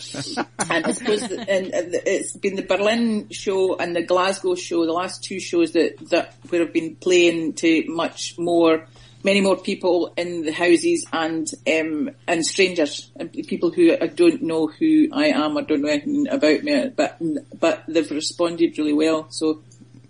and 0.70 0.86
I 0.86 0.91
suppose, 0.91 1.22
and, 1.24 1.72
it's 1.74 2.36
been 2.36 2.56
the 2.56 2.64
Berlin 2.64 3.28
show 3.30 3.78
and 3.78 3.95
the 3.95 4.02
Glasgow 4.02 4.56
show, 4.56 4.86
the 4.86 4.91
last 4.91 5.24
two 5.24 5.39
shows 5.39 5.74
that, 5.74 5.97
that 6.10 6.34
where 6.49 6.64
I've 6.64 6.74
been 6.74 6.95
playing 6.95 7.54
to 7.54 7.84
much 7.88 8.39
more, 8.39 8.88
many 9.24 9.41
more 9.41 9.58
people 9.58 10.14
in 10.18 10.45
the 10.45 10.52
houses 10.52 11.06
and 11.14 11.47
um, 11.72 12.10
and 12.28 12.43
strangers 12.43 13.12
people 13.47 13.70
who 13.70 13.95
I 14.02 14.08
don't 14.08 14.41
know 14.41 14.66
who 14.66 15.10
I 15.14 15.28
am 15.28 15.58
or 15.58 15.62
don't 15.62 15.82
know 15.82 15.89
anything 15.89 16.28
about 16.28 16.64
me, 16.64 16.89
but 16.89 17.22
but 17.60 17.84
they've 17.88 18.10
responded 18.10 18.80
really 18.80 18.93
well. 18.93 19.28
So 19.30 19.62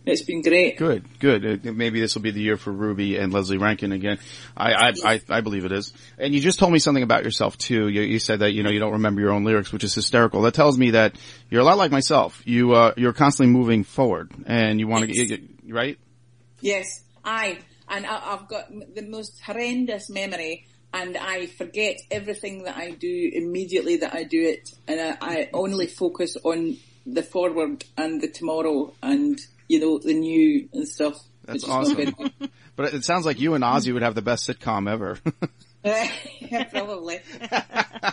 it's 0.06 0.24
been 0.24 0.42
great. 0.42 0.78
Good, 0.78 1.20
good. 1.20 1.68
Uh, 1.68 1.72
Maybe 1.72 2.00
this 2.00 2.16
will 2.16 2.24
be 2.24 2.32
the 2.32 2.42
year 2.42 2.58
for 2.58 2.72
Ruby 2.72 3.18
and 3.18 3.32
Lesley 3.32 3.58
Rankine 3.58 3.92
again. 3.92 4.18
I, 4.58 4.74
I, 4.74 4.94
I, 5.06 5.22
I 5.30 5.42
believe 5.42 5.66
it 5.66 5.72
is. 5.72 5.94
And 6.18 6.34
you 6.34 6.42
just 6.42 6.58
told 6.58 6.72
me 6.72 6.80
something 6.80 7.04
about 7.04 7.24
yourself 7.24 7.58
too. 7.58 7.88
You, 7.88 8.02
you 8.02 8.20
said 8.20 8.40
that 8.40 8.52
you 8.52 8.64
know 8.64 8.72
you 8.72 8.80
don't 8.80 8.94
remember 8.94 9.22
your 9.22 9.32
own 9.32 9.44
lyrics, 9.44 9.72
which 9.72 9.84
is 9.84 9.94
hysterical. 9.94 10.42
That 10.42 10.54
tells 10.54 10.78
me 10.78 10.92
that 10.92 11.16
you're 11.50 11.62
a 11.62 11.66
lot 11.66 11.78
like 11.78 11.92
myself. 11.92 12.42
You, 12.46 12.74
uh, 12.74 12.94
you're 12.98 13.14
constantly 13.14 13.54
moving 13.54 13.84
forward, 13.84 14.32
and 14.46 14.80
you 14.80 14.88
want 14.88 15.08
to 15.08 15.26
get 15.26 15.42
right. 15.70 15.98
Yes, 16.62 17.04
I 17.24 17.60
and 17.88 18.06
I, 18.06 18.34
I've 18.34 18.48
got 18.48 18.70
the 18.70 19.04
most 19.04 19.40
horrendous 19.42 20.10
memory, 20.10 20.66
and 20.94 21.18
I 21.18 21.46
forget 21.46 21.98
everything 22.10 22.64
that 22.64 22.78
I 22.78 22.92
do 22.92 23.32
immediately 23.34 23.98
that 23.98 24.16
I 24.16 24.24
do 24.24 24.42
it, 24.42 24.70
and 24.88 25.00
I, 25.00 25.18
I 25.22 25.50
only 25.54 25.88
focus 25.88 26.38
on 26.44 26.78
the 27.06 27.24
forward 27.24 27.84
and 27.98 28.22
the 28.22 28.28
tomorrow, 28.28 28.94
and 29.04 29.40
you 29.72 29.80
know 29.80 29.98
the 29.98 30.14
new 30.14 30.68
and 30.74 30.88
stuff. 30.88 31.18
That's 31.46 31.64
which 31.64 31.64
is 31.64 31.70
not 31.70 31.88
awesome. 31.88 32.32
But 32.76 32.94
it 32.94 33.04
sounds 33.04 33.26
like 33.26 33.40
you 33.40 33.54
and 33.54 33.64
Ozzy 33.64 33.94
would 33.94 34.02
have 34.02 34.16
the 34.16 34.22
best 34.22 34.50
sitcom 34.50 34.90
ever. 34.90 35.20
yeah, 35.84 36.64
probably. 36.72 37.20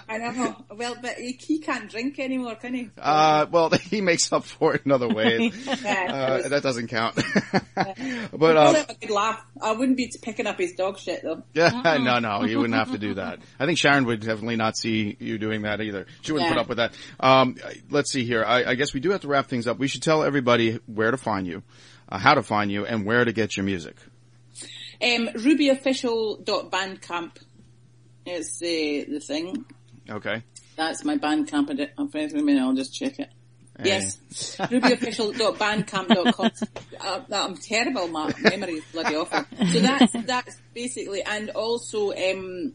I 0.08 0.18
know. 0.18 0.56
Well, 0.74 0.96
but 1.02 1.14
he, 1.14 1.32
he 1.32 1.58
can't 1.58 1.90
drink 1.90 2.18
anymore, 2.18 2.54
can 2.54 2.74
he? 2.74 2.90
uh, 2.98 3.46
well, 3.50 3.68
he 3.90 4.00
makes 4.00 4.32
up 4.32 4.44
for 4.44 4.74
it 4.74 4.82
in 4.86 4.92
other 4.92 5.08
ways. 5.08 5.54
yeah, 5.82 6.40
Uh, 6.44 6.48
that 6.48 6.62
doesn't 6.62 6.88
count. 6.88 7.16
but, 8.32 8.56
um, 8.56 8.74
have 8.74 8.90
a 8.90 8.94
good 8.94 9.10
laugh. 9.10 9.44
I 9.60 9.72
wouldn't 9.72 9.96
be 9.96 10.10
picking 10.22 10.46
up 10.46 10.58
his 10.58 10.72
dog 10.72 10.98
shit 10.98 11.22
though. 11.22 11.42
yeah, 11.52 11.98
no, 12.00 12.18
no, 12.20 12.44
you 12.44 12.58
wouldn't 12.58 12.78
have 12.78 12.92
to 12.92 12.98
do 12.98 13.14
that. 13.14 13.40
I 13.60 13.66
think 13.66 13.78
Sharon 13.78 14.06
would 14.06 14.20
definitely 14.20 14.56
not 14.56 14.76
see 14.76 15.16
you 15.20 15.38
doing 15.38 15.62
that 15.62 15.80
either. 15.80 16.06
She 16.22 16.32
wouldn't 16.32 16.48
Yeah. 16.50 16.54
put 16.54 16.60
up 16.62 16.68
with 16.68 16.78
that. 16.78 16.94
Um, 17.20 17.56
let's 17.90 18.10
see 18.12 18.24
here. 18.24 18.44
I, 18.44 18.64
I 18.70 18.74
guess 18.76 18.94
we 18.94 19.00
do 19.00 19.10
have 19.10 19.20
to 19.22 19.28
wrap 19.28 19.48
things 19.48 19.66
up. 19.66 19.78
We 19.78 19.88
should 19.88 20.02
tell 20.02 20.22
everybody 20.24 20.78
where 20.86 21.10
to 21.10 21.16
find 21.18 21.46
you, 21.46 21.62
uh, 22.08 22.18
how 22.18 22.34
to 22.34 22.42
find 22.42 22.70
you, 22.72 22.86
and 22.86 23.04
where 23.04 23.24
to 23.24 23.32
get 23.32 23.56
your 23.56 23.64
music. 23.64 23.96
Um, 25.00 25.28
rubyofficial.bandcamp 25.28 27.30
is 28.29 28.59
the 28.59 29.05
the 29.09 29.20
thing. 29.20 29.64
Okay. 30.09 30.43
That's 30.76 31.05
my 31.05 31.16
Bandcamp. 31.18 31.70
ad- 31.70 31.93
I'm 31.99 32.07
afraid 32.07 32.31
for 32.31 32.39
a 32.39 32.43
minute. 32.43 32.61
I'll 32.62 32.74
just 32.74 32.95
check 32.95 33.18
it. 33.18 33.29
Yes, 33.85 34.16
rubyofficial.bandcamp.com. 34.59 36.51
Uh, 37.01 37.20
I'm 37.33 37.57
terrible. 37.57 38.09
My 38.09 38.33
memory 38.43 38.74
is 38.74 38.85
bloody 38.93 39.14
awful. 39.16 39.45
So 39.72 39.81
that's 39.81 40.12
that's 40.26 40.57
basically, 40.74 41.22
and 41.22 41.51
also 41.51 42.12
um, 42.12 42.72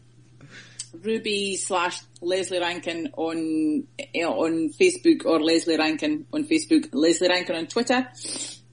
Ruby 1.01 1.57
slash 1.57 1.99
Lesley 2.21 2.59
Rankine 2.59 3.09
on 3.17 3.85
uh, 3.99 4.19
on 4.27 4.69
Facebook 4.79 5.25
or 5.25 5.41
Lesley 5.41 5.77
Rankine 5.77 6.25
on 6.31 6.45
Facebook, 6.45 6.87
Lesley 6.93 7.27
Rankine 7.27 7.55
on 7.57 7.67
Twitter, 7.67 8.07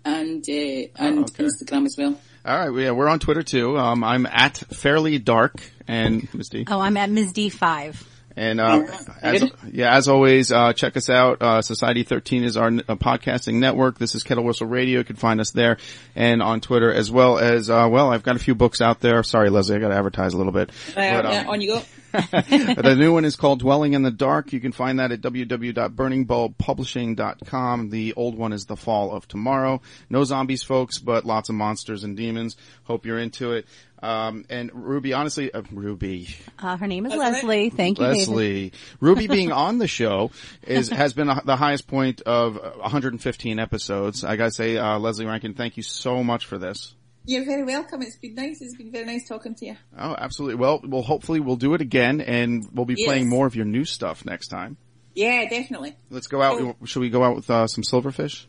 and 0.04 0.44
uh, 0.48 0.52
and 0.52 1.18
Oh, 1.18 1.22
okay. 1.22 1.44
Instagram 1.44 1.86
as 1.86 1.96
well. 1.98 2.18
All 2.44 2.56
right. 2.58 2.70
We, 2.70 2.84
yeah, 2.84 2.92
we're 2.92 3.08
on 3.08 3.18
Twitter 3.18 3.42
too. 3.42 3.76
Um, 3.78 4.02
I'm 4.02 4.26
at 4.26 4.56
fairly 4.56 5.18
dark 5.18 5.60
and 5.86 6.32
Ms. 6.34 6.48
D. 6.48 6.64
Oh, 6.68 6.80
I'm 6.80 6.96
at 6.96 7.10
Ms. 7.10 7.32
D5. 7.32 8.06
And 8.36 8.60
uh, 8.60 8.86
as, 9.20 9.44
yeah, 9.70 9.94
as 9.94 10.08
always, 10.08 10.50
uh, 10.52 10.72
check 10.72 10.96
us 10.96 11.10
out. 11.10 11.42
Uh, 11.42 11.60
Society 11.62 12.04
13 12.04 12.44
is 12.44 12.56
our 12.56 12.68
uh, 12.68 12.94
podcasting 12.94 13.54
network. 13.54 13.98
This 13.98 14.14
is 14.14 14.22
Kettle 14.22 14.44
Whistle 14.44 14.68
Radio. 14.68 15.00
You 15.00 15.04
can 15.04 15.16
find 15.16 15.40
us 15.40 15.50
there 15.50 15.78
and 16.14 16.40
on 16.40 16.60
Twitter 16.60 16.92
as 16.92 17.10
well 17.10 17.38
as, 17.38 17.68
uh, 17.68 17.88
well, 17.90 18.10
I've 18.12 18.22
got 18.22 18.36
a 18.36 18.38
few 18.38 18.54
books 18.54 18.80
out 18.80 19.00
there. 19.00 19.22
Sorry, 19.24 19.50
Lesley, 19.50 19.76
I 19.76 19.78
got 19.80 19.88
to 19.88 19.96
advertise 19.96 20.32
a 20.32 20.38
little 20.38 20.52
bit. 20.52 20.70
Uh, 20.70 20.94
But, 20.94 21.26
um, 21.26 21.48
on 21.48 21.60
you 21.60 21.74
go. 21.74 21.82
the 22.12 22.96
new 22.98 23.12
one 23.12 23.24
is 23.24 23.36
called 23.36 23.60
Dwelling 23.60 23.92
in 23.94 24.02
the 24.02 24.10
Dark. 24.10 24.52
You 24.52 24.60
can 24.60 24.72
find 24.72 24.98
that 24.98 25.12
at 25.12 25.20
www.burningbulbpublishing.com. 25.20 27.90
The 27.90 28.14
old 28.14 28.36
one 28.36 28.52
is 28.52 28.66
The 28.66 28.76
Fall 28.76 29.12
of 29.12 29.28
Tomorrow. 29.28 29.80
No 30.08 30.24
zombies, 30.24 30.62
folks, 30.62 30.98
but 30.98 31.24
lots 31.24 31.48
of 31.48 31.54
monsters 31.54 32.04
and 32.04 32.16
demons. 32.16 32.56
Hope 32.84 33.06
you're 33.06 33.18
into 33.18 33.52
it. 33.52 33.66
Um, 34.02 34.46
and 34.48 34.70
Ruby, 34.72 35.12
honestly, 35.12 35.52
uh, 35.52 35.62
Ruby, 35.70 36.28
Uh, 36.58 36.76
her 36.78 36.86
name 36.86 37.04
is 37.04 37.12
That's 37.12 37.20
right. 37.20 37.32
Lesley. 37.34 37.70
Thank 37.70 37.98
you, 37.98 38.06
David. 38.06 38.18
Lesley. 38.18 38.72
Ruby 38.98 39.26
being 39.26 39.52
on 39.52 39.76
the 39.78 39.86
show 39.86 40.30
is 40.66 40.88
has 40.88 41.12
been 41.12 41.28
a, 41.28 41.42
the 41.44 41.56
highest 41.56 41.86
point 41.86 42.22
of 42.22 42.54
115 42.56 43.58
episodes. 43.58 44.24
I 44.24 44.36
gotta 44.36 44.52
say, 44.52 44.78
uh, 44.78 44.98
Lesley 44.98 45.26
Rankine, 45.26 45.52
thank 45.54 45.76
you 45.76 45.82
so 45.82 46.24
much 46.24 46.46
for 46.46 46.56
this. 46.56 46.94
You're 47.30 47.44
very 47.44 47.62
welcome. 47.62 48.02
It's 48.02 48.16
been 48.16 48.34
nice. 48.34 48.60
It's 48.60 48.74
been 48.74 48.90
very 48.90 49.04
nice 49.04 49.28
talking 49.28 49.54
to 49.54 49.66
you. 49.66 49.76
Oh, 49.96 50.16
absolutely. 50.18 50.56
Well, 50.56 50.80
well, 50.84 51.02
hopefully 51.02 51.38
we'll 51.38 51.54
do 51.54 51.74
it 51.74 51.80
again, 51.80 52.20
and 52.20 52.66
we'll 52.74 52.86
be 52.86 52.96
Yes. 52.98 53.06
playing 53.06 53.28
more 53.28 53.46
of 53.46 53.54
your 53.54 53.66
new 53.66 53.84
stuff 53.84 54.24
next 54.24 54.48
time. 54.48 54.76
Yeah, 55.14 55.48
definitely. 55.48 55.94
Let's 56.10 56.26
go 56.26 56.42
out. 56.42 56.76
Should 56.86 56.98
we 56.98 57.08
go 57.08 57.22
out 57.22 57.36
with 57.36 57.48
uh, 57.48 57.68
some 57.68 57.84
Silverfish? 57.84 58.46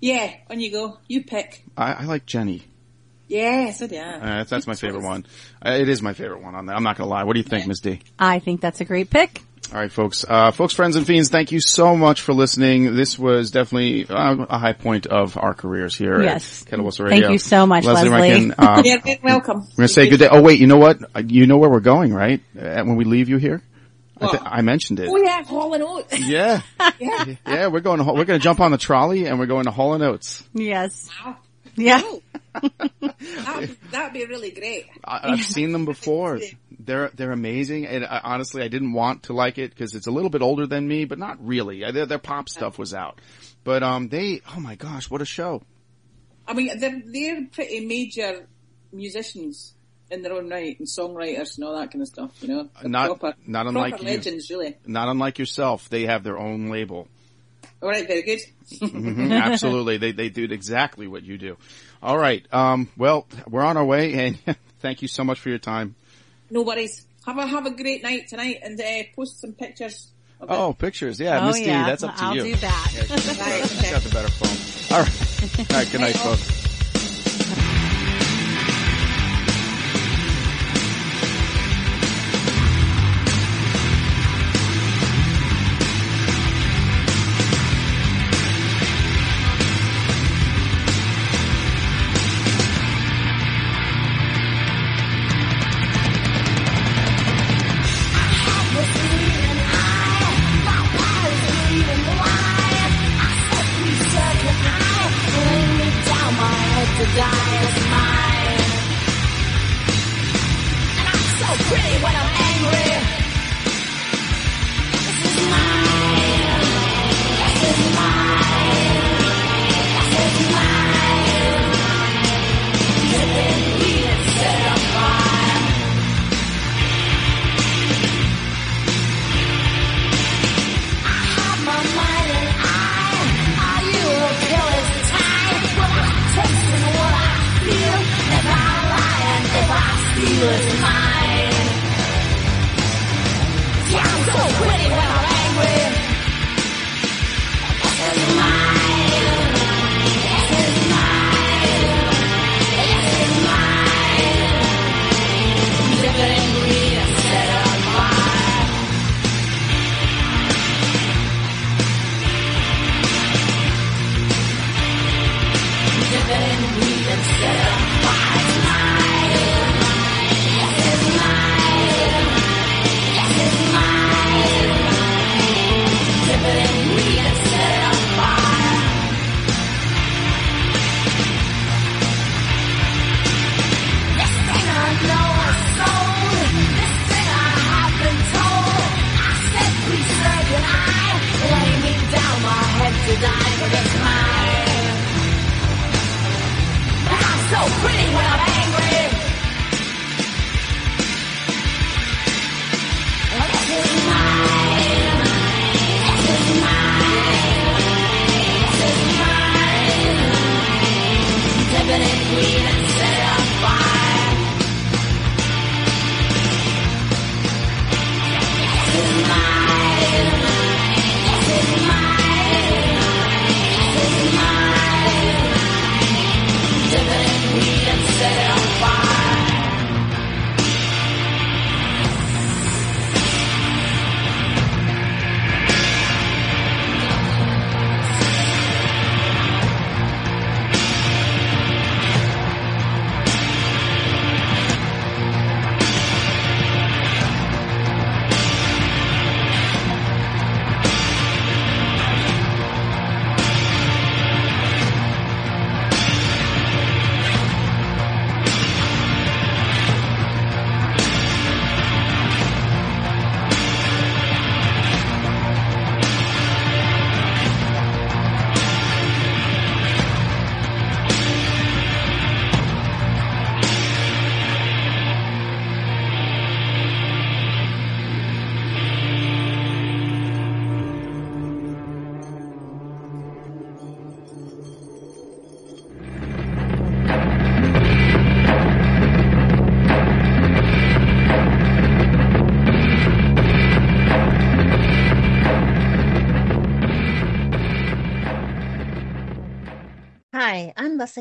Yeah, 0.00 0.32
on 0.48 0.58
you 0.58 0.72
go. 0.72 0.98
You 1.06 1.22
pick. 1.22 1.64
I, 1.76 1.92
I 1.92 2.04
like 2.04 2.24
Jenny. 2.24 2.62
Yeah, 3.28 3.72
so 3.72 3.86
do 3.86 3.96
I. 3.96 4.00
Uh, 4.00 4.20
that's, 4.20 4.50
that's 4.50 4.66
my 4.66 4.74
favorite 4.74 5.04
one. 5.04 5.26
Uh, 5.64 5.72
it 5.72 5.90
is 5.90 6.00
my 6.00 6.14
favorite 6.14 6.42
one 6.42 6.54
on 6.54 6.64
there. 6.64 6.74
I'm 6.74 6.82
not 6.84 6.96
gonna 6.96 7.10
lie. 7.10 7.24
What 7.24 7.34
do 7.34 7.40
you 7.40 7.44
think, 7.44 7.66
Miss 7.66 7.80
D? 7.80 8.00
I 8.18 8.38
think 8.38 8.62
that's 8.62 8.80
a 8.80 8.86
great 8.86 9.10
pick. 9.10 9.42
All 9.70 9.78
right, 9.78 9.90
folks, 9.92 10.24
uh, 10.28 10.50
folks, 10.50 10.74
friends, 10.74 10.96
and 10.96 11.06
fiends, 11.06 11.30
thank 11.30 11.50
you 11.50 11.58
so 11.60 11.96
much 11.96 12.20
for 12.20 12.34
listening. 12.34 12.94
This 12.94 13.18
was 13.18 13.50
definitely 13.50 14.06
uh, 14.06 14.44
a 14.50 14.58
high 14.58 14.74
point 14.74 15.06
of 15.06 15.38
our 15.38 15.54
careers 15.54 15.96
here 15.96 16.20
Yes. 16.22 16.62
at 16.62 16.68
Kettle 16.68 16.84
Whistle 16.84 17.06
Radio. 17.06 17.20
Thank 17.22 17.32
you 17.32 17.38
so 17.38 17.64
much, 17.66 17.84
Lesley. 17.84 18.10
Lesley. 18.10 18.52
Uh, 18.58 18.82
You're 18.84 19.00
very 19.00 19.20
welcome. 19.22 19.60
We're 19.60 19.76
gonna 19.76 19.88
say 19.88 20.10
good 20.10 20.18
day. 20.18 20.28
Oh 20.30 20.42
wait, 20.42 20.60
you 20.60 20.66
know 20.66 20.76
what? 20.76 20.98
Uh, 21.16 21.22
You 21.26 21.46
know 21.46 21.56
where 21.56 21.70
we're 21.70 21.80
going, 21.80 22.12
right? 22.12 22.40
Uh, 22.54 22.82
when 22.84 22.96
we 22.96 23.04
leave 23.04 23.30
you 23.30 23.38
here, 23.38 23.62
I, 24.20 24.26
thi- 24.26 24.36
What? 24.36 24.42
I 24.46 24.60
mentioned 24.60 25.00
it. 25.00 25.08
Oh 25.10 25.16
yeah, 25.16 25.42
Hall 25.42 25.72
and 25.72 25.82
Oates. 25.82 26.18
Yeah, 26.20 26.60
yeah. 26.98 27.24
yeah. 27.46 27.66
We're 27.68 27.80
going. 27.80 27.98
To, 27.98 28.04
we're 28.04 28.26
going 28.26 28.38
to 28.40 28.44
jump 28.44 28.60
on 28.60 28.72
the 28.72 28.78
trolley 28.78 29.24
and 29.26 29.38
we're 29.38 29.46
going 29.46 29.64
to 29.64 29.70
Hall 29.70 29.94
and 29.94 30.02
Oates. 30.04 30.44
Yes. 30.52 31.08
Yeah. 31.76 32.02
That'd, 33.34 33.76
that'd 33.90 34.12
be 34.12 34.26
really 34.26 34.50
great. 34.50 34.86
I, 35.04 35.32
I've 35.32 35.42
seen 35.44 35.72
them 35.72 35.84
before. 35.84 36.38
They're 36.84 37.10
they're 37.14 37.30
amazing, 37.30 37.86
and 37.86 38.04
I, 38.04 38.20
honestly, 38.24 38.60
I 38.60 38.66
didn't 38.66 38.92
want 38.92 39.24
to 39.24 39.34
like 39.34 39.56
it 39.56 39.70
because 39.70 39.94
it's 39.94 40.08
a 40.08 40.10
little 40.10 40.30
bit 40.30 40.42
older 40.42 40.66
than 40.66 40.88
me, 40.88 41.04
but 41.04 41.16
not 41.16 41.38
really. 41.46 41.84
Uh, 41.84 41.92
Their, 41.92 42.06
their 42.06 42.18
pop 42.18 42.48
stuff 42.48 42.76
was 42.76 42.92
out, 42.92 43.20
but 43.62 43.84
um, 43.84 44.08
they. 44.08 44.40
Oh 44.56 44.58
my 44.58 44.74
gosh, 44.74 45.08
what 45.08 45.22
a 45.22 45.24
show! 45.24 45.62
I 46.48 46.54
mean, 46.54 46.76
they're, 46.80 47.00
they're 47.06 47.46
pretty 47.52 47.86
major 47.86 48.48
musicians 48.92 49.74
in 50.10 50.22
their 50.22 50.32
own 50.32 50.48
right 50.50 50.76
and 50.78 50.88
songwriters 50.88 51.54
and 51.56 51.64
all 51.64 51.76
that 51.78 51.92
kind 51.92 52.02
of 52.02 52.08
stuff, 52.08 52.30
you 52.42 52.48
know. 52.48 52.68
They're 52.80 52.90
Not- 52.90 53.20
proper, 53.20 53.36
not 53.46 53.66
unlike 53.68 53.92
proper 53.92 54.04
you. 54.04 54.16
legends, 54.16 54.50
really. 54.50 54.76
Not 54.84 55.08
unlike 55.08 55.38
yourself, 55.38 55.88
they 55.88 56.06
have 56.06 56.24
their 56.24 56.38
own 56.38 56.68
label. 56.68 57.06
All 57.82 57.88
right, 57.88 58.06
very 58.06 58.22
good. 58.22 58.38
Mhm, 58.80 59.32
absolutely, 59.42 59.98
they 59.98 60.12
they 60.12 60.28
do 60.28 60.44
exactly 60.44 61.06
what 61.08 61.24
you 61.24 61.36
do. 61.36 61.56
All 62.02 62.16
right, 62.16 62.46
um, 62.52 62.88
well, 62.96 63.26
we're 63.48 63.64
on 63.64 63.76
our 63.76 63.84
way, 63.84 64.12
and 64.14 64.38
thank 64.80 65.02
you 65.02 65.08
so 65.08 65.24
much 65.24 65.40
for 65.40 65.48
your 65.48 65.58
time. 65.58 65.94
No 66.50 66.62
worries. 66.62 67.04
Have 67.26 67.38
a 67.38 67.46
have 67.46 67.66
a 67.66 67.70
great 67.70 68.02
night 68.02 68.28
tonight 68.28 68.60
and 68.62 68.80
uh, 68.80 69.02
post 69.16 69.40
some 69.40 69.52
pictures. 69.52 70.08
Of 70.40 70.50
it. 70.50 70.54
Oh, 70.54 70.72
pictures, 70.72 71.20
yeah, 71.20 71.40
oh 71.40 71.46
Misty, 71.48 71.66
yeah. 71.66 71.86
that's 71.86 72.02
up 72.02 72.16
to 72.16 72.24
I'll 72.24 72.36
you. 72.36 72.42
do 72.44 72.56
that. 72.56 72.94
Right, 73.10 73.20
She's 73.68 73.78
okay. 73.78 73.90
got 73.92 74.02
the 74.02 74.10
better 74.10 74.30
phone. 74.30 74.96
All 74.96 75.02
right, 75.04 75.70
all 75.70 75.76
right. 75.78 75.90
Good 75.92 76.00
night, 76.00 76.16
folks. 76.16 76.61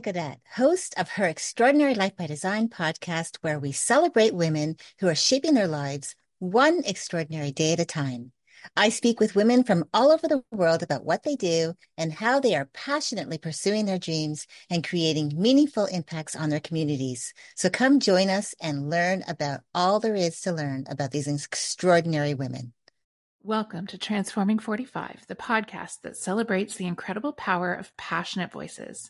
Godet, 0.02 0.40
host 0.56 0.96
of 0.98 1.10
her 1.10 1.26
Extraordinary 1.26 1.94
Life 1.94 2.16
by 2.16 2.26
Design 2.26 2.70
podcast, 2.70 3.38
where 3.42 3.60
we 3.60 3.72
celebrate 3.72 4.34
women 4.34 4.78
who 5.00 5.08
are 5.08 5.14
shaping 5.14 5.54
their 5.54 5.68
lives 5.68 6.16
one 6.40 6.82
extraordinary 6.86 7.52
day 7.52 7.74
at 7.74 7.80
a 7.80 7.86
time. 7.86 8.32
I 8.76 8.90
speak 8.90 9.20
with 9.20 9.36
women 9.36 9.64
from 9.64 9.84
all 9.94 10.12
over 10.12 10.28
the 10.28 10.44
world 10.52 10.82
about 10.82 11.06
what 11.06 11.22
they 11.22 11.36
do 11.36 11.76
and 12.00 12.12
how 12.12 12.40
they 12.40 12.56
are 12.56 12.70
passionately 12.74 13.38
pursuing 13.38 13.86
their 13.86 14.00
dreams 14.00 14.48
and 14.72 14.84
creating 14.84 15.34
meaningful 15.36 15.86
impacts 15.86 16.36
on 16.36 16.50
their 16.50 16.60
communities. 16.60 17.32
So 17.56 17.70
come 17.70 18.00
join 18.00 18.30
us 18.30 18.56
and 18.60 18.90
learn 18.90 19.24
about 19.28 19.60
all 19.76 20.00
there 20.00 20.16
is 20.16 20.42
to 20.42 20.52
learn 20.52 20.86
about 20.90 21.12
these 21.12 21.28
extraordinary 21.28 22.34
women. 22.34 22.74
Welcome 23.44 23.88
to 23.88 23.98
Transforming 23.98 24.60
45, 24.60 25.26
the 25.28 25.34
podcast 25.34 26.02
that 26.02 26.16
celebrates 26.16 26.76
the 26.76 26.86
incredible 26.86 27.34
power 27.34 27.74
of 27.74 27.98
passionate 27.98 28.52
voices. 28.52 29.10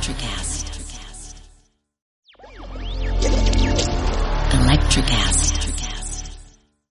Electricast. 0.00 0.80
Electricast. 4.54 5.59